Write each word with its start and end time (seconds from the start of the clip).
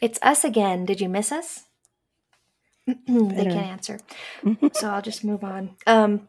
It's 0.00 0.18
us 0.22 0.44
again. 0.44 0.84
Did 0.84 1.00
you 1.00 1.08
miss 1.08 1.32
us? 1.32 1.64
they 2.86 3.44
can't 3.44 3.56
answer. 3.56 4.00
so 4.72 4.88
I'll 4.88 5.02
just 5.02 5.24
move 5.24 5.44
on. 5.44 5.76
Um, 5.86 6.28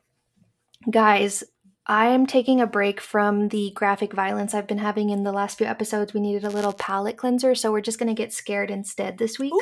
guys, 0.90 1.44
I 1.86 2.08
am 2.08 2.28
taking 2.28 2.62
a 2.62 2.68
break 2.68 3.02
from 3.02 3.50
the 3.50 3.72
graphic 3.74 4.14
violence 4.14 4.54
I've 4.54 4.68
been 4.68 4.78
having 4.78 5.10
in 5.10 5.24
the 5.24 5.32
last 5.32 5.58
few 5.58 5.68
episodes. 5.68 6.14
We 6.14 6.20
needed 6.20 6.44
a 6.44 6.50
little 6.50 6.74
palate 6.74 7.18
cleanser, 7.18 7.56
so 7.56 7.72
we're 7.72 7.82
just 7.82 7.98
going 7.98 8.14
to 8.14 8.22
get 8.22 8.34
scared 8.34 8.70
instead 8.70 9.18
this 9.18 9.40
week. 9.40 9.54
Ooh. 9.54 9.62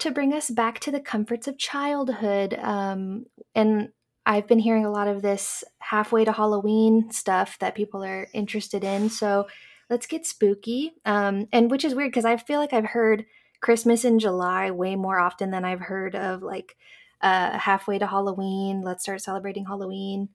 To 0.00 0.10
bring 0.10 0.34
us 0.34 0.50
back 0.50 0.80
to 0.80 0.90
the 0.90 1.00
comforts 1.00 1.48
of 1.48 1.56
childhood. 1.56 2.58
Um, 2.60 3.24
and 3.54 3.88
I've 4.26 4.46
been 4.46 4.58
hearing 4.58 4.84
a 4.84 4.90
lot 4.90 5.08
of 5.08 5.22
this 5.22 5.64
halfway 5.78 6.24
to 6.26 6.32
Halloween 6.32 7.10
stuff 7.10 7.58
that 7.60 7.74
people 7.74 8.04
are 8.04 8.28
interested 8.34 8.84
in. 8.84 9.08
So 9.08 9.46
let's 9.90 10.06
get 10.06 10.26
spooky. 10.26 10.94
Um, 11.04 11.48
and 11.52 11.70
which 11.70 11.84
is 11.84 11.94
weird 11.94 12.10
because 12.10 12.24
I 12.24 12.36
feel 12.36 12.60
like 12.60 12.72
I've 12.72 12.86
heard 12.86 13.26
Christmas 13.60 14.04
in 14.04 14.18
July 14.18 14.70
way 14.70 14.96
more 14.96 15.18
often 15.18 15.50
than 15.50 15.64
I've 15.64 15.80
heard 15.80 16.14
of 16.14 16.42
like 16.42 16.76
uh, 17.20 17.58
halfway 17.58 17.98
to 17.98 18.06
Halloween. 18.06 18.82
Let's 18.82 19.02
start 19.02 19.22
celebrating 19.22 19.66
Halloween 19.66 20.28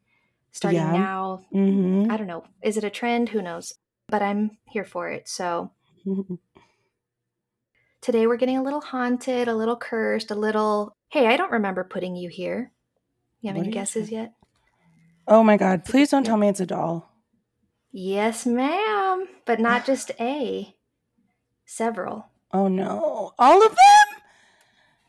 starting 0.52 0.82
yeah. 0.82 0.92
now. 0.92 1.42
Mm-hmm. 1.54 2.12
I 2.12 2.18
don't 2.18 2.28
know. 2.28 2.44
Is 2.62 2.78
it 2.78 2.84
a 2.84 2.90
trend? 2.90 3.30
Who 3.30 3.42
knows? 3.42 3.74
But 4.08 4.22
I'm 4.22 4.58
here 4.68 4.86
for 4.86 5.10
it. 5.10 5.28
So 5.28 5.72
today 8.02 8.28
we're 8.28 8.38
getting 8.38 8.58
a 8.58 8.64
little 8.64 8.82
haunted, 8.82 9.48
a 9.48 9.56
little 9.56 9.78
cursed, 9.78 10.32
a 10.32 10.36
little. 10.36 10.96
Hey, 11.10 11.28
I 11.28 11.38
don't 11.38 11.52
remember 11.52 11.84
putting 11.84 12.16
you 12.16 12.30
here. 12.30 12.72
You 13.42 13.50
have 13.50 13.58
what 13.58 13.66
any 13.66 13.74
guesses 13.74 14.12
yet? 14.12 14.34
Oh 15.28 15.44
my 15.44 15.58
god, 15.58 15.86
please 15.86 16.10
don't 16.10 16.26
tell 16.26 16.38
me 16.38 16.48
it's 16.48 16.60
a 16.60 16.66
doll. 16.66 17.11
Yes, 17.92 18.46
ma'am, 18.46 19.28
but 19.46 19.60
not 19.60 19.86
just 19.86 20.12
a. 20.20 20.76
Several. 21.66 22.28
Oh 22.54 22.68
no. 22.68 23.34
All 23.40 23.66
of 23.66 23.72
them? 23.72 24.22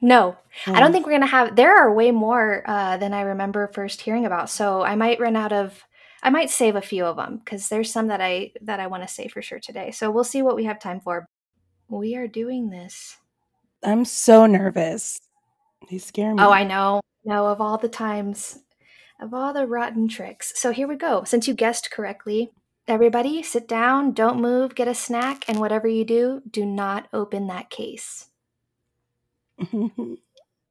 No. 0.01 0.37
I 0.67 0.81
don't 0.81 0.93
think 0.93 1.07
we're 1.07 1.13
going 1.13 1.23
to 1.23 1.27
have 1.29 1.57
there 1.57 1.77
are 1.77 1.93
way 1.93 2.11
more 2.11 2.63
uh, 2.67 2.97
than 2.97 3.15
I 3.15 3.23
remember 3.23 3.69
first 3.69 4.01
hearing 4.01 4.27
about. 4.27 4.51
So 4.51 4.83
I 4.83 4.95
might 4.97 5.21
run 5.21 5.37
out 5.37 5.53
of 5.53 5.85
I 6.23 6.31
might 6.31 6.51
save 6.51 6.77
a 6.77 6.81
few 6.81 7.05
of 7.05 7.17
them 7.17 7.41
cuz 7.45 7.69
there's 7.69 7.93
some 7.93 8.07
that 8.09 8.21
I 8.21 8.53
that 8.61 8.79
I 8.79 8.87
want 8.87 9.03
to 9.03 9.09
say 9.09 9.29
for 9.29 9.43
sure 9.43 9.59
today. 9.59 9.91
So 9.91 10.11
we'll 10.11 10.25
see 10.25 10.43
what 10.43 10.57
we 10.57 10.65
have 10.65 10.79
time 10.79 11.01
for. 11.01 11.29
We 11.89 12.17
are 12.17 12.29
doing 12.29 12.71
this. 12.71 13.19
I'm 13.83 14.05
so 14.05 14.47
nervous. 14.47 15.21
They 15.91 15.99
scare 15.99 16.35
me. 16.35 16.43
Oh, 16.43 16.51
I 16.51 16.65
know. 16.65 17.01
No, 17.25 17.47
of 17.47 17.61
all 17.61 17.79
the 17.79 17.89
times, 17.89 18.61
of 19.21 19.35
all 19.35 19.53
the 19.53 19.67
rotten 19.67 20.09
tricks. 20.09 20.53
So 20.57 20.71
here 20.73 20.89
we 20.89 20.97
go. 20.97 21.25
Since 21.25 21.49
you 21.49 21.55
guessed 21.55 21.91
correctly, 21.91 22.53
everybody 22.87 23.43
sit 23.43 23.69
down, 23.69 24.13
don't 24.13 24.41
move, 24.41 24.75
get 24.75 24.89
a 24.89 24.95
snack, 24.95 25.45
and 25.49 25.61
whatever 25.61 25.89
you 25.89 26.05
do, 26.05 26.43
do 26.49 26.65
not 26.65 27.09
open 27.13 27.47
that 27.49 27.71
case. 27.71 28.27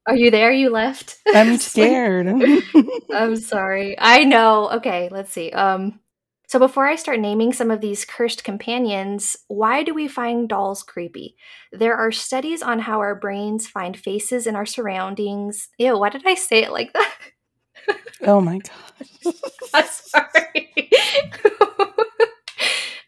Are 0.08 0.16
you 0.16 0.32
there? 0.32 0.52
You 0.52 0.70
left? 0.70 1.18
I'm 1.28 1.58
scared. 1.58 2.28
I'm 3.14 3.36
sorry. 3.36 3.96
I 4.00 4.24
know. 4.24 4.72
Okay, 4.72 5.10
let's 5.12 5.32
see. 5.32 5.52
Um 5.52 6.00
so 6.48 6.60
before 6.60 6.86
I 6.86 6.98
start 6.98 7.22
naming 7.22 7.54
some 7.54 7.72
of 7.72 7.80
these 7.80 8.04
cursed 8.04 8.44
companions, 8.44 9.38
why 9.48 9.84
do 9.84 9.94
we 9.94 10.10
find 10.10 10.50
dolls 10.50 10.84
creepy? 10.84 11.38
There 11.72 11.96
are 11.96 12.12
studies 12.12 12.62
on 12.62 12.80
how 12.80 13.00
our 13.00 13.16
brains 13.16 13.68
find 13.68 13.96
faces 13.96 14.48
in 14.48 14.58
our 14.58 14.66
surroundings. 14.66 15.70
Ew, 15.78 15.98
why 15.98 16.10
did 16.10 16.24
I 16.26 16.34
say 16.34 16.62
it 16.64 16.74
like 16.74 16.92
that? 16.92 17.16
oh 18.24 18.42
my 18.42 18.60
god. 18.60 19.36
I'm 19.74 19.86
sorry. 19.86 20.92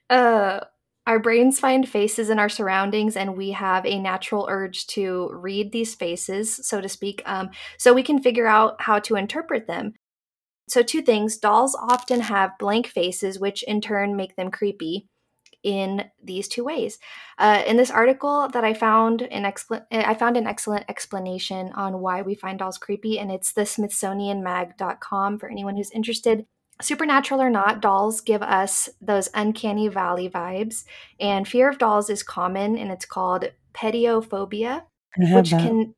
Uh 0.09 0.59
our 1.05 1.19
brains 1.19 1.59
find 1.59 1.87
faces 1.87 2.29
in 2.29 2.39
our 2.39 2.47
surroundings 2.47 3.17
and 3.17 3.35
we 3.35 3.51
have 3.51 3.85
a 3.85 3.99
natural 3.99 4.47
urge 4.49 4.87
to 4.87 5.29
read 5.33 5.71
these 5.71 5.95
faces 5.95 6.65
so 6.65 6.79
to 6.79 6.87
speak 6.87 7.21
um, 7.25 7.49
so 7.77 7.93
we 7.93 8.03
can 8.03 8.21
figure 8.21 8.47
out 8.47 8.81
how 8.81 8.99
to 8.99 9.15
interpret 9.15 9.67
them 9.67 9.93
so, 10.69 10.81
two 10.81 11.01
things 11.01 11.37
dolls 11.37 11.75
often 11.75 12.21
have 12.21 12.57
blank 12.57 12.87
faces, 12.87 13.39
which 13.39 13.63
in 13.63 13.81
turn 13.81 14.15
make 14.15 14.35
them 14.35 14.49
creepy 14.49 15.07
in 15.61 16.05
these 16.21 16.47
two 16.47 16.63
ways. 16.63 16.99
Uh, 17.37 17.63
in 17.65 17.77
this 17.77 17.91
article 17.91 18.49
that 18.49 18.63
I 18.63 18.73
found 18.73 19.21
an 19.23 19.43
expl- 19.43 19.85
I 19.91 20.13
found 20.13 20.37
an 20.37 20.47
excellent 20.47 20.85
explanation 20.89 21.71
on 21.73 21.99
why 21.99 22.21
we 22.21 22.35
find 22.35 22.59
dolls 22.59 22.77
creepy, 22.77 23.19
and 23.19 23.31
it's 23.31 23.53
the 23.53 23.61
SmithsonianMag.com 23.61 25.39
for 25.39 25.49
anyone 25.49 25.75
who's 25.75 25.91
interested. 25.91 26.45
Supernatural 26.81 27.41
or 27.41 27.49
not, 27.49 27.81
dolls 27.81 28.19
give 28.21 28.41
us 28.41 28.89
those 28.99 29.29
uncanny 29.33 29.87
valley 29.87 30.29
vibes, 30.29 30.85
and 31.19 31.47
fear 31.47 31.69
of 31.69 31.77
dolls 31.77 32.09
is 32.09 32.23
common, 32.23 32.77
and 32.77 32.91
it's 32.91 33.05
called 33.05 33.51
pediophobia, 33.73 34.83
which 35.17 35.51
that. 35.51 35.61
can 35.61 35.95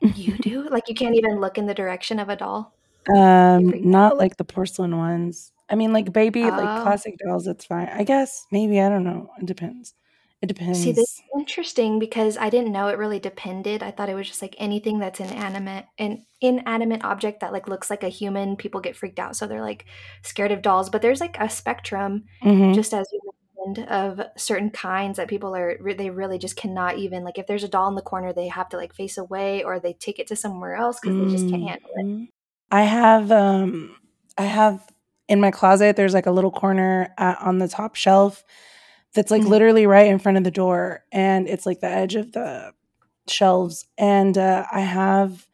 you 0.00 0.36
do 0.38 0.68
like 0.68 0.88
you 0.88 0.94
can't 0.94 1.16
even 1.16 1.40
look 1.40 1.58
in 1.58 1.66
the 1.66 1.74
direction 1.74 2.18
of 2.18 2.28
a 2.28 2.36
doll. 2.36 2.74
Um, 3.14 3.90
not 3.90 4.16
like 4.16 4.36
the 4.36 4.44
porcelain 4.44 4.96
ones. 4.96 5.52
I 5.68 5.74
mean, 5.74 5.92
like 5.92 6.12
baby, 6.12 6.42
like 6.44 6.80
oh. 6.80 6.82
classic 6.82 7.14
dolls. 7.24 7.44
That's 7.44 7.64
fine. 7.64 7.88
I 7.88 8.04
guess 8.04 8.46
maybe 8.50 8.80
I 8.80 8.88
don't 8.88 9.04
know. 9.04 9.30
It 9.40 9.46
depends. 9.46 9.94
It 10.42 10.46
depends. 10.46 10.82
See, 10.82 10.92
this 10.92 11.04
is 11.04 11.22
interesting 11.38 11.98
because 11.98 12.38
I 12.38 12.48
didn't 12.48 12.72
know 12.72 12.88
it 12.88 12.96
really 12.96 13.18
depended. 13.18 13.82
I 13.82 13.90
thought 13.90 14.08
it 14.08 14.14
was 14.14 14.26
just 14.26 14.40
like 14.40 14.54
anything 14.58 14.98
that's 14.98 15.20
inanimate, 15.20 15.84
an 15.98 16.24
inanimate 16.40 17.04
object 17.04 17.40
that 17.40 17.52
like 17.52 17.68
looks 17.68 17.90
like 17.90 18.02
a 18.02 18.08
human. 18.08 18.56
People 18.56 18.80
get 18.80 18.96
freaked 18.96 19.18
out, 19.18 19.36
so 19.36 19.46
they're 19.46 19.60
like 19.60 19.84
scared 20.22 20.50
of 20.50 20.62
dolls. 20.62 20.88
But 20.88 21.02
there's 21.02 21.20
like 21.20 21.36
a 21.38 21.50
spectrum, 21.50 22.24
mm-hmm. 22.42 22.72
just 22.72 22.94
as 22.94 23.06
you 23.12 23.20
mentioned, 23.66 23.90
of 23.90 24.22
certain 24.38 24.70
kinds 24.70 25.18
that 25.18 25.28
people 25.28 25.54
are 25.54 25.76
they 25.94 26.08
really 26.08 26.38
just 26.38 26.56
cannot 26.56 26.96
even 26.96 27.22
like 27.22 27.36
if 27.36 27.46
there's 27.46 27.64
a 27.64 27.68
doll 27.68 27.88
in 27.88 27.94
the 27.94 28.00
corner, 28.00 28.32
they 28.32 28.48
have 28.48 28.70
to 28.70 28.78
like 28.78 28.94
face 28.94 29.18
away 29.18 29.62
or 29.62 29.78
they 29.78 29.92
take 29.92 30.18
it 30.18 30.26
to 30.28 30.36
somewhere 30.36 30.74
else 30.74 31.00
because 31.00 31.16
mm-hmm. 31.16 31.28
they 31.28 31.36
just 31.36 31.50
can't 31.50 31.68
handle 31.68 31.90
it. 31.96 32.06
Mm-hmm. 32.06 32.24
I 32.70 32.82
have 32.84 33.30
um 33.30 33.94
I 34.38 34.44
have 34.44 34.90
in 35.28 35.38
my 35.38 35.50
closet 35.50 35.96
there's 35.96 36.14
like 36.14 36.24
a 36.24 36.32
little 36.32 36.50
corner 36.50 37.12
at, 37.18 37.38
on 37.42 37.58
the 37.58 37.68
top 37.68 37.94
shelf 37.94 38.42
that's 39.14 39.30
like 39.30 39.42
mm-hmm. 39.42 39.50
literally 39.50 39.86
right 39.86 40.06
in 40.06 40.18
front 40.18 40.38
of 40.38 40.44
the 40.44 40.50
door 40.50 41.04
and 41.12 41.48
it's 41.48 41.66
like 41.66 41.80
the 41.80 41.88
edge 41.88 42.14
of 42.14 42.32
the 42.32 42.72
shelves 43.28 43.86
and 43.98 44.36
uh, 44.38 44.66
I 44.72 44.80
have 44.80 45.46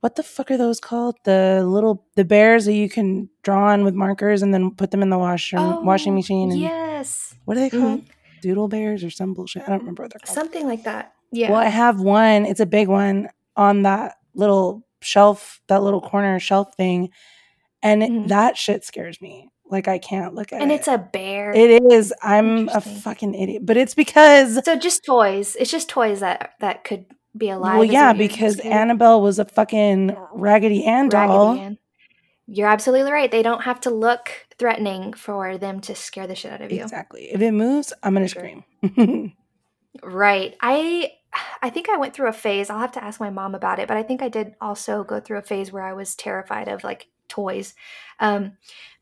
what 0.00 0.16
the 0.16 0.22
fuck 0.22 0.50
are 0.50 0.56
those 0.56 0.80
called? 0.80 1.16
The 1.24 1.62
little 1.64 2.06
the 2.16 2.24
bears 2.24 2.64
that 2.64 2.72
you 2.72 2.88
can 2.88 3.28
draw 3.42 3.68
on 3.68 3.84
with 3.84 3.94
markers 3.94 4.42
and 4.42 4.52
then 4.52 4.74
put 4.74 4.90
them 4.90 5.02
in 5.02 5.10
the 5.10 5.18
washer 5.18 5.58
oh, 5.58 5.80
washing 5.82 6.14
machine. 6.14 6.50
And, 6.50 6.60
yes. 6.60 7.34
What 7.44 7.56
are 7.56 7.60
they 7.60 7.70
called? 7.70 8.00
Mm-hmm. 8.00 8.40
Doodle 8.40 8.68
bears 8.68 9.04
or 9.04 9.10
some 9.10 9.34
bullshit. 9.34 9.62
I 9.62 9.66
don't 9.66 9.80
remember 9.80 10.04
what 10.04 10.12
they're 10.12 10.20
called. 10.20 10.34
Something 10.34 10.66
like 10.66 10.84
that. 10.84 11.12
Yeah. 11.30 11.50
Well, 11.50 11.60
I 11.60 11.66
have 11.68 12.00
one. 12.00 12.46
It's 12.46 12.60
a 12.60 12.66
big 12.66 12.88
one 12.88 13.28
on 13.56 13.82
that 13.82 14.16
little 14.34 14.86
shelf, 15.02 15.60
that 15.68 15.82
little 15.82 16.00
corner 16.00 16.40
shelf 16.40 16.74
thing. 16.74 17.10
And 17.82 18.02
mm-hmm. 18.02 18.26
that 18.28 18.56
shit 18.56 18.84
scares 18.84 19.20
me. 19.20 19.50
Like 19.70 19.88
I 19.88 19.98
can't 19.98 20.34
look 20.34 20.52
at 20.52 20.60
and 20.60 20.70
it. 20.70 20.74
And 20.74 20.80
it's 20.80 20.88
a 20.88 20.98
bear. 20.98 21.52
It 21.52 21.82
is. 21.92 22.12
I'm 22.22 22.68
a 22.68 22.80
fucking 22.80 23.34
idiot. 23.34 23.64
But 23.64 23.76
it's 23.76 23.94
because 23.94 24.64
So 24.64 24.76
just 24.76 25.04
toys. 25.04 25.56
It's 25.58 25.70
just 25.70 25.88
toys 25.88 26.20
that 26.20 26.54
that 26.60 26.84
could 26.84 27.06
be 27.36 27.50
alive. 27.50 27.76
Well, 27.76 27.84
yeah, 27.84 28.12
because 28.12 28.58
Annabelle 28.60 29.22
was 29.22 29.38
a 29.38 29.44
fucking 29.44 30.16
Raggedy 30.32 30.84
Ann 30.84 31.08
doll. 31.08 31.50
Raggedy 31.50 31.64
Ann. 31.66 31.78
You're 32.46 32.68
absolutely 32.68 33.12
right. 33.12 33.30
They 33.30 33.44
don't 33.44 33.62
have 33.62 33.80
to 33.82 33.90
look 33.90 34.32
threatening 34.58 35.12
for 35.12 35.56
them 35.56 35.80
to 35.82 35.94
scare 35.94 36.26
the 36.26 36.34
shit 36.34 36.52
out 36.52 36.60
of 36.60 36.72
you. 36.72 36.82
Exactly. 36.82 37.32
If 37.32 37.40
it 37.40 37.52
moves, 37.52 37.92
I'm 38.02 38.14
gonna 38.14 38.28
scream. 38.28 38.64
right. 40.02 40.56
I 40.60 41.12
I 41.62 41.70
think 41.70 41.88
I 41.88 41.96
went 41.96 42.14
through 42.14 42.28
a 42.28 42.32
phase. 42.32 42.68
I'll 42.68 42.80
have 42.80 42.92
to 42.92 43.04
ask 43.04 43.20
my 43.20 43.30
mom 43.30 43.54
about 43.54 43.78
it, 43.78 43.86
but 43.86 43.96
I 43.96 44.02
think 44.02 44.20
I 44.20 44.28
did 44.28 44.54
also 44.60 45.04
go 45.04 45.20
through 45.20 45.38
a 45.38 45.42
phase 45.42 45.70
where 45.70 45.84
I 45.84 45.92
was 45.92 46.16
terrified 46.16 46.66
of 46.66 46.82
like 46.82 47.06
toys. 47.28 47.74
Um, 48.18 48.56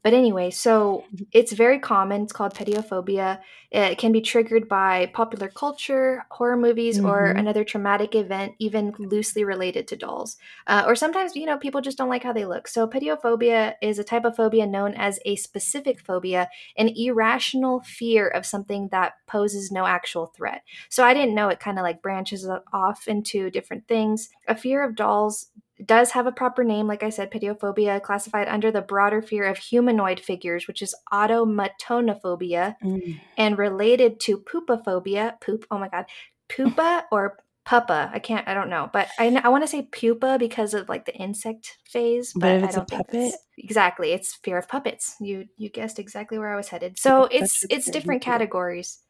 but 0.05 0.15
anyway, 0.15 0.51
so 0.51 1.05
it's 1.33 1.53
very 1.53 1.81
common. 1.81 2.23
It's 2.23 2.33
called 2.33 2.55
pediophobia. 2.55 3.41
It 3.71 3.99
can 3.99 4.13
be 4.13 4.21
triggered 4.21 4.69
by 4.69 5.07
popular 5.13 5.49
culture, 5.49 6.25
horror 6.31 6.57
movies, 6.57 6.99
mm-hmm. 6.99 7.07
or 7.07 7.25
another 7.27 7.65
traumatic 7.65 8.15
event, 8.15 8.55
even 8.61 8.95
loosely 8.99 9.43
related 9.43 9.89
to 9.89 9.97
dolls. 9.97 10.37
Uh, 10.69 10.85
or 10.87 10.95
sometimes, 10.95 11.35
you 11.35 11.47
know, 11.47 11.59
people 11.59 11.81
just 11.81 11.99
don't 11.99 12.09
like 12.09 12.23
how 12.23 12.33
they 12.33 12.45
look. 12.45 12.69
So, 12.69 12.87
pediophobia 12.87 13.75
is 13.83 13.99
a 13.99 14.05
type 14.05 14.25
of 14.25 14.37
phobia 14.37 14.67
known 14.67 14.95
as 14.95 15.19
a 15.25 15.35
specific 15.35 16.01
phobia, 16.01 16.49
an 16.77 16.91
irrational 16.95 17.81
fear 17.81 18.29
of 18.29 18.47
something 18.47 18.89
that 18.93 19.15
poses 19.27 19.73
no 19.73 19.85
actual 19.85 20.27
threat. 20.27 20.63
So, 20.89 21.03
I 21.05 21.13
didn't 21.13 21.35
know 21.35 21.49
it 21.49 21.61
kind 21.61 21.79
of 21.79 21.83
like 21.83 22.03
branches 22.03 22.49
off 22.73 23.09
into 23.09 23.51
different 23.51 23.89
things. 23.89 24.29
A 24.47 24.57
fear 24.57 24.85
of 24.85 24.95
dolls 24.95 25.51
does 25.85 26.11
have 26.13 26.27
a 26.27 26.33
proper 26.33 26.65
name, 26.65 26.87
like 26.87 27.03
I 27.03 27.11
said, 27.11 27.31
pediophobia, 27.31 28.03
classified 28.03 28.49
under 28.49 28.71
the 28.71 28.83
broader 28.83 29.23
fear 29.23 29.45
of 29.45 29.59
humanoid 29.59 30.21
figures, 30.21 30.67
which 30.67 30.83
is 30.83 30.95
automatonophobia, 31.13 32.75
mm. 32.83 33.21
and 33.37 33.59
related 33.59 34.21
to 34.21 34.39
poopophobia, 34.39 35.41
poop, 35.41 35.67
oh 35.71 35.79
my 35.79 35.89
God, 35.89 36.07
pupa 36.49 37.05
or 37.13 37.39
Pupa. 37.69 38.11
I 38.15 38.19
can't. 38.19 38.49
I 38.49 38.55
don't 38.55 38.71
know, 38.71 38.89
but 38.95 39.09
I 39.19 39.29
I 39.45 39.51
want 39.51 39.63
to 39.63 39.69
say 39.69 39.83
pupa 39.83 40.39
because 40.39 40.73
of 40.73 40.89
like 40.89 41.05
the 41.05 41.15
insect 41.15 41.77
phase. 41.85 42.33
But 42.33 42.41
But, 42.41 42.53
if 42.53 42.65
it's 42.65 42.77
a 42.79 42.85
puppet? 42.85 43.35
exactly. 43.59 44.13
It's 44.13 44.37
fear 44.37 44.57
of 44.57 44.69
puppets. 44.69 45.17
You 45.21 45.45
you 45.59 45.69
guessed 45.69 45.99
exactly 45.99 46.39
where 46.39 46.51
I 46.51 46.57
was 46.57 46.69
headed. 46.69 46.99
So 46.99 47.25
it's 47.31 47.65
it's 47.69 47.91
different 47.91 48.23
categories. 48.23 49.01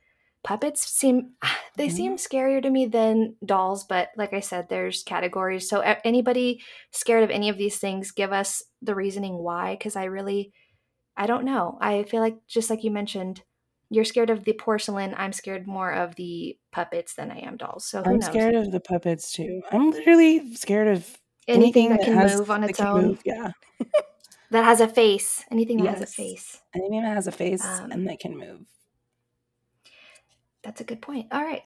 Puppets 0.44 0.86
seem 0.86 1.32
they 1.76 1.88
seem 1.88 2.16
scarier 2.16 2.62
to 2.62 2.70
me 2.70 2.86
than 2.86 3.36
dolls, 3.44 3.84
but 3.84 4.10
like 4.16 4.32
I 4.32 4.40
said, 4.40 4.68
there's 4.68 5.02
categories. 5.02 5.68
So 5.68 5.80
anybody 6.04 6.62
scared 6.92 7.24
of 7.24 7.30
any 7.30 7.48
of 7.48 7.58
these 7.58 7.78
things, 7.78 8.10
give 8.10 8.32
us 8.32 8.62
the 8.82 8.94
reasoning 8.94 9.38
why, 9.38 9.74
because 9.74 9.96
I 9.96 10.04
really 10.04 10.52
I 11.16 11.26
don't 11.26 11.44
know. 11.44 11.78
I 11.80 12.04
feel 12.04 12.20
like 12.20 12.36
just 12.46 12.70
like 12.70 12.84
you 12.84 12.90
mentioned, 12.92 13.42
you're 13.90 14.04
scared 14.04 14.30
of 14.30 14.44
the 14.44 14.52
porcelain. 14.52 15.14
I'm 15.16 15.32
scared 15.32 15.66
more 15.66 15.90
of 15.92 16.14
the 16.14 16.56
puppets 16.72 17.14
than 17.14 17.30
I 17.30 17.38
am 17.40 17.56
dolls. 17.56 17.86
So 17.86 18.02
who 18.02 18.10
I'm 18.10 18.18
knows? 18.18 18.26
scared 18.26 18.54
of 18.54 18.70
the 18.70 18.80
puppets 18.80 19.32
too. 19.32 19.62
I'm 19.72 19.90
literally 19.90 20.54
scared 20.54 20.88
of 20.88 21.18
Anything 21.48 21.86
anything 21.86 21.88
that 21.90 21.98
that 22.00 22.04
can 22.04 22.14
has 22.14 22.36
move 22.38 22.50
on 22.50 22.62
its 22.62 22.78
own, 22.78 23.06
move. 23.06 23.22
Yeah. 23.24 23.52
that 24.50 24.64
has 24.64 24.80
a 24.82 24.86
face. 24.88 25.44
Anything 25.50 25.82
that 25.82 25.94
has 25.94 26.02
a 26.02 26.06
face. 26.06 26.60
Anything 26.74 27.02
that 27.02 27.14
has 27.14 27.26
a 27.26 27.32
face 27.32 27.64
Um, 27.64 27.90
and 27.90 28.06
that 28.06 28.20
can 28.20 28.36
move. 28.36 28.60
That's 30.68 30.82
a 30.82 30.84
good 30.84 31.00
point. 31.00 31.28
All 31.32 31.42
right. 31.42 31.62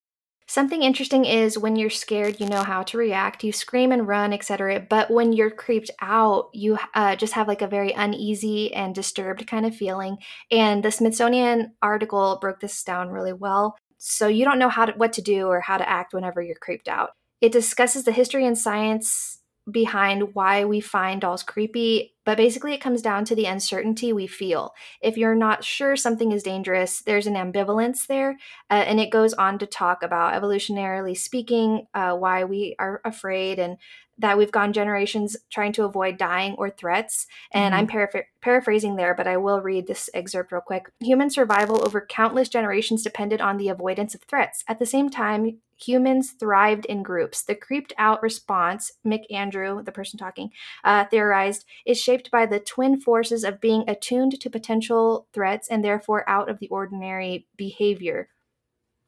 Something 0.46 0.84
interesting 0.84 1.24
is 1.24 1.58
when 1.58 1.74
you're 1.74 1.90
scared, 1.90 2.38
you 2.38 2.46
know 2.46 2.62
how 2.62 2.84
to 2.84 2.96
react. 2.96 3.42
You 3.42 3.50
scream 3.50 3.90
and 3.90 4.06
run, 4.06 4.32
etc. 4.32 4.86
But 4.88 5.10
when 5.10 5.32
you're 5.32 5.50
creeped 5.50 5.90
out, 6.00 6.50
you 6.52 6.78
uh, 6.94 7.16
just 7.16 7.32
have 7.32 7.48
like 7.48 7.62
a 7.62 7.66
very 7.66 7.90
uneasy 7.90 8.72
and 8.72 8.94
disturbed 8.94 9.44
kind 9.48 9.66
of 9.66 9.74
feeling. 9.74 10.18
And 10.52 10.84
the 10.84 10.92
Smithsonian 10.92 11.72
article 11.82 12.38
broke 12.40 12.60
this 12.60 12.84
down 12.84 13.08
really 13.08 13.32
well. 13.32 13.74
So 13.98 14.28
you 14.28 14.44
don't 14.44 14.60
know 14.60 14.68
how 14.68 14.84
to, 14.84 14.92
what 14.92 15.12
to 15.14 15.22
do 15.22 15.48
or 15.48 15.60
how 15.60 15.78
to 15.78 15.88
act 15.88 16.14
whenever 16.14 16.40
you're 16.40 16.54
creeped 16.54 16.86
out. 16.86 17.10
It 17.40 17.50
discusses 17.50 18.04
the 18.04 18.12
history 18.12 18.46
and 18.46 18.56
science 18.56 19.41
behind 19.70 20.34
why 20.34 20.64
we 20.64 20.80
find 20.80 21.20
dolls 21.20 21.42
creepy, 21.42 22.14
but 22.24 22.36
basically 22.36 22.72
it 22.72 22.80
comes 22.80 23.00
down 23.00 23.24
to 23.24 23.34
the 23.34 23.46
uncertainty 23.46 24.12
we 24.12 24.26
feel. 24.26 24.74
If 25.00 25.16
you're 25.16 25.34
not 25.36 25.64
sure 25.64 25.96
something 25.96 26.32
is 26.32 26.42
dangerous, 26.42 27.02
there's 27.02 27.26
an 27.26 27.34
ambivalence 27.34 28.06
there 28.06 28.38
uh, 28.70 28.74
and 28.74 28.98
it 28.98 29.10
goes 29.10 29.34
on 29.34 29.58
to 29.60 29.66
talk 29.66 30.02
about 30.02 30.34
evolutionarily 30.34 31.16
speaking, 31.16 31.86
uh, 31.94 32.14
why 32.14 32.44
we 32.44 32.74
are 32.78 33.00
afraid 33.04 33.58
and 33.58 33.76
that 34.18 34.36
we've 34.36 34.52
gone 34.52 34.72
generations 34.72 35.36
trying 35.50 35.72
to 35.72 35.84
avoid 35.84 36.18
dying 36.18 36.54
or 36.58 36.70
threats. 36.70 37.26
And 37.52 37.74
I'm 37.74 37.86
paraphr- 37.86 38.24
paraphrasing 38.40 38.96
there, 38.96 39.14
but 39.14 39.26
I 39.26 39.36
will 39.36 39.60
read 39.60 39.86
this 39.86 40.10
excerpt 40.12 40.52
real 40.52 40.60
quick. 40.60 40.90
Human 41.00 41.30
survival 41.30 41.84
over 41.84 42.04
countless 42.06 42.48
generations 42.48 43.02
depended 43.02 43.40
on 43.40 43.56
the 43.56 43.68
avoidance 43.68 44.14
of 44.14 44.22
threats. 44.22 44.64
At 44.68 44.78
the 44.78 44.86
same 44.86 45.08
time, 45.08 45.58
humans 45.86 46.32
thrived 46.32 46.86
in 46.86 47.02
groups. 47.02 47.42
The 47.42 47.54
creeped 47.54 47.92
out 47.98 48.22
response, 48.22 48.92
McAndrew, 49.06 49.84
the 49.84 49.92
person 49.92 50.18
talking, 50.18 50.50
uh, 50.84 51.04
theorized, 51.06 51.64
is 51.86 52.00
shaped 52.00 52.30
by 52.30 52.46
the 52.46 52.60
twin 52.60 53.00
forces 53.00 53.44
of 53.44 53.60
being 53.60 53.84
attuned 53.88 54.40
to 54.40 54.50
potential 54.50 55.26
threats 55.32 55.68
and 55.68 55.84
therefore 55.84 56.28
out 56.28 56.48
of 56.48 56.58
the 56.58 56.68
ordinary 56.68 57.46
behavior 57.56 58.28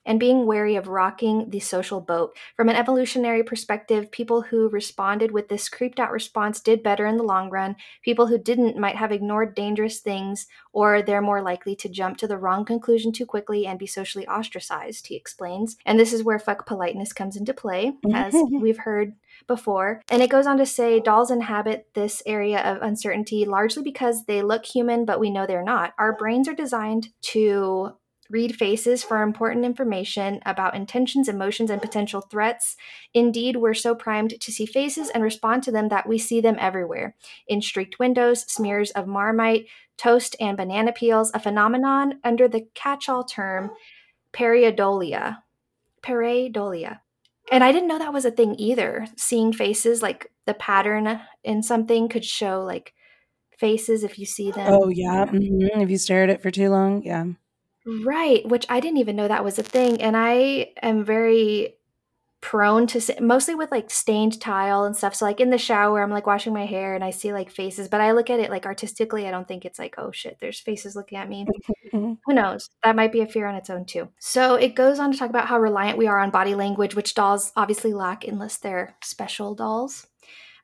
and 0.06 0.20
being 0.20 0.46
wary 0.46 0.76
of 0.76 0.88
rocking 0.88 1.50
the 1.50 1.60
social 1.60 2.00
boat. 2.00 2.36
From 2.56 2.68
an 2.68 2.76
evolutionary 2.76 3.42
perspective, 3.42 4.10
people 4.10 4.42
who 4.42 4.68
responded 4.68 5.30
with 5.30 5.48
this 5.48 5.68
creeped 5.68 6.00
out 6.00 6.12
response 6.12 6.60
did 6.60 6.82
better 6.82 7.06
in 7.06 7.16
the 7.16 7.22
long 7.22 7.50
run. 7.50 7.76
People 8.02 8.26
who 8.26 8.38
didn't 8.38 8.76
might 8.76 8.96
have 8.96 9.12
ignored 9.12 9.54
dangerous 9.54 10.00
things, 10.00 10.46
or 10.72 11.02
they're 11.02 11.22
more 11.22 11.42
likely 11.42 11.76
to 11.76 11.88
jump 11.88 12.18
to 12.18 12.26
the 12.26 12.38
wrong 12.38 12.64
conclusion 12.64 13.12
too 13.12 13.26
quickly 13.26 13.66
and 13.66 13.78
be 13.78 13.86
socially 13.86 14.26
ostracized, 14.26 15.06
he 15.06 15.16
explains. 15.16 15.76
And 15.86 15.98
this 15.98 16.12
is 16.12 16.22
where 16.22 16.38
fuck 16.38 16.66
politeness 16.66 17.12
comes 17.12 17.36
into 17.36 17.54
play, 17.54 17.92
as 18.12 18.34
we've 18.50 18.78
heard 18.78 19.14
before. 19.46 20.02
And 20.08 20.22
it 20.22 20.30
goes 20.30 20.46
on 20.46 20.58
to 20.58 20.66
say 20.66 21.00
dolls 21.00 21.30
inhabit 21.30 21.88
this 21.94 22.22
area 22.26 22.60
of 22.60 22.82
uncertainty 22.82 23.44
largely 23.44 23.82
because 23.82 24.24
they 24.24 24.42
look 24.42 24.64
human, 24.64 25.04
but 25.04 25.20
we 25.20 25.30
know 25.30 25.46
they're 25.46 25.62
not. 25.62 25.92
Our 25.98 26.16
brains 26.16 26.48
are 26.48 26.54
designed 26.54 27.08
to 27.32 27.94
read 28.30 28.56
faces 28.56 29.02
for 29.02 29.22
important 29.22 29.64
information 29.64 30.40
about 30.46 30.74
intentions, 30.74 31.28
emotions, 31.28 31.70
and 31.70 31.82
potential 31.82 32.20
threats. 32.20 32.76
Indeed, 33.12 33.56
we're 33.56 33.74
so 33.74 33.94
primed 33.94 34.40
to 34.40 34.52
see 34.52 34.66
faces 34.66 35.10
and 35.10 35.22
respond 35.22 35.62
to 35.64 35.72
them 35.72 35.88
that 35.88 36.08
we 36.08 36.18
see 36.18 36.40
them 36.40 36.56
everywhere 36.58 37.16
in 37.46 37.60
streaked 37.60 37.98
windows, 37.98 38.42
smears 38.50 38.90
of 38.92 39.06
marmite, 39.06 39.66
toast, 39.96 40.36
and 40.40 40.56
banana 40.56 40.92
peels, 40.92 41.30
a 41.34 41.40
phenomenon 41.40 42.20
under 42.24 42.48
the 42.48 42.66
catch 42.74 43.08
all 43.08 43.24
term 43.24 43.70
pareidolia. 44.32 45.38
Pareidolia. 46.02 47.00
And 47.52 47.62
I 47.62 47.72
didn't 47.72 47.88
know 47.88 47.98
that 47.98 48.12
was 48.12 48.24
a 48.24 48.30
thing 48.30 48.54
either. 48.58 49.06
Seeing 49.16 49.52
faces, 49.52 50.02
like 50.02 50.30
the 50.46 50.54
pattern 50.54 51.20
in 51.42 51.62
something 51.62 52.08
could 52.08 52.24
show 52.24 52.62
like 52.62 52.94
faces 53.58 54.02
if 54.02 54.18
you 54.18 54.26
see 54.26 54.50
them. 54.50 54.66
Oh 54.72 54.88
yeah. 54.88 55.26
hmm 55.26 55.38
If 55.80 55.90
you 55.90 55.98
stare 55.98 56.24
at 56.24 56.30
it 56.30 56.42
for 56.42 56.50
too 56.50 56.70
long, 56.70 57.02
yeah. 57.02 57.26
Right, 57.86 58.46
which 58.48 58.66
I 58.68 58.80
didn't 58.80 58.98
even 58.98 59.16
know 59.16 59.28
that 59.28 59.44
was 59.44 59.58
a 59.58 59.62
thing. 59.62 60.00
And 60.00 60.16
I 60.16 60.72
am 60.82 61.04
very 61.04 61.74
prone 62.40 62.86
to 62.86 63.00
mostly 63.22 63.54
with 63.54 63.70
like 63.70 63.90
stained 63.90 64.40
tile 64.40 64.84
and 64.84 64.96
stuff. 64.96 65.14
So 65.14 65.24
like 65.24 65.40
in 65.40 65.50
the 65.50 65.58
shower, 65.58 66.02
I'm 66.02 66.10
like 66.10 66.26
washing 66.26 66.52
my 66.52 66.66
hair 66.66 66.94
and 66.94 67.02
I 67.02 67.10
see 67.10 67.32
like 67.32 67.50
faces, 67.50 67.88
but 67.88 68.02
I 68.02 68.12
look 68.12 68.30
at 68.30 68.40
it 68.40 68.50
like 68.50 68.66
artistically. 68.66 69.26
I 69.26 69.30
don't 69.30 69.48
think 69.48 69.64
it's 69.64 69.78
like, 69.78 69.94
oh 69.98 70.12
shit, 70.12 70.38
there's 70.40 70.60
faces 70.60 70.94
looking 70.94 71.18
at 71.18 71.28
me. 71.28 71.46
Who 71.92 72.18
knows? 72.28 72.70
That 72.82 72.96
might 72.96 73.12
be 73.12 73.22
a 73.22 73.26
fear 73.26 73.46
on 73.46 73.54
its 73.54 73.70
own 73.70 73.86
too. 73.86 74.08
So 74.18 74.56
it 74.56 74.74
goes 74.74 74.98
on 74.98 75.12
to 75.12 75.18
talk 75.18 75.30
about 75.30 75.46
how 75.48 75.58
reliant 75.58 75.98
we 75.98 76.06
are 76.06 76.18
on 76.18 76.30
body 76.30 76.54
language, 76.54 76.94
which 76.94 77.14
dolls 77.14 77.52
obviously 77.56 77.94
lack 77.94 78.26
unless 78.26 78.58
they're 78.58 78.94
special 79.02 79.54
dolls. 79.54 80.06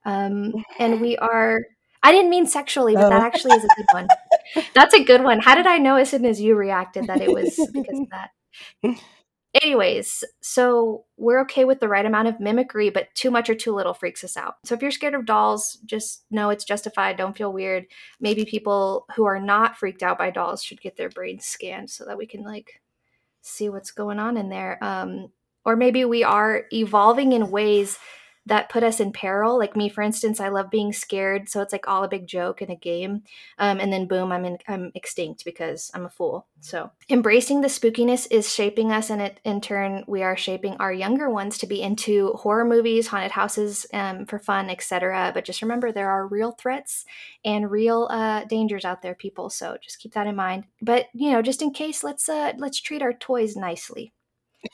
Um, 0.05 0.53
and 0.79 1.01
we 1.03 1.17
are. 1.19 1.61
I 2.02 2.12
didn't 2.12 2.31
mean 2.31 2.47
sexually, 2.47 2.94
but 2.94 3.08
that 3.11 3.20
Oh. 3.23 3.25
actually 3.26 3.56
is 3.56 3.64
a 3.64 3.69
good 3.76 3.87
one. 3.93 4.08
That's 4.75 4.94
a 4.94 5.05
good 5.05 5.23
one. 5.23 5.41
How 5.41 5.55
did 5.55 5.67
I 5.67 5.79
know 5.79 5.97
as 5.97 6.11
soon 6.11 6.25
as 6.25 6.41
you 6.41 6.55
reacted 6.55 7.06
that 7.08 7.20
it 7.20 7.31
was 7.32 7.55
because 7.73 8.00
of 8.00 8.08
that? 8.11 8.31
Anyways, 9.62 10.23
so 10.41 11.05
we're 11.17 11.41
okay 11.43 11.64
with 11.64 11.81
the 11.81 11.88
right 11.88 12.06
amount 12.06 12.29
of 12.29 12.38
mimicry, 12.38 12.88
but 12.88 13.12
too 13.14 13.32
much 13.32 13.50
or 13.50 13.55
too 13.56 13.75
little 13.75 13.94
freaks 13.94 14.23
us 14.23 14.37
out. 14.37 14.55
So 14.64 14.76
if 14.76 14.82
you're 14.82 14.93
scared 14.93 15.14
of 15.14 15.26
dolls, 15.26 15.76
just 15.85 16.23
know 16.31 16.50
it's 16.50 16.64
justified. 16.64 17.17
Don't 17.17 17.37
feel 17.37 17.52
weird. 17.52 17.87
Maybe 18.20 18.44
people 18.44 19.06
who 19.17 19.25
are 19.25 19.41
not 19.41 19.76
freaked 19.76 20.05
out 20.05 20.19
by 20.19 20.31
dolls 20.31 20.62
should 20.62 20.81
get 20.81 20.97
their 20.97 21.08
brains 21.08 21.47
scanned 21.47 21.91
so 21.91 22.05
that 22.05 22.17
we 22.17 22.26
can 22.26 22.44
like 22.44 22.81
see 23.43 23.69
what's 23.69 23.91
going 23.91 24.20
on 24.20 24.37
in 24.37 24.50
there. 24.50 24.78
Um, 24.85 25.33
or 25.64 25.75
maybe 25.75 26.04
we 26.04 26.23
are 26.23 26.66
evolving 26.73 27.33
in 27.33 27.50
ways 27.50 27.99
that 28.47 28.68
put 28.68 28.82
us 28.82 29.00
in 29.00 29.12
peril. 29.12 29.59
Like 29.59 29.76
me, 29.76 29.88
for 29.88 30.02
instance, 30.02 30.40
I 30.40 30.49
love 30.49 30.70
being 30.70 30.92
scared, 30.92 31.49
so 31.49 31.61
it's 31.61 31.73
like 31.73 31.87
all 31.87 32.04
a 32.04 32.09
big 32.09 32.26
joke 32.26 32.62
in 32.62 32.70
a 32.70 32.76
game. 32.76 33.23
Um, 33.59 33.78
and 33.80 33.92
then 33.92 34.06
boom, 34.06 34.32
I'm 34.32 34.44
in, 34.44 34.59
I'm 34.66 34.90
extinct 34.94 35.44
because 35.44 35.90
I'm 35.94 36.06
a 36.06 36.11
fool. 36.11 36.47
So 36.61 36.90
embracing 37.09 37.61
the 37.61 37.68
spookiness 37.68 38.26
is 38.30 38.52
shaping 38.52 38.92
us, 38.92 39.11
and 39.11 39.20
it 39.20 39.40
in 39.44 39.61
turn 39.61 40.04
we 40.06 40.23
are 40.23 40.37
shaping 40.37 40.75
our 40.76 40.92
younger 40.92 41.28
ones 41.28 41.59
to 41.59 41.66
be 41.66 41.82
into 41.82 42.32
horror 42.32 42.64
movies, 42.64 43.09
haunted 43.09 43.32
houses, 43.32 43.87
um, 43.92 44.26
for 44.26 44.38
fun, 44.38 44.70
etc. 44.70 45.30
But 45.35 45.44
just 45.44 45.62
remember, 45.62 45.92
there 45.92 46.11
are 46.11 46.26
real 46.26 46.52
threats 46.52 47.04
and 47.44 47.70
real 47.70 48.09
uh, 48.11 48.44
dangers 48.44 48.85
out 48.85 49.02
there, 49.02 49.14
people. 49.14 49.50
So 49.50 49.76
just 49.82 49.99
keep 49.99 50.14
that 50.14 50.26
in 50.26 50.37
mind. 50.37 50.64
But 50.80 51.06
you 51.12 51.30
know, 51.30 51.42
just 51.42 51.62
in 51.62 51.73
case, 51.73 52.02
let's 52.02 52.28
uh, 52.28 52.52
let's 52.59 52.80
treat 52.80 53.02
our 53.02 53.12
toys 53.12 53.56
nicely. 53.56 54.12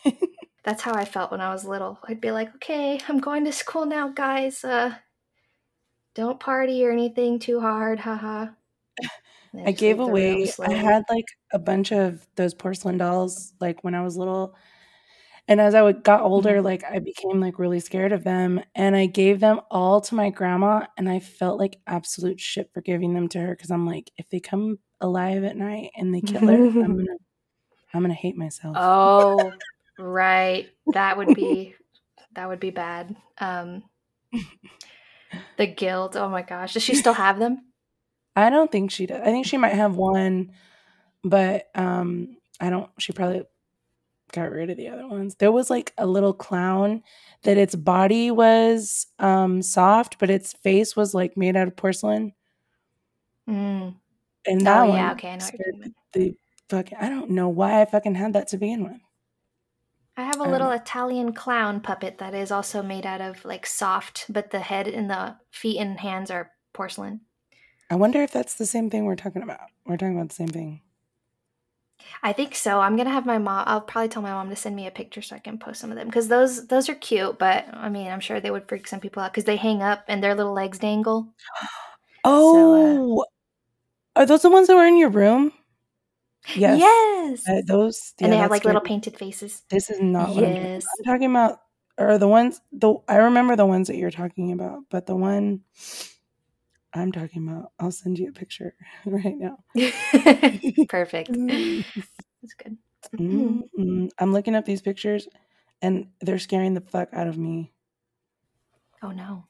That's 0.67 0.83
how 0.83 0.95
I 0.95 1.05
felt 1.05 1.31
when 1.31 1.41
I 1.41 1.53
was 1.53 1.65
little. 1.65 1.97
I'd 2.09 2.21
be 2.21 2.33
like, 2.33 2.53
okay, 2.57 2.99
I'm 3.09 3.21
going 3.21 3.45
to 3.45 3.53
school 3.53 3.87
now, 3.87 4.09
guys. 4.09 4.65
Uh, 4.65 4.97
don't 6.17 6.41
party 6.41 6.85
or 6.85 6.91
anything 6.91 7.39
too 7.39 7.61
hard, 7.61 8.01
haha. 8.01 8.49
I 9.65 9.71
gave 9.71 9.99
leave 9.99 10.07
the 10.07 10.13
room 10.13 10.43
away. 10.43 10.53
I 10.61 10.73
had 10.73 11.05
like 11.09 11.25
a 11.53 11.61
bunch 11.61 11.93
of 11.93 12.27
those 12.35 12.53
porcelain 12.53 12.99
dolls, 12.99 13.55
like 13.61 13.85
when 13.85 13.95
I 13.95 14.03
was 14.03 14.17
little, 14.17 14.57
and 15.47 15.61
as 15.61 15.77
I 15.77 15.83
would, 15.83 16.03
got 16.03 16.23
older, 16.23 16.57
Mhm. 16.57 16.65
like 16.65 16.83
I 16.83 16.99
became 16.99 17.41
like 17.41 17.61
really 17.61 17.79
scared 17.79 18.11
of 18.11 18.25
them, 18.25 18.61
and 18.75 18.97
I 18.97 19.07
gave 19.07 19.39
them 19.39 19.61
all 19.71 20.01
to 20.01 20.17
my 20.17 20.31
grandma, 20.31 20.87
and 20.99 21.09
I 21.09 21.21
felt 21.21 21.61
like 21.61 21.79
absolute 21.87 22.41
shit 22.41 22.73
for 22.75 22.81
giving 22.81 23.15
them 23.15 23.29
to 23.29 23.39
her 23.39 23.55
because 23.55 23.71
I'm 23.71 23.87
like, 23.87 24.11
if 24.17 24.29
they 24.31 24.41
come 24.41 24.81
alive 25.01 25.45
at 25.45 25.57
night 25.57 25.93
and 25.97 26.13
they 26.13 26.23
kill 26.23 26.41
her, 26.43 26.57
I'm 26.57 26.97
gonna, 26.97 27.17
I'm 27.95 28.03
gonna 28.03 28.15
hate 28.15 28.37
myself. 28.37 28.77
Oh, 28.81 29.53
right. 29.99 30.69
That 30.93 31.17
would 31.17 31.35
be 31.35 31.75
that 32.35 32.49
would 32.49 32.61
be 32.61 32.71
bad. 32.71 33.17
Um, 33.39 33.83
the 35.57 35.67
guilt. 35.67 36.17
Oh 36.17 36.29
my 36.29 36.43
gosh. 36.43 36.75
Does 36.75 36.83
she 36.83 36.95
still 36.95 37.15
have 37.15 37.39
them? 37.39 37.63
I 38.35 38.51
don't 38.51 38.71
think 38.71 38.91
she 38.91 39.07
does. 39.07 39.21
I 39.23 39.27
think 39.27 39.47
she 39.47 39.57
might 39.57 39.75
have 39.75 39.97
one, 39.97 40.53
but 41.25 41.71
um, 41.75 42.37
I 42.61 42.71
don't. 42.71 42.91
She 42.99 43.13
probably 43.13 43.45
got 44.33 44.51
rid 44.51 44.71
of 44.71 44.77
the 44.77 44.89
other 44.89 45.07
ones. 45.09 45.37
There 45.37 45.53
was 45.53 45.71
like 45.71 45.93
a 45.99 46.07
little 46.07 46.35
clown 46.35 47.03
that 47.45 47.57
its 47.59 47.75
body 47.75 48.31
was 48.31 49.07
um 49.19 49.63
soft, 49.63 50.19
but 50.19 50.31
its 50.31 50.53
face 50.53 50.97
was 50.97 51.15
like 51.15 51.37
made 51.37 51.57
out 51.57 51.69
of 51.69 51.77
porcelain. 51.77 52.33
Mm. 53.49 53.95
And 54.47 54.67
that 54.67 54.83
Oh 54.83 54.87
one 54.87 54.97
yeah. 54.97 55.13
Okay, 55.13 55.31
I 55.31 55.37
know 55.37 55.45
what 55.47 55.55
you're 55.59 55.65
scared 55.65 55.75
talking 55.75 55.83
about. 55.83 55.95
the 56.13 56.37
fucking. 56.69 56.99
I 57.01 57.09
don't 57.09 57.31
know 57.31 57.49
why 57.49 57.81
I 57.81 57.85
fucking 57.85 58.15
had 58.15 58.33
that 58.35 58.49
to 58.49 58.59
begin 58.59 58.85
with. 58.85 59.01
I 60.17 60.23
have 60.23 60.37
a 60.37 60.45
don't 60.45 60.53
little. 60.53 60.71
Italian 60.71 61.33
clown 61.33 61.81
puppet 61.81 62.19
that 62.19 62.35
is 62.35 62.51
also 62.51 62.83
made 62.83 63.05
out 63.05 63.21
of 63.21 63.45
like 63.45 63.67
soft, 63.67 64.27
but 64.29 64.51
the 64.51 64.61
head 64.61 64.89
and 64.89 65.11
the 65.11 65.37
feet 65.51 65.79
and 65.79 65.99
hands 66.01 66.31
are 66.31 66.53
porcelain. 66.73 67.21
I 67.91 67.97
wonder 67.97 68.23
if 68.23 68.33
that's 68.33 68.55
the 68.55 68.67
same 68.67 68.91
thing 68.91 69.05
we're 69.05 69.17
talking 69.17 69.43
about. 69.43 69.61
We're 69.85 69.97
talking 69.97 70.17
about 70.17 70.31
the 70.31 70.35
same 70.35 70.49
thing. 70.49 70.81
I 72.23 72.33
think 72.33 72.55
so. 72.55 72.81
I'm 72.81 72.97
gonna 72.97 73.11
have 73.11 73.27
my 73.27 73.39
mom. 73.39 73.65
I'll 73.67 73.81
probably 73.81 74.09
tell 74.09 74.23
my 74.23 74.33
mom 74.33 74.49
to 74.51 74.57
send 74.57 74.75
me 74.75 74.87
a 74.87 74.91
picture 74.91 75.23
so 75.23 75.37
I 75.37 75.39
can 75.39 75.59
post 75.59 75.81
some 75.81 75.91
of 75.91 75.97
them 75.97 76.07
because 76.07 76.29
those 76.29 76.67
those 76.67 76.89
are 76.89 76.95
cute. 76.95 77.39
But 77.39 77.67
I 77.73 77.89
mean, 77.89 78.09
I'm 78.09 78.21
sure 78.21 78.41
they 78.41 78.51
would 78.51 78.69
freak 78.69 78.87
some 78.87 79.01
people 79.01 79.23
out 79.23 79.33
because 79.33 79.45
they 79.45 79.57
hang 79.57 79.83
up 79.83 80.05
and 80.09 80.23
their 80.23 80.35
little 80.35 80.55
legs 80.55 80.79
dangle. 80.79 81.29
Uh, 82.25 82.33
oh, 82.33 83.25
are 84.17 84.27
those 84.27 84.43
the 84.43 84.51
ones 84.51 84.67
that 84.67 84.75
were 84.75 84.85
in 84.85 84.97
your 84.97 85.11
room? 85.11 85.53
Yes. 86.55 86.79
Yes. 86.79 87.49
Uh, 87.49 87.63
those 87.67 88.15
and 88.21 88.33
they 88.33 88.37
have 88.37 88.51
like 88.51 88.65
little 88.65 88.81
painted 88.81 89.19
faces. 89.19 89.63
This 89.69 89.91
is 89.91 90.01
not 90.01 90.35
what 90.35 90.45
I'm 90.45 90.55
talking, 90.55 90.63
Yes. 90.63 90.87
I'm 90.99 91.05
talking 91.05 91.31
about. 91.31 91.59
Or 91.99 92.19
the 92.19 92.29
ones 92.29 92.61
the 92.73 92.95
I 93.09 93.17
remember 93.17 93.57
the 93.57 93.65
ones 93.65 93.89
that 93.89 93.97
you're 93.97 94.11
talking 94.11 94.53
about, 94.53 94.81
but 94.91 95.07
the 95.07 95.17
one 95.17 95.63
I'm 96.93 97.11
talking 97.13 97.47
about, 97.49 97.73
I'll 97.79 97.91
send 97.91 98.19
you 98.19 98.29
a 98.29 98.33
picture 98.33 98.75
right 99.07 99.37
now. 99.37 99.59
Perfect. 100.89 101.31
That's 101.33 102.55
good. 102.63 102.77
Mm-mm. 103.19 104.11
I'm 104.19 104.33
looking 104.33 104.55
up 104.55 104.65
these 104.65 104.83
pictures, 104.83 105.29
and 105.81 106.09
they're 106.21 106.39
scaring 106.39 106.75
the 106.75 106.81
fuck 106.81 107.09
out 107.13 107.27
of 107.27 107.39
me. 107.39 107.73
Oh 109.03 109.11
no. 109.11 109.45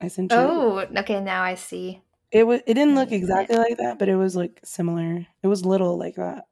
I 0.00 0.08
sent 0.08 0.32
you. 0.32 0.38
Oh, 0.38 0.78
okay. 0.98 1.20
Now 1.20 1.42
I 1.42 1.54
see. 1.54 2.02
It 2.34 2.46
was. 2.46 2.60
It 2.66 2.74
didn't 2.74 2.94
look 2.96 3.10
Wait 3.10 3.22
a 3.22 3.26
minute. 3.26 3.40
exactly 3.40 3.56
like 3.56 3.78
that, 3.78 3.98
but 3.98 4.08
it 4.08 4.16
was 4.16 4.34
like 4.36 4.60
similar. 4.64 5.26
It 5.42 5.46
was 5.46 5.64
little 5.64 5.96
like 5.98 6.16
that. 6.16 6.44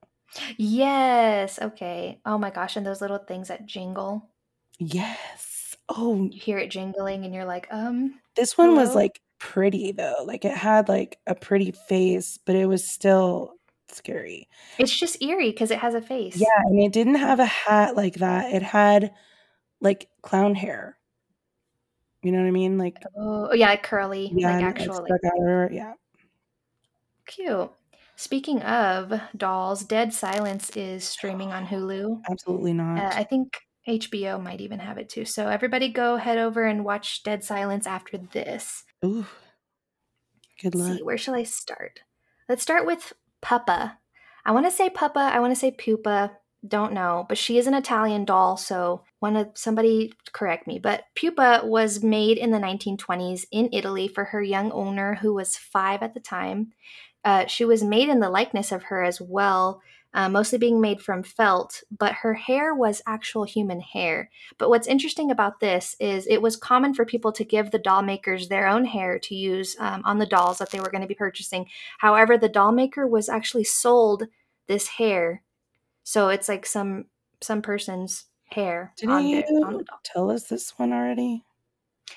Yes. 0.56 1.58
Okay. 1.60 2.20
Oh 2.24 2.38
my 2.38 2.50
gosh. 2.50 2.76
And 2.76 2.86
those 2.86 3.00
little 3.00 3.18
things 3.18 3.48
that 3.48 3.66
jingle. 3.66 4.30
Yes. 4.78 5.76
Oh, 5.88 6.28
You 6.30 6.40
hear 6.40 6.58
it 6.58 6.70
jingling, 6.70 7.24
and 7.24 7.34
you're 7.34 7.44
like, 7.44 7.66
um, 7.70 8.18
this 8.36 8.56
one 8.56 8.74
was 8.76 8.94
like 8.94 9.20
pretty 9.38 9.92
though. 9.92 10.24
Like 10.24 10.44
it 10.44 10.56
had 10.56 10.88
like 10.88 11.18
a 11.26 11.34
pretty 11.34 11.72
face, 11.72 12.38
but 12.46 12.54
it 12.56 12.66
was 12.66 12.86
still 12.88 13.54
scary. 13.88 14.48
it's 14.78 14.96
just 14.96 15.20
eerie 15.22 15.50
because 15.50 15.70
it 15.70 15.78
has 15.80 15.94
a 15.94 16.00
face. 16.00 16.36
Yeah, 16.36 16.46
and 16.64 16.80
it 16.82 16.92
didn't 16.92 17.16
have 17.16 17.40
a 17.40 17.44
hat 17.44 17.96
like 17.96 18.14
that. 18.16 18.52
It 18.54 18.62
had 18.62 19.12
like 19.80 20.08
clown 20.22 20.54
hair. 20.54 20.96
You 22.22 22.32
know 22.32 22.38
what 22.38 22.46
I 22.48 22.52
mean? 22.52 22.78
Like 22.78 22.98
Oh, 23.16 23.52
yeah, 23.52 23.74
curly, 23.76 24.32
yeah, 24.34 24.52
like 24.52 24.62
and 24.62 24.62
it, 24.78 24.80
actual, 24.80 24.96
like 24.96 25.06
stuck 25.06 25.24
out 25.24 25.38
of 25.38 25.44
her. 25.44 25.70
Yeah. 25.72 25.94
cute. 27.26 27.70
Speaking 28.16 28.62
of 28.62 29.12
dolls, 29.36 29.84
Dead 29.84 30.12
Silence 30.12 30.70
is 30.76 31.04
streaming 31.04 31.52
on 31.52 31.66
Hulu. 31.68 32.20
Absolutely 32.30 32.72
not. 32.72 32.98
Uh, 32.98 33.10
I 33.14 33.24
think 33.24 33.58
HBO 33.88 34.40
might 34.42 34.60
even 34.60 34.78
have 34.78 34.98
it 34.98 35.08
too. 35.08 35.24
So 35.24 35.48
everybody 35.48 35.88
go 35.88 36.16
head 36.16 36.38
over 36.38 36.64
and 36.64 36.84
watch 36.84 37.22
Dead 37.24 37.42
Silence 37.42 37.86
after 37.86 38.18
this. 38.18 38.84
Ooh. 39.04 39.26
Good 40.60 40.74
Let's 40.74 40.88
luck. 40.88 40.98
see, 40.98 41.02
where 41.02 41.18
shall 41.18 41.34
I 41.34 41.42
start? 41.42 42.00
Let's 42.48 42.62
start 42.62 42.86
with 42.86 43.12
Puppa. 43.42 43.96
I 44.44 44.52
want 44.52 44.66
to 44.66 44.70
say 44.70 44.88
Puppa. 44.88 45.16
I 45.32 45.40
want 45.40 45.52
to 45.52 45.58
say 45.58 45.70
Pupa. 45.72 46.32
Don't 46.66 46.92
know, 46.92 47.26
but 47.28 47.38
she 47.38 47.58
is 47.58 47.66
an 47.66 47.74
Italian 47.74 48.24
doll, 48.24 48.56
so 48.56 49.02
want 49.22 49.36
to 49.36 49.60
somebody 49.60 50.12
correct 50.32 50.66
me. 50.66 50.78
But 50.78 51.04
Pupa 51.14 51.62
was 51.64 52.02
made 52.02 52.36
in 52.36 52.50
the 52.50 52.58
1920s 52.58 53.46
in 53.52 53.70
Italy 53.72 54.08
for 54.08 54.24
her 54.24 54.42
young 54.42 54.72
owner, 54.72 55.14
who 55.14 55.32
was 55.32 55.56
five 55.56 56.02
at 56.02 56.12
the 56.12 56.20
time. 56.20 56.72
Uh, 57.24 57.46
she 57.46 57.64
was 57.64 57.84
made 57.84 58.08
in 58.08 58.18
the 58.18 58.28
likeness 58.28 58.72
of 58.72 58.82
her 58.84 59.04
as 59.04 59.20
well, 59.20 59.80
uh, 60.12 60.28
mostly 60.28 60.58
being 60.58 60.80
made 60.80 61.00
from 61.00 61.22
felt, 61.22 61.82
but 61.96 62.12
her 62.14 62.34
hair 62.34 62.74
was 62.74 63.00
actual 63.06 63.44
human 63.44 63.80
hair. 63.80 64.28
But 64.58 64.68
what's 64.68 64.88
interesting 64.88 65.30
about 65.30 65.60
this 65.60 65.96
is 66.00 66.26
it 66.26 66.42
was 66.42 66.56
common 66.56 66.92
for 66.92 67.04
people 67.04 67.30
to 67.32 67.44
give 67.44 67.70
the 67.70 67.78
doll 67.78 68.02
makers 68.02 68.48
their 68.48 68.66
own 68.66 68.84
hair 68.84 69.20
to 69.20 69.34
use 69.36 69.76
um, 69.78 70.02
on 70.04 70.18
the 70.18 70.26
dolls 70.26 70.58
that 70.58 70.70
they 70.70 70.80
were 70.80 70.90
going 70.90 71.02
to 71.02 71.06
be 71.06 71.14
purchasing. 71.14 71.66
However, 71.98 72.36
the 72.36 72.48
doll 72.48 72.72
maker 72.72 73.06
was 73.06 73.28
actually 73.28 73.64
sold 73.64 74.24
this 74.66 74.88
hair, 74.88 75.42
so 76.02 76.28
it's 76.28 76.48
like 76.48 76.66
some 76.66 77.06
some 77.40 77.62
person's 77.62 78.26
hair 78.52 78.92
Didn't 78.96 79.14
on, 79.14 79.26
you 79.26 79.42
the, 79.42 79.66
on 79.66 79.72
the 79.78 79.84
tell 80.04 80.30
us 80.30 80.44
this 80.44 80.78
one 80.78 80.92
already? 80.92 81.44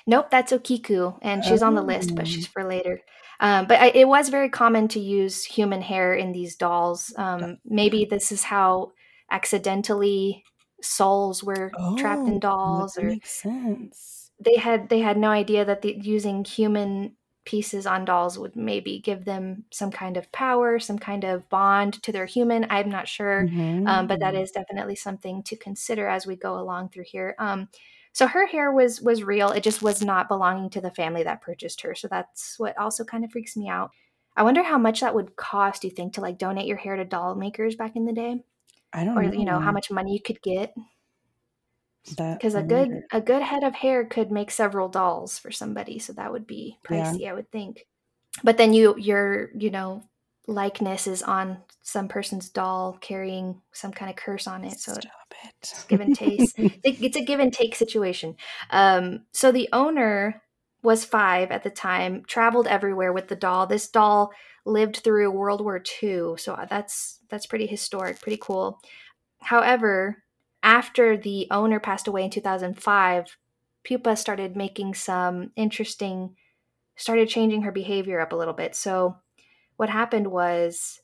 Nope, 0.06 0.30
that's 0.30 0.52
Okiku, 0.52 1.18
and 1.22 1.44
she's 1.44 1.62
on 1.62 1.74
the 1.74 1.82
list, 1.82 2.14
but 2.14 2.26
Oh. 2.26 2.28
she's 2.28 2.46
for 2.46 2.64
later. 2.64 3.00
Um, 3.40 3.66
but 3.66 3.80
I, 3.80 3.86
it 3.88 4.08
was 4.08 4.28
very 4.28 4.48
common 4.48 4.88
to 4.88 5.00
use 5.00 5.44
human 5.44 5.82
hair 5.82 6.14
in 6.14 6.32
these 6.32 6.56
dolls. 6.56 7.12
Um, 7.16 7.58
maybe 7.64 8.04
this 8.04 8.32
is 8.32 8.42
how 8.42 8.92
accidentally 9.30 10.44
souls 10.82 11.42
were 11.42 11.70
trapped 11.98 12.22
Oh, 12.22 12.26
in 12.26 12.34
that 12.34 12.40
dolls, 12.42 12.96
or 12.98 13.06
makes 13.08 13.30
sense. 13.30 14.30
they 14.40 14.56
had 14.56 14.88
they 14.88 15.00
had 15.00 15.16
no 15.18 15.30
idea 15.30 15.64
that 15.64 15.82
the, 15.82 15.96
using 16.00 16.44
human 16.44 17.16
pieces 17.46 17.86
on 17.86 18.04
dolls 18.04 18.38
would 18.38 18.56
maybe 18.56 18.98
give 19.00 19.24
them 19.24 19.64
some 19.72 19.90
kind 19.90 20.16
of 20.18 20.30
power, 20.32 20.78
some 20.78 20.98
kind 20.98 21.24
of 21.24 21.48
bond 21.48 22.02
to 22.02 22.12
their 22.12 22.26
human. 22.26 22.66
I'm 22.70 22.90
not 22.90 23.08
sure 23.08 23.48
um, 23.86 24.06
but 24.08 24.20
that 24.20 24.34
Mhm. 24.34 24.42
definitely 24.52 24.96
something 24.96 25.42
to 25.44 25.56
consider 25.56 26.08
as 26.08 26.26
we 26.26 26.36
go 26.36 26.58
along 26.58 26.90
through 26.90 27.04
here. 27.06 27.34
Um, 27.38 27.68
so 28.12 28.26
her 28.26 28.46
hair 28.46 28.72
was 28.72 29.00
was 29.00 29.22
real; 29.22 29.50
it 29.52 29.62
just 29.62 29.82
was 29.82 30.02
not 30.02 30.28
belonging 30.28 30.70
to 30.70 30.80
the 30.80 30.90
family 30.90 31.22
that 31.24 31.42
purchased 31.42 31.80
her. 31.82 31.94
So 31.94 32.08
that's 32.08 32.58
what 32.58 32.76
also 32.78 33.04
kind 33.04 33.24
of 33.24 33.30
freaks 33.32 33.56
me 33.56 33.68
out. 33.68 33.90
I 34.36 34.42
wonder 34.42 34.62
how 34.62 34.78
much 34.78 35.00
that 35.00 35.14
would 35.14 35.36
cost. 35.36 35.82
Do 35.82 35.88
you 35.88 35.94
think 35.94 36.14
to 36.14 36.20
like 36.22 36.38
donate 36.38 36.66
your 36.66 36.76
hair 36.78 36.96
to 36.96 37.04
doll 37.04 37.34
makers 37.36 37.76
back 37.76 37.96
in 37.96 38.06
the 38.06 38.12
day, 38.12 38.42
I 38.92 39.04
don't 39.04 39.16
or 39.16 39.22
know. 39.22 39.32
you 39.34 39.44
know 39.46 39.60
how 39.60 39.72
much 39.72 39.90
money 39.90 40.14
you 40.14 40.22
could 40.22 40.42
get? 40.42 40.74
Because 42.38 42.54
a 42.54 42.62
good 42.62 42.88
wonder. 42.90 43.06
a 43.12 43.20
good 43.20 43.42
head 43.42 43.64
of 43.64 43.74
hair 43.74 44.04
could 44.04 44.30
make 44.30 44.50
several 44.50 44.88
dolls 44.88 45.38
for 45.38 45.50
somebody. 45.50 45.98
So 45.98 46.12
that 46.14 46.32
would 46.32 46.46
be 46.46 46.78
Yeah. 46.88 47.12
pricey, 47.14 47.28
I 47.28 47.32
would 47.34 47.50
think. 47.50 47.86
But 48.44 48.58
then 48.58 48.72
you 48.74 48.96
your 48.98 49.50
you 49.56 49.70
know 49.70 50.02
likeness 50.46 51.06
is 51.06 51.22
on 51.22 51.58
some 51.82 52.08
person's 52.08 52.48
doll 52.50 52.98
carrying 53.00 53.60
some 53.72 53.92
kind 53.92 54.10
of 54.10 54.16
curse 54.16 54.46
on 54.46 54.64
it. 54.64 54.78
So 54.80 54.92
Stop 54.94 55.34
it. 55.44 55.74
give 55.88 56.00
and 56.00 56.14
take. 56.14 56.40
It's 56.84 57.16
a 57.16 57.24
give 57.24 57.40
and 57.40 57.52
take 57.52 57.74
situation. 57.74 58.36
Um, 58.70 59.26
so 59.32 59.52
the 59.52 59.68
owner 59.72 60.42
was 60.82 61.04
five 61.04 61.50
at 61.50 61.64
the 61.64 61.70
time, 61.70 62.24
traveled 62.26 62.66
everywhere 62.68 63.12
with 63.12 63.28
the 63.28 63.36
doll. 63.36 63.66
This 63.66 63.88
doll 63.88 64.30
lived 64.64 64.98
through 64.98 65.30
World 65.32 65.60
War 65.62 65.82
II, 66.02 66.36
so 66.38 66.64
that's 66.70 67.18
that's 67.28 67.46
pretty 67.46 67.66
historic, 67.66 68.20
pretty 68.20 68.38
cool. 68.40 68.80
However, 69.40 70.22
after 70.66 71.16
the 71.16 71.46
owner 71.50 71.80
passed 71.80 72.08
away 72.08 72.24
in 72.24 72.30
2005, 72.30 73.36
Pupa 73.84 74.16
started 74.16 74.56
making 74.56 74.94
some 74.94 75.52
interesting, 75.54 76.34
started 76.96 77.28
changing 77.28 77.62
her 77.62 77.72
behavior 77.72 78.20
up 78.20 78.32
a 78.32 78.36
little 78.36 78.52
bit. 78.52 78.74
So 78.74 79.16
what 79.76 79.90
happened 79.90 80.26
was 80.26 81.00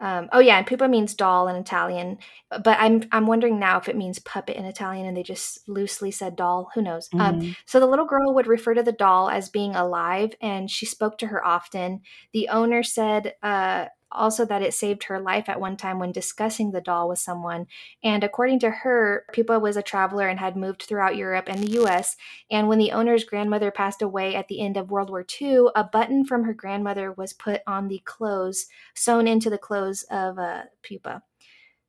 um, 0.00 0.28
oh 0.32 0.40
yeah, 0.40 0.58
and 0.58 0.66
pupa 0.66 0.88
means 0.88 1.14
doll 1.14 1.46
in 1.46 1.54
Italian, 1.54 2.18
but 2.50 2.76
I'm 2.80 3.04
I'm 3.12 3.28
wondering 3.28 3.60
now 3.60 3.78
if 3.78 3.88
it 3.88 3.96
means 3.96 4.18
puppet 4.18 4.56
in 4.56 4.64
Italian, 4.64 5.06
and 5.06 5.16
they 5.16 5.22
just 5.22 5.66
loosely 5.68 6.10
said 6.10 6.34
doll. 6.34 6.68
Who 6.74 6.82
knows? 6.82 7.08
Um, 7.14 7.38
Mhm. 7.38 7.56
so 7.66 7.78
the 7.78 7.86
little 7.86 8.04
girl 8.04 8.34
would 8.34 8.48
refer 8.48 8.74
to 8.74 8.82
the 8.82 8.90
doll 8.92 9.30
as 9.30 9.48
being 9.48 9.76
alive, 9.76 10.34
and 10.40 10.68
she 10.68 10.84
spoke 10.84 11.16
to 11.18 11.28
her 11.28 11.46
often. 11.46 12.00
The 12.32 12.48
owner 12.48 12.82
said 12.82 13.34
uh, 13.42 13.86
also 14.14 14.44
that 14.44 14.62
it 14.62 14.74
saved 14.74 15.04
her 15.04 15.20
life 15.20 15.48
at 15.48 15.60
one 15.60 15.76
time 15.76 15.98
when 15.98 16.12
discussing 16.12 16.70
the 16.70 16.80
doll 16.80 17.08
with 17.08 17.18
someone. 17.18 17.66
And 18.02 18.22
according 18.24 18.60
to 18.60 18.70
her, 18.70 19.24
Pupa 19.32 19.58
was 19.58 19.76
a 19.76 19.82
traveler 19.82 20.28
and 20.28 20.38
had 20.38 20.56
moved 20.56 20.82
throughout 20.82 21.16
Europe 21.16 21.46
and 21.48 21.62
the 21.62 21.72
U.S. 21.72 22.16
And 22.50 22.68
when 22.68 22.78
the 22.78 22.92
owner's 22.92 23.24
grandmother 23.24 23.70
passed 23.70 24.02
away 24.02 24.34
at 24.34 24.48
the 24.48 24.60
end 24.60 24.76
of 24.76 24.90
World 24.90 25.10
War 25.10 25.26
II, 25.40 25.66
a 25.74 25.84
button 25.84 26.24
from 26.24 26.44
her 26.44 26.54
grandmother 26.54 27.12
was 27.12 27.32
put 27.32 27.62
on 27.66 27.88
the 27.88 28.02
clothes 28.04 28.66
sewn 28.94 29.26
into 29.26 29.50
the 29.50 29.58
clothes 29.58 30.04
of 30.10 30.38
uh, 30.38 30.62
Pupa. 30.82 31.22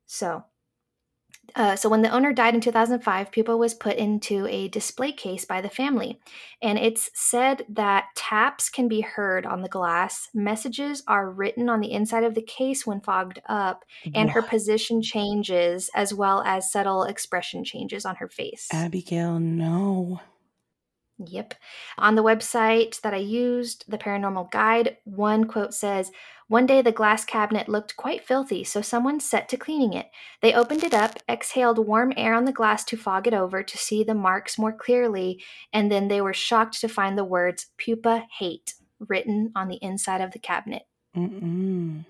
So, 0.06 0.44
uh, 1.54 1.76
so 1.76 1.88
when 1.88 2.02
the 2.02 2.10
owner 2.10 2.32
died 2.32 2.54
in 2.54 2.60
2005, 2.60 3.30
Pupa 3.30 3.56
was 3.56 3.74
put 3.74 3.96
into 3.96 4.46
a 4.48 4.68
display 4.68 5.12
case 5.12 5.44
by 5.44 5.60
the 5.60 5.68
family, 5.68 6.18
and 6.60 6.78
it's 6.78 7.10
said 7.14 7.64
that 7.68 8.06
taps 8.14 8.68
can 8.68 8.88
be 8.88 9.00
heard 9.00 9.46
on 9.46 9.62
the 9.62 9.68
glass. 9.68 10.28
Messages 10.34 11.02
are 11.06 11.30
written 11.30 11.68
on 11.68 11.80
the 11.80 11.92
inside 11.92 12.24
of 12.24 12.34
the 12.34 12.42
case 12.42 12.86
when 12.86 13.00
fogged 13.00 13.40
up, 13.48 13.84
and 14.14 14.30
her 14.30 14.42
position 14.42 15.02
changes 15.02 15.90
as 15.94 16.12
well 16.12 16.42
as 16.42 16.70
subtle 16.70 17.04
expression 17.04 17.64
changes 17.64 18.04
on 18.04 18.16
her 18.16 18.28
face. 18.28 18.68
Abigail, 18.72 19.38
no. 19.38 20.20
Yep. 21.18 21.54
On 21.96 22.14
the 22.14 22.22
website 22.22 23.00
that 23.00 23.14
I 23.14 23.18
used, 23.18 23.84
the 23.88 23.96
Paranormal 23.96 24.50
Guide, 24.50 24.98
one 25.04 25.44
quote 25.44 25.72
says 25.72 26.10
One 26.48 26.66
day 26.66 26.80
the 26.80 26.92
glass 26.92 27.24
cabinet 27.24 27.68
looked 27.68 27.96
quite 27.96 28.24
filthy, 28.24 28.62
so 28.62 28.80
someone 28.80 29.18
set 29.18 29.48
to 29.48 29.56
cleaning 29.56 29.94
it. 29.94 30.06
They 30.42 30.54
opened 30.54 30.84
it 30.84 30.94
up, 30.94 31.18
exhaled 31.28 31.84
warm 31.84 32.12
air 32.16 32.34
on 32.34 32.44
the 32.44 32.52
glass 32.52 32.84
to 32.84 32.96
fog 32.96 33.26
it 33.26 33.34
over 33.34 33.64
to 33.64 33.78
see 33.78 34.04
the 34.04 34.14
marks 34.14 34.56
more 34.56 34.72
clearly, 34.72 35.42
and 35.72 35.90
then 35.90 36.06
they 36.06 36.20
were 36.20 36.32
shocked 36.32 36.80
to 36.80 36.88
find 36.88 37.18
the 37.18 37.24
words 37.24 37.66
pupa 37.78 38.26
hate 38.38 38.74
written 39.00 39.50
on 39.56 39.68
the 39.68 39.78
inside 39.82 40.20
of 40.20 40.30
the 40.30 40.38
cabinet. 40.38 40.82
Mm-mm. 41.16 42.04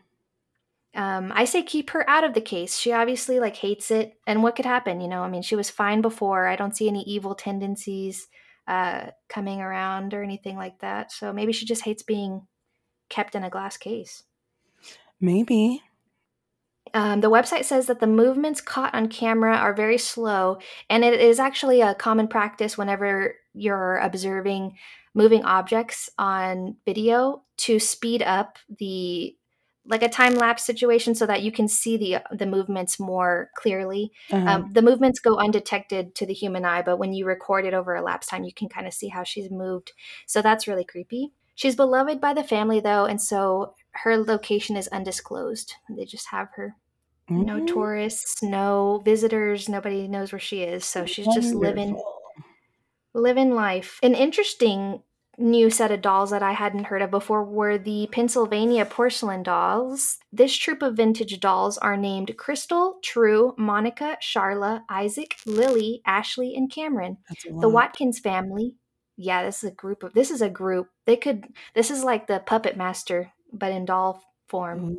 Um, 0.94 1.30
I 1.34 1.44
say 1.44 1.62
keep 1.62 1.90
her 1.90 2.08
out 2.08 2.24
of 2.24 2.34
the 2.34 2.40
case. 2.40 2.78
She 2.78 2.92
obviously 2.92 3.38
like 3.38 3.56
hates 3.56 3.90
it. 3.90 4.14
And 4.26 4.42
what 4.42 4.56
could 4.56 4.64
happen? 4.64 5.00
You 5.00 5.08
know, 5.08 5.22
I 5.22 5.28
mean, 5.28 5.42
she 5.42 5.56
was 5.56 5.68
fine 5.68 6.00
before. 6.00 6.46
I 6.46 6.56
don't 6.56 6.76
see 6.76 6.88
any 6.88 7.02
evil 7.02 7.34
tendencies 7.34 8.28
uh, 8.66 9.08
coming 9.28 9.60
around 9.60 10.14
or 10.14 10.22
anything 10.22 10.56
like 10.56 10.78
that. 10.80 11.12
So 11.12 11.32
maybe 11.32 11.52
she 11.52 11.66
just 11.66 11.84
hates 11.84 12.02
being 12.02 12.46
kept 13.08 13.34
in 13.34 13.44
a 13.44 13.50
glass 13.50 13.76
case. 13.76 14.24
Maybe. 15.20 15.82
Um, 16.94 17.20
the 17.20 17.30
website 17.30 17.64
says 17.64 17.86
that 17.86 18.00
the 18.00 18.06
movements 18.06 18.60
caught 18.60 18.94
on 18.94 19.08
camera 19.08 19.56
are 19.56 19.74
very 19.74 19.98
slow, 19.98 20.58
and 20.88 21.04
it 21.04 21.20
is 21.20 21.38
actually 21.38 21.80
a 21.80 21.94
common 21.94 22.28
practice 22.28 22.78
whenever 22.78 23.34
you're 23.54 23.98
observing 23.98 24.76
moving 25.14 25.44
objects 25.44 26.10
on 26.18 26.76
video 26.84 27.42
to 27.56 27.78
speed 27.78 28.22
up 28.22 28.58
the 28.78 29.34
like 29.88 30.02
a 30.02 30.08
time 30.08 30.34
lapse 30.34 30.64
situation 30.64 31.14
so 31.14 31.26
that 31.26 31.42
you 31.42 31.52
can 31.52 31.68
see 31.68 31.96
the 31.96 32.18
the 32.36 32.46
movements 32.46 32.98
more 32.98 33.50
clearly. 33.56 34.12
Uh-huh. 34.30 34.46
Um, 34.46 34.72
the 34.72 34.82
movements 34.82 35.20
go 35.20 35.36
undetected 35.36 36.14
to 36.16 36.26
the 36.26 36.34
human 36.34 36.64
eye, 36.64 36.82
but 36.82 36.98
when 36.98 37.12
you 37.12 37.24
record 37.24 37.64
it 37.64 37.74
over 37.74 37.94
a 37.94 38.02
lapse 38.02 38.26
time, 38.26 38.44
you 38.44 38.52
can 38.52 38.68
kind 38.68 38.86
of 38.86 38.92
see 38.92 39.08
how 39.08 39.22
she's 39.22 39.50
moved. 39.50 39.92
So 40.26 40.42
that's 40.42 40.68
really 40.68 40.84
creepy. 40.84 41.32
She's 41.56 41.74
beloved 41.74 42.20
by 42.20 42.34
the 42.34 42.44
family 42.44 42.80
though, 42.80 43.06
and 43.06 43.20
so 43.20 43.74
her 43.92 44.16
location 44.16 44.76
is 44.76 44.88
undisclosed. 44.88 45.74
They 45.90 46.04
just 46.04 46.28
have 46.28 46.48
her. 46.54 46.76
Mm-hmm. 47.30 47.42
No 47.42 47.66
tourists, 47.66 48.42
no 48.42 49.02
visitors, 49.04 49.68
nobody 49.68 50.06
knows 50.06 50.30
where 50.30 50.38
she 50.38 50.62
is. 50.62 50.84
So 50.84 51.06
she's 51.06 51.26
Wonderful. 51.26 51.50
just 51.50 51.60
living 51.60 52.02
living 53.14 53.54
life. 53.54 53.98
An 54.02 54.14
interesting 54.14 55.02
new 55.38 55.70
set 55.70 55.90
of 55.90 56.02
dolls 56.02 56.30
that 56.30 56.42
I 56.42 56.52
hadn't 56.52 56.84
heard 56.84 57.02
of 57.02 57.10
before 57.10 57.44
were 57.44 57.78
the 57.78 58.08
Pennsylvania 58.12 58.84
porcelain 58.84 59.42
dolls. 59.42 60.18
This 60.32 60.54
troop 60.54 60.82
of 60.82 60.96
vintage 60.96 61.40
dolls 61.40 61.78
are 61.78 61.96
named 61.96 62.36
Crystal, 62.36 62.98
True, 63.02 63.54
Monica, 63.58 64.18
Charla, 64.22 64.82
Isaac, 64.88 65.36
Lily, 65.46 66.02
Ashley, 66.06 66.54
and 66.54 66.70
Cameron. 66.70 67.18
The 67.60 67.68
Watkins 67.68 68.18
family. 68.18 68.76
Yeah, 69.16 69.44
this 69.44 69.64
is 69.64 69.70
a 69.70 69.74
group 69.74 70.02
of 70.02 70.12
this 70.12 70.30
is 70.30 70.42
a 70.42 70.50
group. 70.50 70.88
They 71.06 71.16
could 71.16 71.46
this 71.74 71.90
is 71.90 72.04
like 72.04 72.26
the 72.26 72.40
puppet 72.40 72.76
master, 72.76 73.32
but 73.52 73.72
in 73.72 73.84
doll 73.84 74.22
form. 74.48 74.96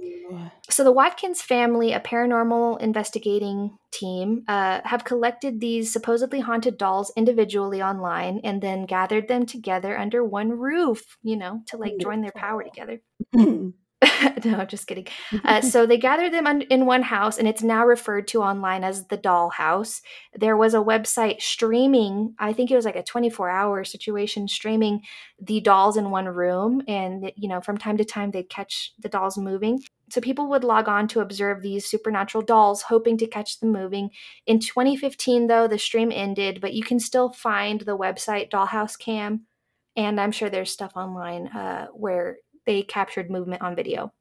So, 0.69 0.83
the 0.83 0.91
Watkins 0.91 1.41
family, 1.41 1.93
a 1.93 1.99
paranormal 1.99 2.81
investigating 2.81 3.77
team, 3.91 4.43
uh, 4.47 4.81
have 4.83 5.05
collected 5.05 5.59
these 5.59 5.91
supposedly 5.91 6.41
haunted 6.41 6.77
dolls 6.77 7.11
individually 7.15 7.81
online 7.81 8.41
and 8.43 8.61
then 8.61 8.85
gathered 8.85 9.27
them 9.27 9.45
together 9.45 9.97
under 9.97 10.23
one 10.23 10.51
roof, 10.51 11.17
you 11.23 11.37
know, 11.37 11.61
to 11.67 11.77
like 11.77 11.97
join 11.99 12.21
their 12.21 12.33
power 12.35 12.63
together. 12.63 12.99
no, 14.45 14.63
just 14.65 14.85
kidding. 14.85 15.07
Uh, 15.43 15.59
so 15.61 15.85
they 15.87 15.97
gathered 15.97 16.31
them 16.31 16.45
un- 16.45 16.61
in 16.63 16.85
one 16.85 17.01
house, 17.01 17.39
and 17.39 17.47
it's 17.47 17.63
now 17.63 17.85
referred 17.85 18.27
to 18.27 18.43
online 18.43 18.83
as 18.83 19.07
the 19.07 19.17
Doll 19.17 19.49
House. 19.49 20.01
There 20.35 20.55
was 20.55 20.75
a 20.75 20.79
website 20.79 21.41
streaming, 21.41 22.35
I 22.37 22.53
think 22.53 22.69
it 22.69 22.75
was 22.75 22.85
like 22.85 22.95
a 22.95 23.03
24 23.03 23.49
hour 23.49 23.83
situation, 23.83 24.47
streaming 24.47 25.01
the 25.41 25.61
dolls 25.61 25.97
in 25.97 26.11
one 26.11 26.27
room. 26.27 26.83
And, 26.87 27.31
you 27.35 27.49
know, 27.49 27.59
from 27.59 27.77
time 27.77 27.97
to 27.97 28.05
time, 28.05 28.29
they'd 28.29 28.49
catch 28.49 28.93
the 28.99 29.09
dolls 29.09 29.37
moving. 29.37 29.79
So 30.09 30.21
people 30.21 30.47
would 30.49 30.63
log 30.63 30.87
on 30.87 31.07
to 31.09 31.21
observe 31.21 31.61
these 31.61 31.85
supernatural 31.85 32.43
dolls, 32.43 32.83
hoping 32.83 33.17
to 33.17 33.27
catch 33.27 33.59
them 33.59 33.71
moving. 33.71 34.11
In 34.45 34.59
2015, 34.59 35.47
though, 35.47 35.67
the 35.67 35.79
stream 35.79 36.11
ended, 36.11 36.61
but 36.61 36.73
you 36.73 36.83
can 36.83 36.99
still 36.99 37.33
find 37.33 37.81
the 37.81 37.97
website 37.97 38.51
Dollhouse 38.51 38.97
Cam. 38.97 39.47
And 39.95 40.21
I'm 40.21 40.31
sure 40.31 40.49
there's 40.49 40.69
stuff 40.69 40.91
online 40.95 41.47
uh, 41.47 41.87
where 41.87 42.37
they 42.67 42.83
captured 42.83 43.31
movement 43.31 43.63
on 43.63 43.75
video. 43.75 44.13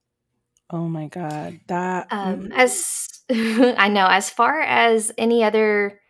Oh 0.70 0.88
my 0.88 1.08
god, 1.08 1.60
that 1.66 2.06
um, 2.10 2.50
as 2.52 3.08
I 3.30 3.88
know, 3.88 4.06
as 4.06 4.30
far 4.30 4.60
as 4.62 5.12
any 5.18 5.44
other 5.44 6.00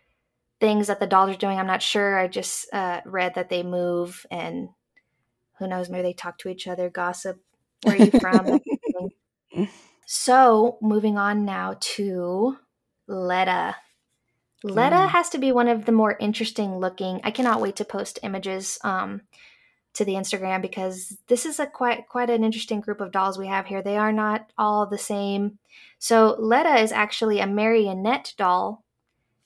things 0.59 0.87
that 0.87 0.99
the 0.99 1.07
dolls 1.07 1.31
are 1.31 1.37
doing, 1.37 1.59
I'm 1.59 1.67
not 1.67 1.81
sure. 1.81 2.17
I 2.17 2.27
just 2.27 2.73
uh, 2.73 3.01
read 3.05 3.35
that 3.35 3.49
they 3.49 3.63
move, 3.63 4.25
and 4.31 4.69
who 5.59 5.67
knows, 5.67 5.89
maybe 5.89 6.03
they 6.03 6.13
talk 6.13 6.37
to 6.39 6.49
each 6.49 6.67
other, 6.67 6.89
gossip. 6.89 7.39
Where 7.83 7.95
are 7.95 8.05
you 8.05 8.11
from? 8.19 8.59
so, 10.05 10.77
moving 10.81 11.17
on 11.17 11.45
now 11.45 11.75
to 11.79 12.57
Letta. 13.07 13.75
Letta 14.63 14.95
mm. 14.95 15.09
has 15.09 15.29
to 15.29 15.37
be 15.37 15.51
one 15.51 15.67
of 15.67 15.85
the 15.85 15.91
more 15.91 16.17
interesting 16.19 16.79
looking. 16.79 17.21
I 17.23 17.31
cannot 17.31 17.61
wait 17.61 17.75
to 17.75 17.85
post 17.85 18.19
images. 18.23 18.79
Um, 18.83 19.21
to 19.97 20.05
the 20.05 20.13
Instagram 20.13 20.61
because 20.61 21.17
this 21.27 21.45
is 21.45 21.59
a 21.59 21.65
quite 21.65 22.07
quite 22.07 22.29
an 22.29 22.43
interesting 22.43 22.79
group 22.79 23.01
of 23.01 23.11
dolls 23.11 23.37
we 23.37 23.47
have 23.47 23.65
here. 23.65 23.81
They 23.81 23.97
are 23.97 24.11
not 24.11 24.51
all 24.57 24.85
the 24.85 24.97
same. 24.97 25.57
So 25.97 26.35
Letta 26.37 26.79
is 26.79 26.91
actually 26.91 27.39
a 27.39 27.47
marionette 27.47 28.33
doll, 28.37 28.83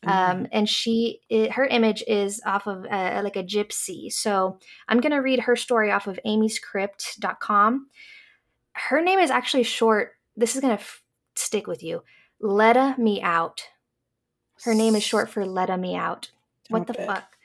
um, 0.03 0.13
mm-hmm. 0.13 0.45
and 0.51 0.67
she 0.67 1.21
it, 1.29 1.53
her 1.53 1.65
image 1.65 2.03
is 2.05 2.41
off 2.45 2.67
of 2.67 2.85
uh, 2.85 3.21
like 3.23 3.37
a 3.37 3.43
gypsy. 3.43 4.11
So 4.11 4.59
I'm 4.89 4.99
gonna 4.99 5.21
read 5.21 5.39
her 5.39 5.55
story 5.55 5.89
off 5.89 6.07
of 6.07 6.19
AmyScript.com. 6.25 7.87
Her 8.73 9.01
name 9.01 9.19
is 9.19 9.31
actually 9.31 9.63
short. 9.63 10.17
This 10.35 10.55
is 10.55 10.61
gonna 10.61 10.73
f- 10.73 11.03
stick 11.35 11.65
with 11.65 11.81
you. 11.81 12.03
Letta 12.41 12.95
me 12.97 13.21
out. 13.21 13.63
Her 14.63 14.75
name 14.75 14.95
is 14.95 15.03
short 15.03 15.29
for 15.29 15.45
Letta 15.45 15.77
me 15.77 15.95
out. 15.95 16.31
What 16.69 16.87
the 16.87 16.93
fuck? 16.93 17.37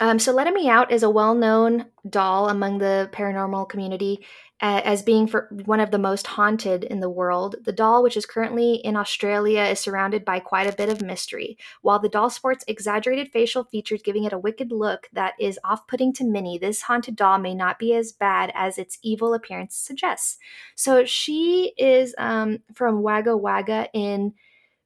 Um, 0.00 0.18
so, 0.18 0.32
Let 0.32 0.52
Me 0.52 0.68
Out 0.68 0.90
is 0.90 1.02
a 1.02 1.10
well 1.10 1.34
known 1.34 1.86
doll 2.08 2.48
among 2.48 2.78
the 2.78 3.10
paranormal 3.12 3.68
community 3.68 4.24
uh, 4.62 4.80
as 4.84 5.02
being 5.02 5.26
for 5.26 5.48
one 5.66 5.80
of 5.80 5.90
the 5.90 5.98
most 5.98 6.26
haunted 6.26 6.84
in 6.84 7.00
the 7.00 7.10
world. 7.10 7.56
The 7.64 7.72
doll, 7.72 8.02
which 8.02 8.16
is 8.16 8.24
currently 8.24 8.74
in 8.76 8.96
Australia, 8.96 9.62
is 9.62 9.78
surrounded 9.78 10.24
by 10.24 10.40
quite 10.40 10.66
a 10.66 10.76
bit 10.76 10.88
of 10.88 11.02
mystery. 11.02 11.58
While 11.82 11.98
the 11.98 12.08
doll 12.08 12.30
sports 12.30 12.64
exaggerated 12.66 13.30
facial 13.30 13.64
features, 13.64 14.00
giving 14.02 14.24
it 14.24 14.32
a 14.32 14.38
wicked 14.38 14.72
look 14.72 15.08
that 15.12 15.34
is 15.38 15.58
off 15.64 15.86
putting 15.86 16.14
to 16.14 16.24
many, 16.24 16.56
this 16.56 16.82
haunted 16.82 17.16
doll 17.16 17.38
may 17.38 17.54
not 17.54 17.78
be 17.78 17.94
as 17.94 18.12
bad 18.12 18.50
as 18.54 18.78
its 18.78 18.98
evil 19.02 19.34
appearance 19.34 19.76
suggests. 19.76 20.38
So, 20.76 21.04
she 21.04 21.74
is 21.76 22.14
um, 22.16 22.60
from 22.74 23.02
Wagga 23.02 23.36
Wagga 23.36 23.88
in 23.92 24.32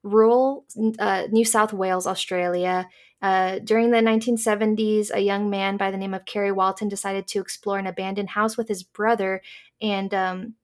rural 0.02 0.66
uh, 0.98 1.24
New 1.30 1.44
South 1.44 1.72
Wales, 1.72 2.06
Australia. 2.06 2.88
Uh, 3.22 3.58
during 3.60 3.90
the 3.90 3.98
1970s, 3.98 5.10
a 5.12 5.20
young 5.20 5.48
man 5.48 5.76
by 5.76 5.90
the 5.90 5.96
name 5.96 6.12
of 6.12 6.26
Kerry 6.26 6.52
Walton 6.52 6.88
decided 6.88 7.26
to 7.28 7.40
explore 7.40 7.78
an 7.78 7.86
abandoned 7.86 8.30
house 8.30 8.56
with 8.56 8.68
his 8.68 8.82
brother. 8.82 9.40
And 9.80 10.12
um, 10.12 10.54